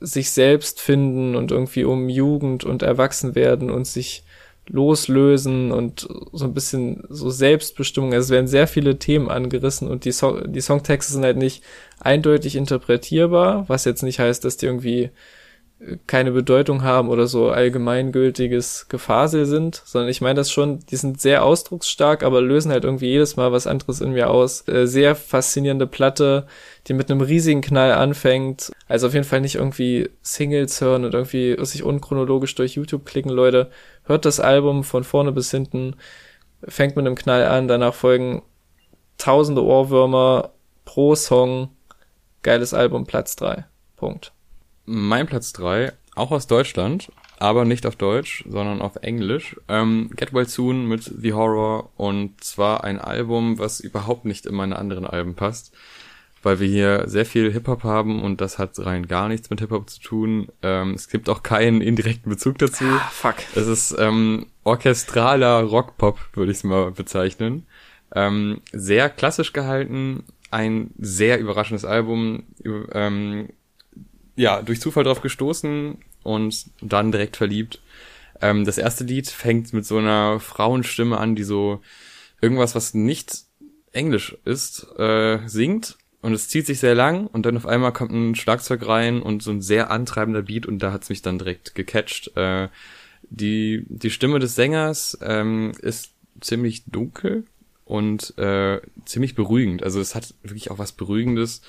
sich 0.00 0.30
selbst 0.30 0.80
finden 0.80 1.36
und 1.36 1.50
irgendwie 1.50 1.84
um 1.84 2.08
Jugend 2.08 2.64
und 2.64 2.82
Erwachsenwerden 2.82 3.70
und 3.70 3.86
sich 3.86 4.24
loslösen 4.68 5.70
und 5.70 6.08
so 6.32 6.44
ein 6.44 6.54
bisschen 6.54 7.04
so 7.08 7.30
Selbstbestimmung. 7.30 8.12
Also 8.12 8.26
es 8.26 8.30
werden 8.30 8.48
sehr 8.48 8.66
viele 8.66 8.98
Themen 8.98 9.30
angerissen 9.30 9.88
und 9.88 10.04
die, 10.04 10.12
so 10.12 10.40
die 10.40 10.60
Songtexte 10.60 11.12
sind 11.12 11.24
halt 11.24 11.36
nicht 11.36 11.62
eindeutig 12.00 12.56
interpretierbar, 12.56 13.68
was 13.68 13.84
jetzt 13.84 14.02
nicht 14.02 14.18
heißt, 14.18 14.44
dass 14.44 14.56
die 14.56 14.66
irgendwie 14.66 15.10
keine 16.06 16.32
Bedeutung 16.32 16.82
haben 16.82 17.10
oder 17.10 17.26
so 17.26 17.50
allgemeingültiges 17.50 18.88
Gefasel 18.88 19.44
sind, 19.44 19.82
sondern 19.84 20.08
ich 20.08 20.22
meine 20.22 20.36
das 20.36 20.50
schon, 20.50 20.78
die 20.90 20.96
sind 20.96 21.20
sehr 21.20 21.44
ausdrucksstark, 21.44 22.22
aber 22.22 22.40
lösen 22.40 22.72
halt 22.72 22.84
irgendwie 22.84 23.08
jedes 23.08 23.36
Mal 23.36 23.52
was 23.52 23.66
anderes 23.66 24.00
in 24.00 24.12
mir 24.12 24.30
aus. 24.30 24.66
Äh, 24.68 24.86
sehr 24.86 25.14
faszinierende 25.14 25.86
Platte, 25.86 26.46
die 26.86 26.94
mit 26.94 27.10
einem 27.10 27.20
riesigen 27.20 27.60
Knall 27.60 27.92
anfängt. 27.92 28.72
Also 28.88 29.08
auf 29.08 29.14
jeden 29.14 29.26
Fall 29.26 29.42
nicht 29.42 29.56
irgendwie 29.56 30.08
Singles 30.22 30.80
hören 30.80 31.04
und 31.04 31.12
irgendwie 31.12 31.56
sich 31.66 31.82
unchronologisch 31.82 32.54
durch 32.54 32.74
YouTube 32.76 33.04
klicken, 33.04 33.30
Leute. 33.30 33.70
Hört 34.04 34.24
das 34.24 34.40
Album 34.40 34.82
von 34.82 35.04
vorne 35.04 35.32
bis 35.32 35.50
hinten, 35.50 35.96
fängt 36.66 36.96
mit 36.96 37.06
einem 37.06 37.16
Knall 37.16 37.44
an, 37.44 37.68
danach 37.68 37.94
folgen 37.94 38.42
tausende 39.18 39.62
Ohrwürmer 39.62 40.52
pro 40.86 41.14
Song. 41.14 41.68
Geiles 42.42 42.72
Album, 42.72 43.06
Platz 43.06 43.36
drei. 43.36 43.66
Punkt. 43.96 44.35
Mein 44.86 45.26
Platz 45.26 45.52
drei, 45.52 45.92
auch 46.14 46.30
aus 46.30 46.46
Deutschland, 46.46 47.10
aber 47.38 47.64
nicht 47.66 47.84
auf 47.86 47.96
Deutsch, 47.96 48.44
sondern 48.48 48.80
auf 48.80 48.96
Englisch. 49.02 49.56
Ähm, 49.68 50.10
Get 50.16 50.32
Well 50.32 50.48
Soon 50.48 50.86
mit 50.86 51.02
The 51.04 51.34
Horror 51.34 51.90
und 51.96 52.42
zwar 52.42 52.84
ein 52.84 52.98
Album, 52.98 53.58
was 53.58 53.80
überhaupt 53.80 54.24
nicht 54.24 54.46
in 54.46 54.54
meine 54.54 54.76
anderen 54.78 55.04
Alben 55.06 55.34
passt. 55.34 55.72
weil 56.42 56.60
wir 56.60 56.68
hier 56.68 57.08
sehr 57.08 57.26
viel 57.26 57.52
Hip-Hop 57.52 57.82
haben 57.82 58.22
und 58.22 58.40
das 58.40 58.56
hat 58.58 58.78
rein 58.78 59.08
gar 59.08 59.26
nichts 59.28 59.50
mit 59.50 59.58
Hip-Hop 59.58 59.90
zu 59.90 60.00
tun. 60.00 60.46
Ähm, 60.62 60.92
es 60.92 61.08
gibt 61.08 61.28
auch 61.28 61.42
keinen 61.42 61.80
indirekten 61.80 62.30
Bezug 62.30 62.58
dazu. 62.58 62.84
Ah, 62.84 63.10
fuck. 63.10 63.34
Es 63.56 63.66
ist 63.66 63.96
ähm, 63.98 64.46
orchestraler 64.62 65.62
Rock-Pop, 65.62 66.18
würde 66.34 66.52
ich 66.52 66.58
es 66.58 66.64
mal 66.64 66.92
bezeichnen. 66.92 67.66
Ähm, 68.14 68.60
sehr 68.72 69.10
klassisch 69.10 69.52
gehalten, 69.52 70.22
ein 70.52 70.92
sehr 70.98 71.40
überraschendes 71.40 71.84
Album. 71.84 72.44
Ähm, 72.92 73.48
ja, 74.36 74.62
durch 74.62 74.80
Zufall 74.80 75.04
drauf 75.04 75.20
gestoßen 75.20 75.98
und 76.22 76.66
dann 76.80 77.12
direkt 77.12 77.36
verliebt. 77.36 77.80
Ähm, 78.40 78.64
das 78.64 78.78
erste 78.78 79.04
Lied 79.04 79.28
fängt 79.28 79.72
mit 79.72 79.84
so 79.86 79.98
einer 79.98 80.40
Frauenstimme 80.40 81.18
an, 81.18 81.34
die 81.34 81.44
so 81.44 81.80
irgendwas, 82.40 82.74
was 82.74 82.94
nicht 82.94 83.44
Englisch 83.92 84.36
ist, 84.44 84.86
äh, 84.98 85.38
singt 85.46 85.96
und 86.20 86.32
es 86.32 86.48
zieht 86.48 86.66
sich 86.66 86.80
sehr 86.80 86.94
lang 86.94 87.26
und 87.26 87.46
dann 87.46 87.56
auf 87.56 87.66
einmal 87.66 87.92
kommt 87.92 88.12
ein 88.12 88.34
Schlagzeug 88.34 88.86
rein 88.86 89.22
und 89.22 89.42
so 89.42 89.50
ein 89.50 89.62
sehr 89.62 89.90
antreibender 89.90 90.42
Beat 90.42 90.66
und 90.66 90.80
da 90.80 90.92
hat's 90.92 91.08
mich 91.08 91.22
dann 91.22 91.38
direkt 91.38 91.74
gecatcht. 91.74 92.36
Äh, 92.36 92.68
die, 93.30 93.86
die 93.88 94.10
Stimme 94.10 94.38
des 94.38 94.54
Sängers 94.54 95.18
ähm, 95.22 95.72
ist 95.80 96.12
ziemlich 96.40 96.84
dunkel 96.86 97.44
und 97.84 98.36
äh, 98.38 98.80
ziemlich 99.04 99.34
beruhigend. 99.34 99.82
Also 99.82 100.00
es 100.00 100.14
hat 100.14 100.34
wirklich 100.42 100.70
auch 100.70 100.78
was 100.78 100.92
Beruhigendes. 100.92 101.62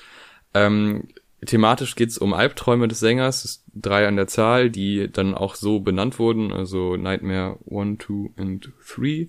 Ähm, 0.54 1.08
thematisch 1.44 1.94
geht's 1.94 2.18
um 2.18 2.34
Albträume 2.34 2.88
des 2.88 3.00
Sängers, 3.00 3.64
drei 3.74 4.06
an 4.06 4.16
der 4.16 4.26
Zahl, 4.26 4.70
die 4.70 5.10
dann 5.10 5.34
auch 5.34 5.54
so 5.54 5.80
benannt 5.80 6.18
wurden, 6.18 6.52
also 6.52 6.96
Nightmare 6.96 7.58
1, 7.70 8.04
2 8.04 8.30
und 8.36 8.72
3. 8.96 9.28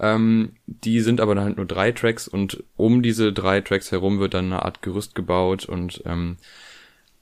Ähm, 0.00 0.52
die 0.66 1.00
sind 1.00 1.20
aber 1.20 1.34
dann 1.34 1.44
halt 1.44 1.56
nur 1.58 1.66
drei 1.66 1.92
Tracks 1.92 2.26
und 2.26 2.64
um 2.76 3.02
diese 3.02 3.32
drei 3.32 3.60
Tracks 3.60 3.92
herum 3.92 4.18
wird 4.18 4.34
dann 4.34 4.46
eine 4.46 4.64
Art 4.64 4.82
Gerüst 4.82 5.14
gebaut 5.14 5.64
und 5.66 6.02
ähm, 6.06 6.38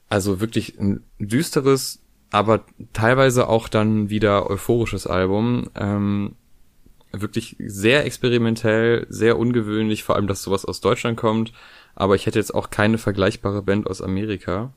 also 0.08 0.40
wirklich 0.40 0.78
ein 0.78 1.04
düsteres, 1.18 2.02
aber 2.30 2.64
teilweise 2.92 3.48
auch 3.48 3.68
dann 3.68 4.08
wieder 4.08 4.48
euphorisches 4.48 5.06
Album. 5.06 5.70
Ähm, 5.74 6.36
wirklich 7.12 7.56
sehr 7.58 8.06
experimentell, 8.06 9.06
sehr 9.08 9.38
ungewöhnlich, 9.38 10.04
vor 10.04 10.16
allem, 10.16 10.26
dass 10.26 10.42
sowas 10.42 10.64
aus 10.64 10.80
Deutschland 10.80 11.16
kommt. 11.16 11.52
Aber 12.00 12.14
ich 12.14 12.24
hätte 12.24 12.38
jetzt 12.38 12.54
auch 12.54 12.70
keine 12.70 12.96
vergleichbare 12.96 13.60
Band 13.60 13.86
aus 13.86 14.00
Amerika 14.00 14.72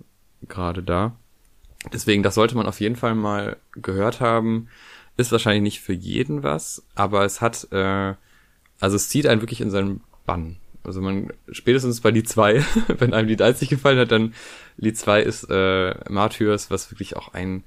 gerade 0.50 0.84
da. 0.84 1.16
Deswegen, 1.94 2.22
das 2.22 2.36
sollte 2.36 2.58
man 2.58 2.66
auf 2.66 2.82
jeden 2.82 2.98
Fall 2.98 3.16
mal 3.16 3.56
gehört 3.72 4.20
haben. 4.20 4.68
Ist 5.16 5.32
wahrscheinlich 5.32 5.64
nicht 5.64 5.80
für 5.80 5.94
jeden 5.94 6.44
was, 6.44 6.86
aber 6.96 7.24
es 7.24 7.40
hat, 7.40 7.72
äh, 7.72 8.16
also 8.82 8.98
es 8.98 9.08
zieht 9.08 9.26
einen 9.26 9.40
wirklich 9.40 9.62
in 9.62 9.72
seinen 9.72 10.02
Bann. 10.26 10.58
Also 10.84 11.00
man, 11.00 11.32
spätestens 11.50 12.02
bei 12.02 12.10
Lied 12.10 12.28
2, 12.28 12.62
wenn 12.98 13.14
einem 13.14 13.30
Lied 13.30 13.42
1 13.42 13.62
nicht 13.62 13.70
gefallen 13.70 14.00
hat, 14.00 14.12
dann 14.12 14.34
Lied 14.76 14.98
2 14.98 15.22
ist 15.22 15.46
äh, 15.50 15.96
Martyrs, 16.10 16.72
was 16.72 16.92
wirklich 16.92 17.16
auch 17.16 17.34
ein, 17.34 17.64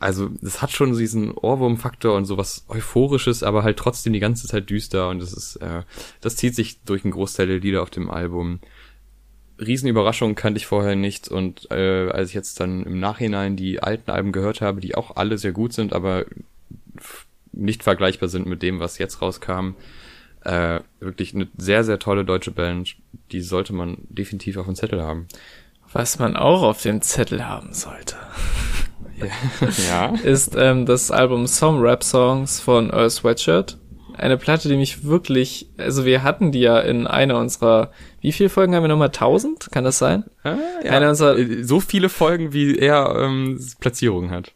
also 0.00 0.30
es 0.42 0.62
hat 0.62 0.70
schon 0.70 0.96
diesen 0.96 1.32
Ohrwurm-Faktor 1.32 2.16
und 2.16 2.24
sowas 2.24 2.64
Euphorisches, 2.68 3.42
aber 3.42 3.64
halt 3.64 3.76
trotzdem 3.76 4.12
die 4.12 4.20
ganze 4.20 4.46
Zeit 4.46 4.70
düster 4.70 5.08
und 5.08 5.20
das 5.20 5.32
ist, 5.32 5.56
äh, 5.56 5.82
das 6.20 6.36
zieht 6.36 6.54
sich 6.54 6.82
durch 6.84 7.04
einen 7.04 7.12
Großteil 7.12 7.46
der 7.46 7.58
Lieder 7.58 7.82
auf 7.82 7.90
dem 7.90 8.10
Album. 8.10 8.60
Riesenüberraschung 9.60 10.36
kannte 10.36 10.58
ich 10.58 10.66
vorher 10.66 10.94
nicht 10.94 11.28
und 11.28 11.70
äh, 11.72 12.10
als 12.10 12.28
ich 12.28 12.34
jetzt 12.34 12.60
dann 12.60 12.84
im 12.84 13.00
Nachhinein 13.00 13.56
die 13.56 13.82
alten 13.82 14.10
Alben 14.10 14.30
gehört 14.30 14.60
habe, 14.60 14.80
die 14.80 14.94
auch 14.94 15.16
alle 15.16 15.36
sehr 15.36 15.52
gut 15.52 15.72
sind, 15.72 15.92
aber 15.92 16.26
nicht 17.52 17.82
vergleichbar 17.82 18.28
sind 18.28 18.46
mit 18.46 18.62
dem, 18.62 18.78
was 18.78 18.98
jetzt 18.98 19.20
rauskam. 19.20 19.74
Äh, 20.44 20.80
wirklich 21.00 21.34
eine 21.34 21.48
sehr, 21.56 21.82
sehr 21.82 21.98
tolle 21.98 22.24
deutsche 22.24 22.52
Band. 22.52 22.96
Die 23.32 23.40
sollte 23.40 23.72
man 23.72 23.98
definitiv 24.08 24.56
auf 24.56 24.66
dem 24.66 24.76
Zettel 24.76 25.02
haben. 25.02 25.26
Was 25.92 26.20
man 26.20 26.36
auch 26.36 26.62
auf 26.62 26.82
dem 26.82 27.02
Zettel 27.02 27.48
haben 27.48 27.72
sollte. 27.72 28.16
ja. 29.88 30.14
Ist 30.22 30.54
ähm, 30.56 30.86
das 30.86 31.10
Album 31.10 31.46
Some 31.46 31.82
Rap 31.82 32.02
Songs 32.02 32.60
von 32.60 32.90
Earl 32.90 33.10
Sweatshirt. 33.10 33.78
Eine 34.14 34.36
Platte, 34.36 34.68
die 34.68 34.76
mich 34.76 35.04
wirklich, 35.04 35.70
also 35.76 36.04
wir 36.04 36.24
hatten 36.24 36.50
die 36.50 36.60
ja 36.60 36.80
in 36.80 37.06
einer 37.06 37.38
unserer, 37.38 37.92
wie 38.20 38.32
viele 38.32 38.48
Folgen 38.48 38.74
haben 38.74 38.82
wir 38.82 38.88
nochmal? 38.88 39.08
1000? 39.08 39.70
Kann 39.70 39.84
das 39.84 39.98
sein? 39.98 40.24
Ah, 40.42 40.56
ja. 40.82 40.90
Eine 40.90 41.10
unserer, 41.10 41.36
so 41.62 41.78
viele 41.78 42.08
Folgen, 42.08 42.52
wie 42.52 42.76
er 42.76 43.14
ähm, 43.16 43.64
Platzierungen 43.78 44.30
hat. 44.30 44.52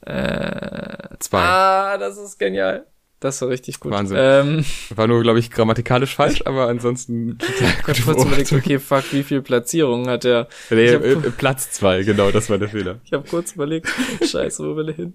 Äh, 0.00 1.16
Zwei. 1.18 1.42
Ah, 1.42 1.98
das 1.98 2.16
ist 2.16 2.38
genial. 2.38 2.86
Das 3.20 3.42
war 3.42 3.48
richtig 3.48 3.80
gut. 3.80 3.92
Wahnsinn. 3.92 4.16
Ähm, 4.18 4.64
war 4.94 5.06
nur, 5.08 5.22
glaube 5.22 5.40
ich, 5.40 5.50
grammatikalisch 5.50 6.14
falsch, 6.14 6.42
aber 6.44 6.68
ansonsten 6.68 7.38
total 7.38 7.72
gut. 7.82 7.96
Ich 7.96 8.06
habe 8.06 8.14
kurz 8.14 8.24
überlegt, 8.24 8.52
okay, 8.52 8.78
fuck, 8.78 9.12
wie 9.12 9.22
viel 9.24 9.42
Platzierungen 9.42 10.08
hat 10.08 10.24
der? 10.24 10.48
Nee, 10.70 10.94
hab, 10.94 11.04
äh, 11.04 11.16
Platz 11.30 11.72
zwei, 11.72 12.02
genau, 12.04 12.30
das 12.30 12.48
war 12.48 12.58
der 12.58 12.68
Fehler. 12.68 13.00
ich 13.04 13.12
habe 13.12 13.28
kurz 13.28 13.52
überlegt, 13.52 13.88
scheiße, 14.24 14.64
wo 14.64 14.76
will 14.76 14.88
er 14.90 14.94
hin? 14.94 15.14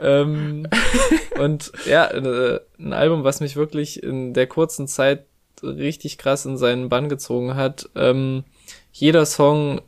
ähm, 0.00 0.66
und 1.38 1.72
ja, 1.86 2.06
äh, 2.06 2.60
ein 2.78 2.92
Album, 2.92 3.24
was 3.24 3.40
mich 3.40 3.56
wirklich 3.56 4.02
in 4.02 4.34
der 4.34 4.46
kurzen 4.46 4.88
Zeit 4.88 5.26
richtig 5.62 6.18
krass 6.18 6.46
in 6.46 6.56
seinen 6.56 6.88
Bann 6.88 7.08
gezogen 7.08 7.56
hat. 7.56 7.88
Ähm, 7.94 8.44
jeder 8.92 9.26
Song 9.26 9.80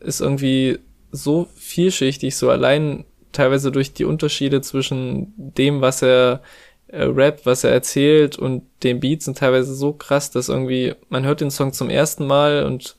ist 0.00 0.20
irgendwie 0.20 0.78
so 1.10 1.48
vielschichtig, 1.56 2.36
so 2.36 2.50
allein 2.50 3.04
teilweise 3.32 3.72
durch 3.72 3.92
die 3.92 4.04
Unterschiede 4.04 4.60
zwischen 4.60 5.32
dem, 5.36 5.80
was 5.80 6.02
er 6.02 6.42
äh, 6.88 7.04
rappt, 7.04 7.46
was 7.46 7.64
er 7.64 7.70
erzählt 7.70 8.38
und 8.38 8.64
den 8.82 9.00
Beats 9.00 9.26
sind 9.26 9.38
teilweise 9.38 9.74
so 9.74 9.92
krass, 9.92 10.30
dass 10.30 10.48
irgendwie 10.48 10.94
man 11.08 11.24
hört 11.24 11.40
den 11.40 11.50
Song 11.50 11.72
zum 11.72 11.90
ersten 11.90 12.26
Mal 12.26 12.64
und 12.64 12.96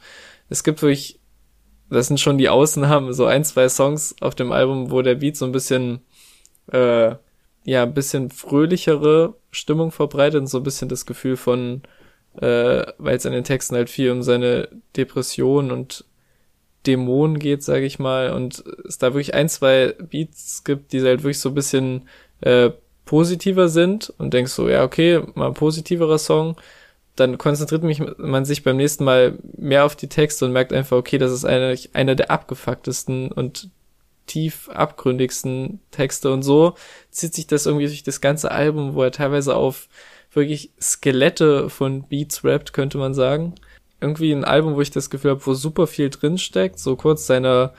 es 0.49 0.63
gibt 0.63 0.81
wirklich, 0.81 1.19
das 1.89 2.07
sind 2.07 2.19
schon 2.19 2.37
die 2.37 2.49
Ausnahmen, 2.49 3.13
so 3.13 3.25
ein, 3.25 3.43
zwei 3.43 3.67
Songs 3.69 4.15
auf 4.21 4.35
dem 4.35 4.51
Album, 4.51 4.91
wo 4.91 5.01
der 5.01 5.15
Beat 5.15 5.37
so 5.37 5.45
ein 5.45 5.51
bisschen, 5.51 6.01
äh, 6.71 7.15
ja, 7.65 7.83
ein 7.83 7.93
bisschen 7.93 8.29
fröhlichere 8.29 9.35
Stimmung 9.51 9.91
verbreitet 9.91 10.41
und 10.41 10.47
so 10.47 10.57
ein 10.59 10.63
bisschen 10.63 10.89
das 10.89 11.05
Gefühl 11.05 11.37
von, 11.37 11.81
äh, 12.39 12.85
weil 12.97 13.17
es 13.17 13.25
in 13.25 13.33
den 13.33 13.43
Texten 13.43 13.75
halt 13.75 13.89
viel 13.89 14.11
um 14.11 14.21
seine 14.23 14.69
Depression 14.95 15.71
und 15.71 16.05
Dämonen 16.85 17.39
geht, 17.39 17.63
sage 17.63 17.85
ich 17.85 17.99
mal, 17.99 18.31
und 18.31 18.63
es 18.87 18.97
da 18.97 19.13
wirklich 19.13 19.33
ein, 19.33 19.49
zwei 19.49 19.93
Beats 19.99 20.63
gibt, 20.63 20.93
die 20.93 21.01
halt 21.01 21.23
wirklich 21.23 21.39
so 21.39 21.49
ein 21.49 21.55
bisschen 21.55 22.07
äh, 22.41 22.71
positiver 23.09 23.69
sind 23.69 24.13
und 24.19 24.35
denkst 24.35 24.51
so, 24.51 24.69
ja, 24.69 24.83
okay, 24.83 25.23
mal 25.33 25.47
ein 25.47 25.55
positiverer 25.55 26.19
Song, 26.19 26.57
dann 27.15 27.39
konzentriert 27.39 27.81
mich, 27.81 28.03
man 28.19 28.45
sich 28.45 28.63
beim 28.63 28.77
nächsten 28.77 29.03
Mal 29.03 29.39
mehr 29.57 29.85
auf 29.85 29.95
die 29.95 30.09
Texte 30.09 30.45
und 30.45 30.51
merkt 30.51 30.71
einfach, 30.73 30.95
okay, 30.95 31.17
das 31.17 31.31
ist 31.31 31.43
eine, 31.43 31.75
einer 31.93 32.13
der 32.13 32.29
abgefucktesten 32.29 33.31
und 33.31 33.71
tief 34.27 34.69
abgründigsten 34.69 35.79
Texte 35.89 36.31
und 36.31 36.43
so 36.43 36.75
zieht 37.09 37.33
sich 37.33 37.47
das 37.47 37.65
irgendwie 37.65 37.87
durch 37.87 38.03
das 38.03 38.21
ganze 38.21 38.51
Album, 38.51 38.93
wo 38.93 39.01
er 39.01 39.11
teilweise 39.11 39.55
auf 39.55 39.89
wirklich 40.31 40.71
Skelette 40.79 41.71
von 41.71 42.03
Beats 42.03 42.43
rappt, 42.43 42.73
könnte 42.73 42.99
man 42.99 43.15
sagen. 43.15 43.55
Irgendwie 44.01 44.31
ein 44.31 44.45
Album, 44.45 44.75
wo 44.75 44.81
ich 44.81 44.91
das 44.91 45.09
Gefühl 45.09 45.31
habe, 45.31 45.45
wo 45.47 45.55
super 45.55 45.87
viel 45.87 46.11
drinsteckt, 46.11 46.77
so 46.77 46.95
kurz 46.95 47.25
seiner, 47.25 47.73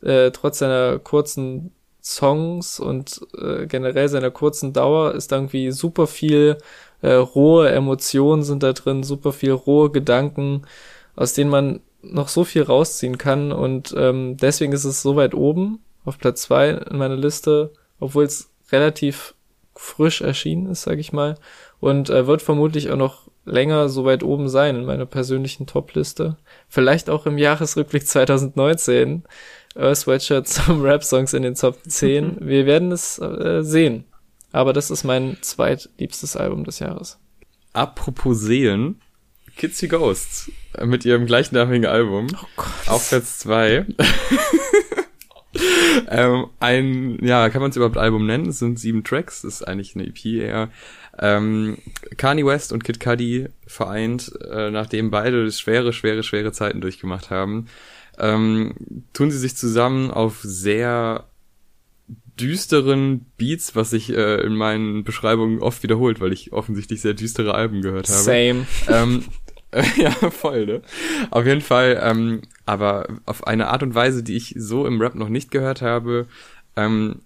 äh, 0.00 0.30
trotz 0.30 0.60
seiner 0.60 1.00
kurzen 1.00 1.72
Songs 2.06 2.78
und 2.78 3.20
äh, 3.36 3.66
generell 3.66 4.08
seiner 4.08 4.30
kurzen 4.30 4.72
Dauer 4.72 5.14
ist 5.14 5.32
irgendwie 5.32 5.72
super 5.72 6.06
viel 6.06 6.58
äh, 7.02 7.14
rohe 7.14 7.68
Emotionen 7.70 8.44
sind 8.44 8.62
da 8.62 8.72
drin, 8.72 9.02
super 9.02 9.32
viel 9.32 9.50
rohe 9.50 9.90
Gedanken, 9.90 10.62
aus 11.16 11.32
denen 11.32 11.50
man 11.50 11.80
noch 12.02 12.28
so 12.28 12.44
viel 12.44 12.62
rausziehen 12.62 13.18
kann 13.18 13.50
und 13.50 13.92
ähm, 13.96 14.36
deswegen 14.36 14.72
ist 14.72 14.84
es 14.84 15.02
so 15.02 15.16
weit 15.16 15.34
oben 15.34 15.80
auf 16.04 16.18
Platz 16.18 16.42
zwei 16.42 16.70
in 16.70 16.96
meiner 16.96 17.16
Liste, 17.16 17.72
obwohl 17.98 18.24
es 18.24 18.50
relativ 18.70 19.34
frisch 19.74 20.20
erschienen 20.20 20.70
ist, 20.70 20.82
sag 20.82 20.98
ich 20.98 21.12
mal, 21.12 21.34
und 21.80 22.08
äh, 22.08 22.28
wird 22.28 22.40
vermutlich 22.40 22.90
auch 22.90 22.96
noch 22.96 23.26
länger 23.44 23.88
so 23.88 24.04
weit 24.04 24.22
oben 24.22 24.48
sein 24.48 24.76
in 24.76 24.84
meiner 24.84 25.06
persönlichen 25.06 25.66
Top-Liste. 25.66 26.36
Vielleicht 26.68 27.10
auch 27.10 27.26
im 27.26 27.36
Jahresrückblick 27.36 28.06
2019. 28.06 29.24
Earth 29.76 29.98
Sweatshirt 29.98 30.48
zum 30.48 30.82
Rap-Songs 30.82 31.32
in 31.32 31.42
den 31.42 31.54
Top 31.54 31.78
10. 31.86 32.38
Wir 32.40 32.66
werden 32.66 32.92
es 32.92 33.18
äh, 33.18 33.62
sehen. 33.62 34.04
Aber 34.52 34.72
das 34.72 34.90
ist 34.90 35.04
mein 35.04 35.36
zweitliebstes 35.40 36.36
Album 36.36 36.64
des 36.64 36.78
Jahres. 36.78 37.18
Apropos 37.72 38.40
sehen, 38.40 39.00
Kids 39.56 39.84
Ghosts 39.88 40.50
mit 40.84 41.04
ihrem 41.04 41.26
gleichnamigen 41.26 41.86
Album. 41.86 42.28
Oh 42.34 42.46
Gott. 42.56 42.66
Auf 42.86 43.08
Platz 43.08 43.38
2. 43.40 43.86
ähm, 46.08 46.46
ein, 46.60 47.18
ja, 47.22 47.48
kann 47.50 47.60
man 47.60 47.70
es 47.70 47.76
überhaupt 47.76 47.96
Album 47.96 48.26
nennen? 48.26 48.48
Es 48.48 48.58
sind 48.58 48.78
sieben 48.78 49.04
Tracks, 49.04 49.42
das 49.42 49.60
ist 49.60 49.68
eigentlich 49.68 49.94
eine 49.94 50.06
EP 50.06 50.24
eher. 50.24 50.70
Ähm, 51.18 51.78
Kanye 52.16 52.44
West 52.44 52.72
und 52.72 52.84
Kid 52.84 53.00
Cudi 53.00 53.48
vereint, 53.66 54.32
äh, 54.50 54.70
nachdem 54.70 55.10
beide 55.10 55.50
schwere, 55.50 55.92
schwere, 55.92 56.22
schwere 56.22 56.52
Zeiten 56.52 56.80
durchgemacht 56.80 57.30
haben, 57.30 57.66
ähm, 58.18 58.74
tun 59.12 59.30
sie 59.30 59.38
sich 59.38 59.56
zusammen 59.56 60.10
auf 60.10 60.40
sehr 60.42 61.26
düsteren 62.38 63.26
Beats, 63.38 63.74
was 63.74 63.90
sich 63.90 64.10
äh, 64.10 64.40
in 64.42 64.54
meinen 64.54 65.04
Beschreibungen 65.04 65.60
oft 65.60 65.82
wiederholt, 65.82 66.20
weil 66.20 66.32
ich 66.32 66.52
offensichtlich 66.52 67.00
sehr 67.00 67.14
düstere 67.14 67.54
Alben 67.54 67.82
gehört 67.82 68.08
habe. 68.08 68.18
Same. 68.18 68.66
Ähm, 68.88 69.24
ja, 69.96 70.10
voll, 70.10 70.66
ne? 70.66 70.82
Auf 71.30 71.46
jeden 71.46 71.60
Fall, 71.60 72.00
ähm, 72.02 72.42
aber 72.64 73.08
auf 73.24 73.46
eine 73.46 73.68
Art 73.68 73.82
und 73.82 73.94
Weise, 73.94 74.22
die 74.22 74.36
ich 74.36 74.54
so 74.56 74.86
im 74.86 75.00
Rap 75.00 75.14
noch 75.14 75.28
nicht 75.28 75.50
gehört 75.50 75.82
habe. 75.82 76.26
Ähm, 76.76 77.22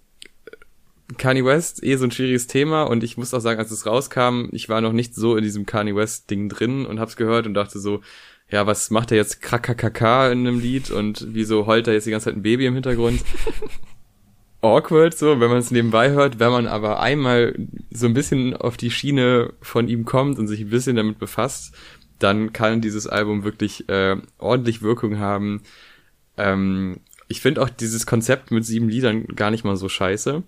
Kanye 1.17 1.43
West, 1.43 1.83
eh 1.83 1.97
so 1.97 2.05
ein 2.05 2.11
schwieriges 2.11 2.47
Thema 2.47 2.83
und 2.83 3.03
ich 3.03 3.17
muss 3.17 3.33
auch 3.33 3.41
sagen, 3.41 3.59
als 3.59 3.71
es 3.71 3.85
rauskam, 3.85 4.45
ich 4.53 4.69
war 4.69 4.79
noch 4.79 4.93
nicht 4.93 5.13
so 5.13 5.35
in 5.35 5.43
diesem 5.43 5.65
Kanye 5.65 5.95
West 5.95 6.29
Ding 6.29 6.47
drin 6.47 6.85
und 6.85 7.01
hab's 7.01 7.17
gehört 7.17 7.45
und 7.47 7.53
dachte 7.53 7.79
so, 7.79 8.01
ja, 8.51 8.67
was 8.67 8.89
macht 8.91 9.11
er 9.11 9.17
jetzt 9.17 9.41
krakakaka 9.41 10.29
in 10.31 10.39
einem 10.39 10.59
Lied 10.59 10.91
und 10.91 11.27
wieso 11.29 11.65
heult 11.65 11.87
er 11.87 11.93
jetzt 11.93 12.05
die 12.05 12.11
ganze 12.11 12.25
Zeit 12.25 12.35
ein 12.35 12.43
Baby 12.43 12.65
im 12.65 12.73
Hintergrund? 12.73 13.23
Awkward, 14.61 15.17
so, 15.17 15.39
wenn 15.39 15.49
man 15.49 15.57
es 15.57 15.71
nebenbei 15.71 16.11
hört, 16.11 16.39
wenn 16.39 16.51
man 16.51 16.67
aber 16.67 16.99
einmal 16.99 17.55
so 17.89 18.05
ein 18.05 18.13
bisschen 18.13 18.55
auf 18.55 18.77
die 18.77 18.91
Schiene 18.91 19.53
von 19.61 19.87
ihm 19.87 20.05
kommt 20.05 20.37
und 20.37 20.47
sich 20.47 20.61
ein 20.61 20.69
bisschen 20.69 20.97
damit 20.97 21.17
befasst, 21.17 21.73
dann 22.19 22.53
kann 22.53 22.81
dieses 22.81 23.07
Album 23.07 23.43
wirklich 23.43 23.89
äh, 23.89 24.17
ordentlich 24.37 24.83
Wirkung 24.83 25.17
haben. 25.17 25.63
Ähm, 26.37 26.97
ich 27.27 27.41
finde 27.41 27.63
auch 27.63 27.69
dieses 27.69 28.05
Konzept 28.05 28.51
mit 28.51 28.65
sieben 28.65 28.89
Liedern 28.89 29.25
gar 29.27 29.49
nicht 29.49 29.63
mal 29.63 29.77
so 29.77 29.89
scheiße. 29.89 30.43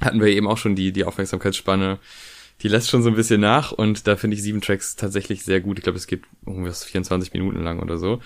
Hatten 0.00 0.20
wir 0.20 0.28
eben 0.28 0.48
auch 0.48 0.58
schon 0.58 0.74
die, 0.74 0.90
die 0.92 1.04
Aufmerksamkeitsspanne, 1.04 1.98
die 2.62 2.68
lässt 2.68 2.90
schon 2.90 3.02
so 3.02 3.08
ein 3.08 3.16
bisschen 3.16 3.40
nach 3.40 3.72
und 3.72 4.06
da 4.06 4.16
finde 4.16 4.36
ich 4.36 4.42
sieben 4.42 4.60
Tracks 4.60 4.96
tatsächlich 4.96 5.44
sehr 5.44 5.60
gut. 5.60 5.78
Ich 5.78 5.84
glaube, 5.84 5.98
es 5.98 6.06
geht 6.06 6.22
ungefähr 6.44 6.72
24 6.72 7.32
Minuten 7.32 7.62
lang 7.62 7.80
oder 7.80 7.98
so. 7.98 8.20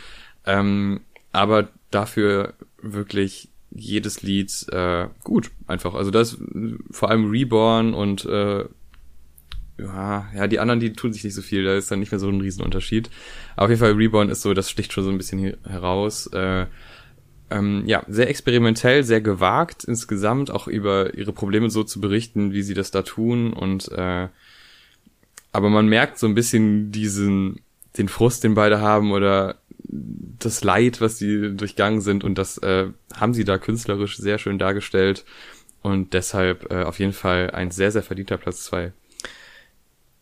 Ähm, 0.47 1.01
aber 1.33 1.68
dafür 1.91 2.55
wirklich 2.81 3.49
jedes 3.72 4.22
Lied 4.22 4.66
äh, 4.72 5.09
gut, 5.22 5.51
einfach. 5.66 5.95
Also 5.95 6.11
das 6.11 6.39
vor 6.91 7.11
allem 7.11 7.31
Reborn 7.31 7.95
und 7.95 8.24
äh, 8.24 8.64
ja, 9.78 10.28
ja, 10.35 10.47
die 10.47 10.59
anderen, 10.59 10.81
die 10.81 10.93
tun 10.93 11.12
sich 11.12 11.24
nicht 11.24 11.35
so 11.35 11.43
viel, 11.43 11.64
da 11.64 11.74
ist 11.74 11.91
dann 11.91 12.01
nicht 12.01 12.12
mehr 12.12 12.18
so 12.18 12.28
ein 12.28 12.41
Riesenunterschied. 12.41 13.11
Aber 13.57 13.64
auf 13.64 13.70
jeden 13.70 13.81
Fall 13.81 13.93
Reborn 13.93 14.28
ist 14.28 14.43
so, 14.43 14.55
das 14.55 14.70
sticht 14.70 14.93
schon 14.93 15.05
so 15.05 15.11
ein 15.11 15.18
bisschen 15.18 15.57
heraus. 15.64 16.26
Äh, 16.28 16.66
ähm, 17.51 17.82
ja, 17.86 18.03
sehr 18.09 18.28
experimentell, 18.28 19.05
sehr 19.05 19.20
gewagt 19.20 19.84
insgesamt, 19.84 20.51
auch 20.51 20.68
über 20.68 21.14
ihre 21.14 21.32
Probleme 21.32 21.70
so 21.70 21.84
zu 21.84 22.01
berichten, 22.01 22.53
wie 22.53 22.62
sie 22.62 22.74
das 22.74 22.90
da 22.90 23.03
tun. 23.03 23.53
Und 23.53 23.90
äh, 23.92 24.28
aber 25.53 25.68
man 25.68 25.86
merkt 25.86 26.18
so 26.18 26.26
ein 26.26 26.34
bisschen 26.34 26.92
diesen, 26.92 27.61
den 27.98 28.09
Frust, 28.09 28.44
den 28.44 28.55
beide 28.55 28.80
haben, 28.80 29.12
oder 29.12 29.57
das 29.82 30.62
Leid, 30.62 31.01
was 31.01 31.18
sie 31.18 31.57
durchgangen 31.57 32.01
sind. 32.01 32.22
Und 32.22 32.38
das 32.38 32.59
äh, 32.59 32.88
haben 33.14 33.34
sie 33.34 33.44
da 33.44 33.59
künstlerisch 33.59 34.16
sehr 34.16 34.38
schön 34.38 34.59
dargestellt. 34.59 35.24
Und 35.82 36.14
deshalb 36.14 36.70
äh, 36.70 36.84
auf 36.84 36.98
jeden 36.98 37.12
Fall 37.12 37.51
ein 37.51 37.70
sehr, 37.70 37.90
sehr 37.90 38.03
verdienter 38.03 38.36
Platz 38.36 38.64
zwei. 38.64 38.92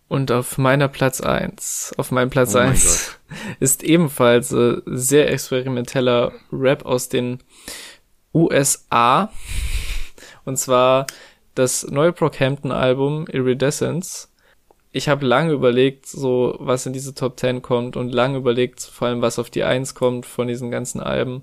Und 0.09 0.33
auf 0.33 0.57
meiner 0.57 0.89
Platz 0.89 1.21
eins, 1.21 1.93
auf 1.99 2.11
meinem 2.11 2.31
Platz 2.31 2.55
oh 2.55 2.59
eins 2.59 3.19
ist 3.61 3.85
ebenfalls 3.85 4.53
äh, 4.53 4.81
sehr 4.87 5.31
experimenteller 5.31 6.33
Rap 6.51 6.87
aus 6.87 7.11
den 7.11 7.41
USA. 8.33 9.31
Und 10.47 10.59
zwar 10.59 11.07
das 11.55 11.87
neue 11.91 12.13
Brockhampton 12.13 12.73
Album 12.73 13.27
Iridescence. 13.27 14.33
Ich 14.93 15.11
habe 15.11 15.27
lange 15.27 15.53
überlegt, 15.53 16.07
so 16.07 16.57
was 16.59 16.87
in 16.87 16.95
diese 16.95 17.15
Top 17.15 17.39
10 17.39 17.61
kommt 17.61 17.97
und 17.97 18.09
lange 18.09 18.39
überlegt, 18.39 18.81
vor 18.81 19.09
allem 19.09 19.21
was 19.21 19.39
auf 19.39 19.51
die 19.51 19.65
Eins 19.65 19.95
kommt 19.95 20.25
von 20.25 20.49
diesen 20.49 20.71
ganzen 20.71 21.01
Alben. 21.01 21.43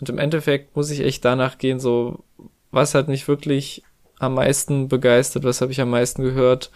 Und 0.00 0.08
im 0.08 0.18
Endeffekt 0.18 0.74
muss 0.74 0.90
ich 0.90 1.00
echt 1.00 1.24
danach 1.24 1.58
gehen, 1.58 1.78
so 1.78 2.24
was 2.72 2.96
hat 2.96 3.06
mich 3.06 3.28
wirklich 3.28 3.84
am 4.18 4.34
meisten 4.34 4.88
begeistert, 4.88 5.44
was 5.44 5.60
habe 5.60 5.70
ich 5.70 5.80
am 5.80 5.90
meisten 5.90 6.24
gehört 6.24 6.72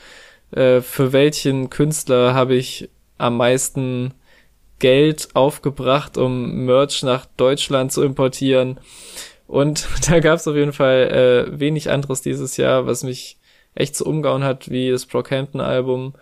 äh, 0.51 0.80
für 0.80 1.12
welchen 1.12 1.70
Künstler 1.70 2.34
habe 2.34 2.55
ich 2.55 2.88
am 3.18 3.36
meisten 3.36 4.14
Geld 4.78 5.28
aufgebracht, 5.34 6.18
um 6.18 6.66
Merch 6.66 7.03
nach 7.03 7.26
Deutschland 7.36 7.92
zu 7.92 8.03
importieren. 8.03 8.78
Und 9.47 9.88
da 10.09 10.20
gab 10.20 10.36
es 10.36 10.49
auf 10.49 10.57
jeden 10.57 10.72
Fall 10.72 11.49
äh, 11.53 11.61
wenig 11.61 11.90
anderes 11.90 12.20
dieses 12.20 12.57
Jahr, 12.57 12.86
was 12.86 13.03
mich 13.03 13.38
echt 13.74 13.97
so 13.97 14.05
umgehauen 14.05 14.44
hat 14.44 14.70
wie 14.70 14.90
das 14.90 15.07
Brockhampton-Album. 15.07 16.14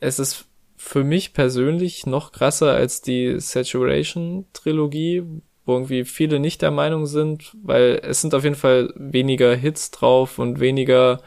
Es 0.00 0.18
ist 0.18 0.46
für 0.76 1.04
mich 1.04 1.32
persönlich 1.32 2.06
noch 2.06 2.32
krasser 2.32 2.72
als 2.72 3.02
die 3.02 3.40
Saturation-Trilogie, 3.40 5.24
wo 5.64 5.72
irgendwie 5.74 6.04
viele 6.04 6.38
nicht 6.38 6.62
der 6.62 6.70
Meinung 6.70 7.06
sind, 7.06 7.56
weil 7.62 8.00
es 8.02 8.20
sind 8.20 8.34
auf 8.34 8.44
jeden 8.44 8.56
Fall 8.56 8.92
weniger 8.94 9.54
Hits 9.54 9.90
drauf 9.90 10.38
und 10.38 10.60
weniger 10.60 11.20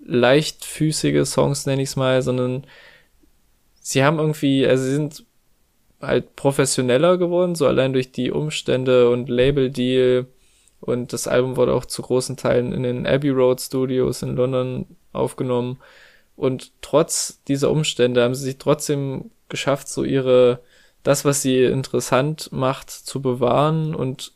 leichtfüßige 0.00 1.26
Songs, 1.26 1.66
nenne 1.66 1.82
ich 1.82 1.90
es 1.90 1.96
mal, 1.96 2.22
sondern 2.22 2.66
sie 3.80 4.04
haben 4.04 4.18
irgendwie, 4.18 4.66
also 4.66 4.84
sie 4.84 4.92
sind 4.92 5.24
halt 6.00 6.36
professioneller 6.36 7.18
geworden, 7.18 7.54
so 7.54 7.66
allein 7.66 7.92
durch 7.92 8.12
die 8.12 8.30
Umstände 8.30 9.10
und 9.10 9.28
Label-Deal. 9.28 10.26
Und 10.80 11.12
das 11.12 11.26
Album 11.26 11.56
wurde 11.56 11.74
auch 11.74 11.84
zu 11.84 12.02
großen 12.02 12.36
Teilen 12.36 12.72
in 12.72 12.84
den 12.84 13.06
Abbey 13.06 13.30
Road 13.30 13.60
Studios 13.60 14.22
in 14.22 14.36
London 14.36 14.86
aufgenommen. 15.12 15.78
Und 16.36 16.70
trotz 16.82 17.42
dieser 17.48 17.70
Umstände 17.70 18.22
haben 18.22 18.34
sie 18.34 18.44
sich 18.44 18.58
trotzdem 18.58 19.32
geschafft, 19.48 19.88
so 19.88 20.04
ihre, 20.04 20.60
das, 21.02 21.24
was 21.24 21.42
sie 21.42 21.64
interessant 21.64 22.50
macht, 22.52 22.90
zu 22.90 23.20
bewahren 23.20 23.94
und 23.94 24.34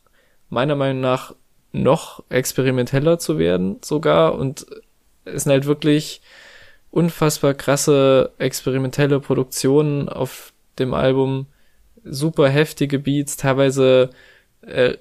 meiner 0.48 0.74
Meinung 0.74 1.00
nach 1.00 1.34
noch 1.70 2.24
experimenteller 2.28 3.18
zu 3.18 3.38
werden 3.38 3.78
sogar 3.82 4.34
und 4.34 4.66
es 5.25 5.45
sind 5.45 5.53
halt 5.53 5.66
wirklich 5.66 6.20
unfassbar 6.91 7.55
krasse 7.55 8.33
experimentelle 8.39 9.20
Produktionen 9.20 10.09
auf 10.09 10.53
dem 10.79 10.95
Album, 10.95 11.47
super 12.05 12.49
heftige 12.49 12.99
Beats, 12.99 13.37
teilweise 13.37 14.11
äh, 14.62 14.97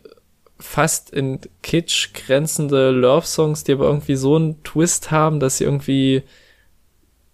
fast 0.60 1.10
in 1.12 1.40
Kitsch 1.64 2.14
grenzende 2.14 2.92
Love-Songs, 2.92 3.64
die 3.64 3.74
aber 3.74 3.86
irgendwie 3.86 4.16
so 4.16 4.36
einen 4.36 4.64
Twist 4.64 5.12
haben, 5.12 5.40
dass 5.40 5.58
sie 5.58 5.64
irgendwie 5.64 6.24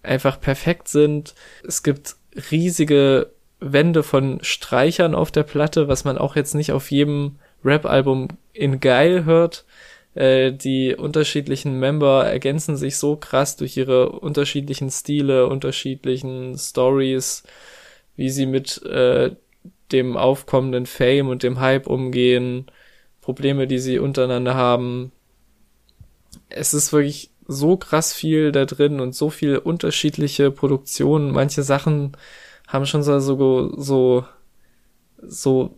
einfach 0.02 0.40
perfekt 0.40 0.88
sind. 0.88 1.34
Es 1.66 1.82
gibt 1.82 2.16
riesige 2.50 3.30
Wände 3.60 4.02
von 4.02 4.38
Streichern 4.42 5.14
auf 5.14 5.30
der 5.30 5.42
Platte, 5.42 5.88
was 5.88 6.04
man 6.04 6.18
auch 6.18 6.36
jetzt 6.36 6.54
nicht 6.54 6.72
auf 6.72 6.90
jedem 6.90 7.36
Rap-Album 7.64 8.28
in 8.52 8.80
geil 8.80 9.24
hört. 9.24 9.64
Äh, 10.18 10.52
die 10.52 10.96
unterschiedlichen 10.96 11.78
Member 11.78 12.24
ergänzen 12.26 12.76
sich 12.76 12.96
so 12.96 13.14
krass 13.14 13.54
durch 13.54 13.76
ihre 13.76 14.08
unterschiedlichen 14.08 14.90
Stile, 14.90 15.46
unterschiedlichen 15.46 16.58
Stories, 16.58 17.44
wie 18.16 18.28
sie 18.28 18.46
mit 18.46 18.82
äh, 18.82 19.36
dem 19.92 20.16
aufkommenden 20.16 20.86
Fame 20.86 21.28
und 21.28 21.44
dem 21.44 21.60
Hype 21.60 21.86
umgehen, 21.86 22.66
Probleme, 23.20 23.68
die 23.68 23.78
sie 23.78 24.00
untereinander 24.00 24.56
haben. 24.56 25.12
Es 26.48 26.74
ist 26.74 26.92
wirklich 26.92 27.30
so 27.46 27.76
krass 27.76 28.12
viel 28.12 28.50
da 28.50 28.64
drin 28.64 28.98
und 28.98 29.14
so 29.14 29.30
viel 29.30 29.56
unterschiedliche 29.56 30.50
Produktionen. 30.50 31.30
Manche 31.30 31.62
Sachen 31.62 32.16
haben 32.66 32.86
schon 32.86 33.04
so, 33.04 33.20
so, 33.20 34.24
so 35.22 35.74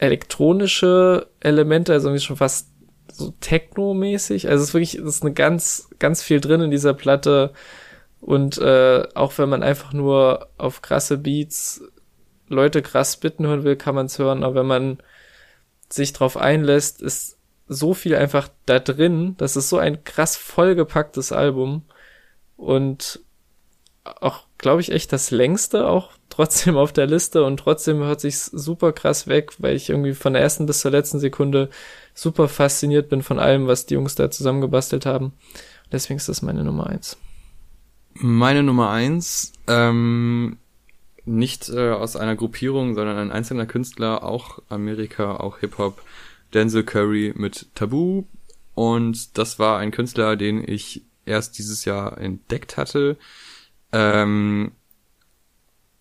elektronische 0.00 1.28
Elemente, 1.38 1.92
also 1.92 2.08
irgendwie 2.08 2.24
schon 2.24 2.36
fast 2.36 2.75
so 3.12 3.34
Techno-mäßig. 3.40 4.48
Also 4.48 4.62
es 4.62 4.68
ist 4.68 4.74
wirklich, 4.74 4.94
es 4.94 5.16
ist 5.16 5.22
eine 5.22 5.32
ganz, 5.32 5.88
ganz 5.98 6.22
viel 6.22 6.40
drin 6.40 6.60
in 6.60 6.70
dieser 6.70 6.94
Platte. 6.94 7.52
Und 8.20 8.58
äh, 8.58 9.06
auch 9.14 9.38
wenn 9.38 9.48
man 9.48 9.62
einfach 9.62 9.92
nur 9.92 10.48
auf 10.58 10.82
krasse 10.82 11.18
Beats 11.18 11.82
Leute 12.48 12.82
krass 12.82 13.16
bitten 13.16 13.46
hören 13.46 13.64
will, 13.64 13.76
kann 13.76 13.94
man 13.94 14.06
es 14.06 14.18
hören. 14.18 14.44
Aber 14.44 14.56
wenn 14.56 14.66
man 14.66 14.98
sich 15.88 16.12
drauf 16.12 16.36
einlässt, 16.36 17.02
ist 17.02 17.38
so 17.68 17.94
viel 17.94 18.14
einfach 18.14 18.48
da 18.66 18.78
drin. 18.78 19.34
Das 19.38 19.56
ist 19.56 19.68
so 19.68 19.78
ein 19.78 20.04
krass 20.04 20.36
vollgepacktes 20.36 21.32
Album. 21.32 21.84
Und 22.56 23.20
auch, 24.04 24.46
glaube 24.58 24.80
ich, 24.80 24.92
echt 24.92 25.12
das 25.12 25.30
längste 25.30 25.86
auch 25.88 26.15
trotzdem 26.36 26.76
auf 26.76 26.92
der 26.92 27.06
Liste 27.06 27.44
und 27.44 27.56
trotzdem 27.56 27.98
hört 27.98 28.20
sich's 28.20 28.46
super 28.46 28.92
krass 28.92 29.26
weg, 29.26 29.52
weil 29.58 29.74
ich 29.74 29.88
irgendwie 29.88 30.12
von 30.12 30.34
der 30.34 30.42
ersten 30.42 30.66
bis 30.66 30.80
zur 30.80 30.90
letzten 30.90 31.18
Sekunde 31.18 31.70
super 32.14 32.48
fasziniert 32.48 33.08
bin 33.08 33.22
von 33.22 33.38
allem, 33.38 33.66
was 33.66 33.86
die 33.86 33.94
Jungs 33.94 34.14
da 34.14 34.30
zusammengebastelt 34.30 35.06
haben. 35.06 35.32
Deswegen 35.90 36.18
ist 36.18 36.28
das 36.28 36.42
meine 36.42 36.62
Nummer 36.62 36.88
eins. 36.88 37.16
Meine 38.14 38.62
Nummer 38.62 38.90
eins, 38.90 39.52
ähm, 39.66 40.58
nicht 41.24 41.70
äh, 41.70 41.90
aus 41.90 42.16
einer 42.16 42.36
Gruppierung, 42.36 42.94
sondern 42.94 43.16
ein 43.16 43.32
einzelner 43.32 43.66
Künstler, 43.66 44.22
auch 44.22 44.58
Amerika, 44.68 45.36
auch 45.36 45.58
Hip-Hop, 45.58 46.02
Denzel 46.52 46.84
Curry 46.84 47.32
mit 47.34 47.66
Tabu. 47.74 48.24
Und 48.74 49.38
das 49.38 49.58
war 49.58 49.78
ein 49.78 49.90
Künstler, 49.90 50.36
den 50.36 50.66
ich 50.66 51.02
erst 51.24 51.58
dieses 51.58 51.86
Jahr 51.86 52.18
entdeckt 52.18 52.76
hatte. 52.76 53.16
Ähm, 53.92 54.72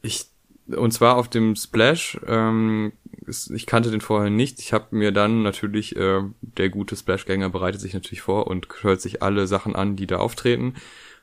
ich 0.06 0.28
und 0.68 0.92
zwar 0.92 1.18
auf 1.18 1.30
dem 1.30 1.56
Splash. 1.56 2.20
Ähm, 2.28 2.94
ich 3.28 3.66
kannte 3.66 3.92
den 3.92 4.02
vorher 4.02 4.30
nicht. 4.30 4.60
Ich 4.60 4.74
habe 4.74 4.96
mir 4.96 5.12
dann 5.12 5.44
natürlich, 5.44 5.96
äh, 5.96 6.22
der 6.42 6.70
gute 6.70 6.96
Splashgänger 6.96 7.50
bereitet 7.50 7.82
sich 7.82 7.94
natürlich 7.94 8.22
vor 8.22 8.48
und 8.48 8.68
hört 8.82 9.02
sich 9.02 9.22
alle 9.22 9.48
Sachen 9.48 9.76
an, 9.76 9.96
die 9.96 10.08
da 10.08 10.18
auftreten. 10.18 10.76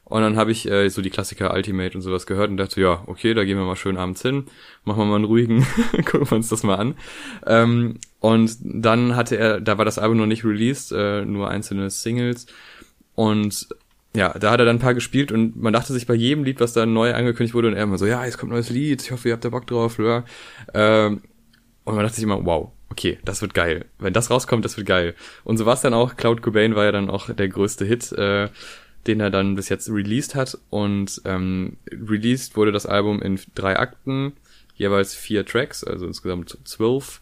Und 0.05 0.23
dann 0.23 0.37
habe 0.37 0.53
ich 0.53 0.71
äh, 0.71 0.89
so 0.91 1.01
die 1.01 1.11
Klassiker 1.11 1.55
Ultimate 1.55 1.97
und 1.97 2.03
sowas 2.03 2.27
gehört 2.27 2.51
und 2.51 2.57
dachte, 2.57 2.81
ja, 2.81 3.03
okay, 3.07 3.35
da 3.35 3.45
gehen 3.45 3.57
wir 3.57 3.65
mal 3.65 3.77
schön 3.77 3.97
abends 3.97 4.21
hin, 4.23 4.47
machen 4.85 4.99
wir 4.99 5.07
mal 5.07 5.17
einen 5.17 5.25
ruhigen, 5.25 5.67
gucken 6.05 6.31
wir 6.31 6.37
uns 6.37 6.49
das 6.49 6.65
mal 6.65 6.75
an. 6.75 6.95
Ähm, 7.47 7.99
und 8.21 8.57
dann 8.63 9.17
hatte 9.17 9.37
er, 9.37 9.61
da 9.61 9.79
war 9.79 9.85
das 9.85 9.99
Album 9.99 10.19
noch 10.19 10.27
nicht 10.27 10.45
released, 10.45 10.93
äh, 10.93 11.25
nur 11.25 11.49
einzelne 11.49 11.89
Singles. 11.89 12.47
Und 13.15 13.69
ja, 14.15 14.37
da 14.39 14.51
hat 14.51 14.61
er 14.61 14.67
dann 14.67 14.77
ein 14.77 14.81
paar 14.81 14.95
gespielt 14.95 15.33
und 15.33 15.61
man 15.61 15.73
dachte 15.73 15.93
sich 15.93 16.07
bei 16.07 16.15
jedem 16.15 16.45
Lied, 16.45 16.61
was 16.61 16.73
da 16.73 16.85
neu 16.87 17.15
angekündigt 17.15 17.55
wurde, 17.55 17.69
und 17.69 17.75
er 17.75 17.85
immer 17.85 17.99
so, 17.99 18.07
ja, 18.07 18.25
jetzt 18.25 18.39
kommt 18.39 18.53
ein 18.53 18.55
neues 18.55 18.71
Lied, 18.71 19.03
ich 19.03 19.11
hoffe, 19.11 19.29
ihr 19.29 19.35
habt 19.35 19.45
da 19.45 19.49
Bock 19.49 19.67
drauf, 19.67 19.99
ja. 19.99 20.25
Ähm, 20.75 21.23
und 21.85 21.95
man 21.95 22.05
dachte 22.05 22.17
sich 22.17 22.25
immer, 22.25 22.45
wow, 22.45 22.73
okay, 22.91 23.19
das 23.25 23.43
wird 23.43 23.55
geil. 23.55 23.87
Wenn 23.99 24.13
das 24.13 24.31
rauskommt, 24.31 24.65
das 24.65 24.77
wird 24.77 24.87
geil. 24.87 25.15
Und 25.45 25.57
so 25.57 25.67
war 25.67 25.75
es 25.75 25.81
dann 25.81 25.95
auch. 25.95 26.17
Cloud 26.17 26.43
Cobain 26.43 26.77
war 26.77 26.85
ja 26.85 26.93
dann 26.93 27.11
auch 27.11 27.31
der 27.31 27.49
größte 27.49 27.85
Hit. 27.85 28.13
Äh, 28.13 28.49
den 29.07 29.21
er 29.21 29.31
dann 29.31 29.57
bis 29.57 29.69
jetzt 29.69 29.89
released 29.91 30.35
hat. 30.35 30.59
Und 30.71 31.21
ähm, 31.25 31.77
released 31.91 32.57
wurde 32.57 32.73
das 32.73 32.87
Album 32.87 33.21
in 33.21 33.39
drei 33.55 33.79
Akten, 33.79 34.33
jeweils 34.75 35.15
vier 35.15 35.45
Tracks, 35.45 35.85
also 35.85 36.07
insgesamt 36.07 36.57
zwölf. 36.65 37.21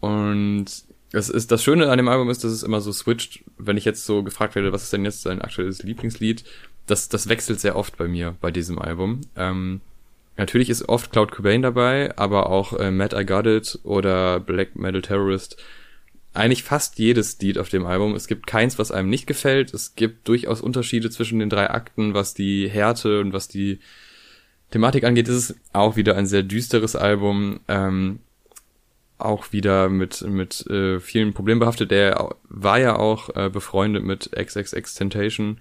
Und 0.00 0.66
es 1.12 1.28
ist 1.28 1.50
das 1.50 1.62
Schöne 1.62 1.90
an 1.90 1.96
dem 1.96 2.08
Album 2.08 2.28
ist, 2.28 2.44
dass 2.44 2.52
es 2.52 2.62
immer 2.62 2.80
so 2.80 2.92
switcht. 2.92 3.44
Wenn 3.56 3.76
ich 3.76 3.84
jetzt 3.84 4.04
so 4.04 4.22
gefragt 4.22 4.54
werde, 4.54 4.72
was 4.72 4.84
ist 4.84 4.92
denn 4.92 5.04
jetzt 5.04 5.24
dein 5.26 5.40
aktuelles 5.40 5.82
Lieblingslied, 5.82 6.44
das, 6.86 7.08
das 7.08 7.28
wechselt 7.28 7.60
sehr 7.60 7.76
oft 7.76 7.96
bei 7.96 8.08
mir 8.08 8.36
bei 8.40 8.50
diesem 8.50 8.78
Album. 8.78 9.22
Ähm, 9.36 9.80
natürlich 10.36 10.70
ist 10.70 10.88
oft 10.88 11.12
Cloud 11.12 11.32
Cobain 11.32 11.62
dabei, 11.62 12.16
aber 12.16 12.50
auch 12.50 12.72
äh, 12.74 12.90
Matt 12.90 13.14
I 13.14 13.24
Got 13.24 13.46
It 13.46 13.78
oder 13.84 14.40
Black 14.40 14.76
Metal 14.76 15.02
Terrorist 15.02 15.62
eigentlich 16.34 16.62
fast 16.62 16.98
jedes 16.98 17.38
Lied 17.40 17.58
auf 17.58 17.68
dem 17.68 17.86
Album. 17.86 18.14
Es 18.14 18.28
gibt 18.28 18.46
keins, 18.46 18.78
was 18.78 18.92
einem 18.92 19.08
nicht 19.08 19.26
gefällt. 19.26 19.74
Es 19.74 19.94
gibt 19.96 20.28
durchaus 20.28 20.60
Unterschiede 20.60 21.10
zwischen 21.10 21.38
den 21.38 21.50
drei 21.50 21.70
Akten, 21.70 22.14
was 22.14 22.34
die 22.34 22.68
Härte 22.68 23.20
und 23.20 23.32
was 23.32 23.48
die 23.48 23.80
Thematik 24.70 25.04
angeht. 25.04 25.28
Es 25.28 25.50
ist 25.50 25.60
auch 25.72 25.96
wieder 25.96 26.16
ein 26.16 26.26
sehr 26.26 26.42
düsteres 26.42 26.94
Album. 26.94 27.60
Ähm, 27.66 28.20
auch 29.18 29.52
wieder 29.52 29.88
mit 29.88 30.22
mit 30.22 30.66
äh, 30.68 31.00
vielen 31.00 31.34
Problemen 31.34 31.60
behaftet. 31.60 31.90
Der 31.90 32.34
war 32.48 32.78
ja 32.78 32.96
auch 32.96 33.34
äh, 33.34 33.50
befreundet 33.50 34.04
mit 34.04 34.30
XXX 34.32 34.94
Temptation, 34.94 35.60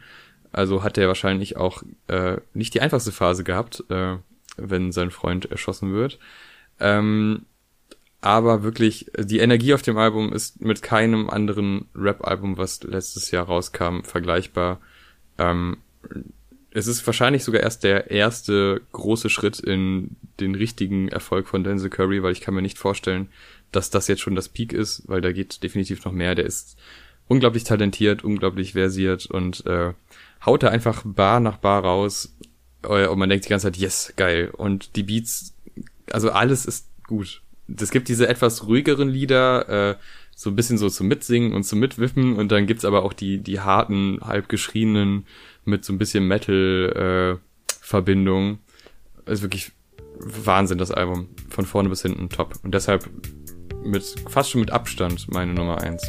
also 0.52 0.84
hat 0.84 0.98
er 0.98 1.08
wahrscheinlich 1.08 1.58
auch 1.58 1.84
äh, 2.08 2.38
nicht 2.54 2.74
die 2.74 2.82
einfachste 2.82 3.12
Phase 3.12 3.44
gehabt, 3.44 3.84
äh, 3.90 4.18
wenn 4.58 4.92
sein 4.92 5.12
Freund 5.12 5.50
erschossen 5.52 5.94
wird. 5.94 6.20
Ähm, 6.80 7.46
aber 8.22 8.64
wirklich, 8.64 9.12
die 9.18 9.40
Energie 9.40 9.74
auf 9.74 9.84
dem 9.84 9.98
Album 9.98 10.34
ist 10.34 10.62
mit 10.62 10.82
keinem 10.82 11.30
anderen 11.30 11.86
Rap-Album, 11.96 12.58
was 12.58 12.82
letztes 12.84 13.32
Jahr 13.32 13.46
rauskam, 13.46 14.02
vergleichbar. 14.04 14.80
Ähm, 15.38 15.78
es 16.72 16.88
ist 16.88 17.06
wahrscheinlich 17.06 17.44
sogar 17.44 17.62
erst 17.62 17.84
der 17.84 18.12
erste 18.12 18.82
große 18.92 19.30
Schritt 19.30 19.60
in 19.60 20.16
den 20.40 20.56
richtigen 20.56 21.08
Erfolg 21.08 21.48
von 21.48 21.64
Denzel 21.64 21.90
Curry, 21.90 22.24
weil 22.24 22.34
ich 22.34 22.42
kann 22.42 22.54
mir 22.54 22.62
nicht 22.62 22.78
vorstellen, 22.78 23.30
dass 23.72 23.90
das 23.90 24.08
jetzt 24.08 24.22
schon 24.22 24.36
das 24.36 24.50
Peak 24.50 24.74
ist, 24.74 25.04
weil 25.08 25.22
da 25.22 25.32
geht 25.32 25.64
definitiv 25.64 26.04
noch 26.06 26.12
mehr. 26.12 26.36
Der 26.36 26.46
ist 26.46 26.78
unglaublich 27.28 27.64
talentiert, 27.64 28.24
unglaublich 28.24 28.74
versiert 28.74 29.26
und 29.26 29.66
äh, 29.66 29.94
haut 30.46 30.64
da 30.64 30.70
einfach 30.70 31.04
Bar 31.06 31.40
nach 31.40 31.58
Bar 31.58 31.84
raus 31.84 32.36
äh, 32.84 33.08
und 33.08 33.20
man 33.20 33.30
denkt 33.30 33.46
die 33.46 33.50
ganze 33.50 33.68
Zeit, 33.68 33.78
yes, 33.78 34.14
geil. 34.16 34.52
Und 34.56 34.96
die 34.96 35.04
Beats, 35.04 35.54
also 36.12 36.32
alles 36.32 36.66
ist 36.66 36.88
gut 37.08 37.42
es 37.76 37.92
gibt 37.92 38.08
diese 38.08 38.28
etwas 38.28 38.68
ruhigeren 38.68 39.10
Lieder, 39.10 39.92
äh, 39.92 39.96
so 40.36 40.50
ein 40.50 40.56
bisschen 40.56 40.78
so 40.78 40.90
zum 40.90 41.08
Mitsingen 41.08 41.54
und 41.54 41.64
zum 41.64 41.80
Mitwippen 41.80 42.36
und 42.36 42.52
dann 42.52 42.68
gibt's 42.68 42.86
aber 42.86 43.04
auch 43.04 43.14
die, 43.14 43.40
die 43.40 43.60
harten, 43.60 44.20
halb 44.22 44.50
geschrienen 44.50 45.26
mit 45.68 45.86
so 45.86 45.94
ein 45.94 45.98
bisschen 45.98 46.28
Metal-Verbindung. 46.28 48.60
Äh, 49.26 49.32
ist 49.32 49.42
wirklich 49.42 49.72
Wahnsinn, 50.20 50.78
das 50.78 50.92
Album. 50.92 51.30
Von 51.50 51.66
vorne 51.66 51.88
bis 51.90 52.02
hinten 52.02 52.28
top. 52.30 52.56
Und 52.64 52.74
deshalb 52.74 53.10
mit, 53.84 54.04
fast 54.30 54.52
schon 54.52 54.62
mit 54.62 54.72
Abstand 54.72 55.30
meine 55.32 55.54
Nummer 55.54 55.82
eins. 55.82 56.04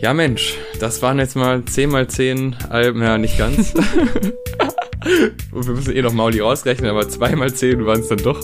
Ja, 0.00 0.12
Mensch, 0.14 0.56
das 0.80 1.00
waren 1.02 1.20
jetzt 1.20 1.36
mal 1.36 1.64
10 1.64 1.90
mal 1.90 2.08
10 2.08 2.56
Alben, 2.70 3.02
ja, 3.02 3.18
nicht 3.18 3.38
ganz. 3.38 3.72
Und 5.52 5.66
wir 5.66 5.74
müssen 5.74 5.94
eh 5.94 6.02
noch 6.02 6.12
Mauli 6.12 6.42
ausrechnen, 6.42 6.90
aber 6.90 7.08
2 7.08 7.36
mal 7.36 7.52
10 7.52 7.86
waren 7.86 8.00
es 8.00 8.08
dann 8.08 8.18
doch. 8.18 8.40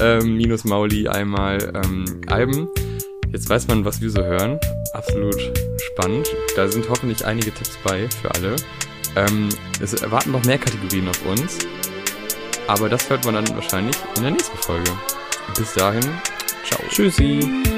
Ähm, 0.00 0.36
minus 0.36 0.64
Mauli 0.64 1.08
einmal 1.08 1.72
ähm, 1.74 2.22
Alben. 2.26 2.68
Jetzt 3.32 3.50
weiß 3.50 3.68
man, 3.68 3.84
was 3.84 4.00
wir 4.00 4.10
so 4.10 4.22
hören. 4.22 4.58
Absolut 4.94 5.38
spannend. 5.92 6.28
Da 6.56 6.68
sind 6.68 6.88
hoffentlich 6.88 7.26
einige 7.26 7.52
Tipps 7.52 7.76
bei 7.84 8.08
für 8.22 8.34
alle. 8.34 8.56
Ähm, 9.16 9.48
es 9.80 9.94
erwarten 9.94 10.32
noch 10.32 10.44
mehr 10.44 10.58
Kategorien 10.58 11.08
auf 11.08 11.24
uns. 11.26 11.58
Aber 12.66 12.88
das 12.88 13.08
hört 13.08 13.24
man 13.24 13.34
dann 13.34 13.48
wahrscheinlich 13.56 13.96
in 14.16 14.22
der 14.22 14.32
nächsten 14.32 14.56
Folge. 14.58 14.90
Bis 15.56 15.72
dahin, 15.72 16.04
ciao. 16.64 16.80
Tschüssi. 16.90 17.77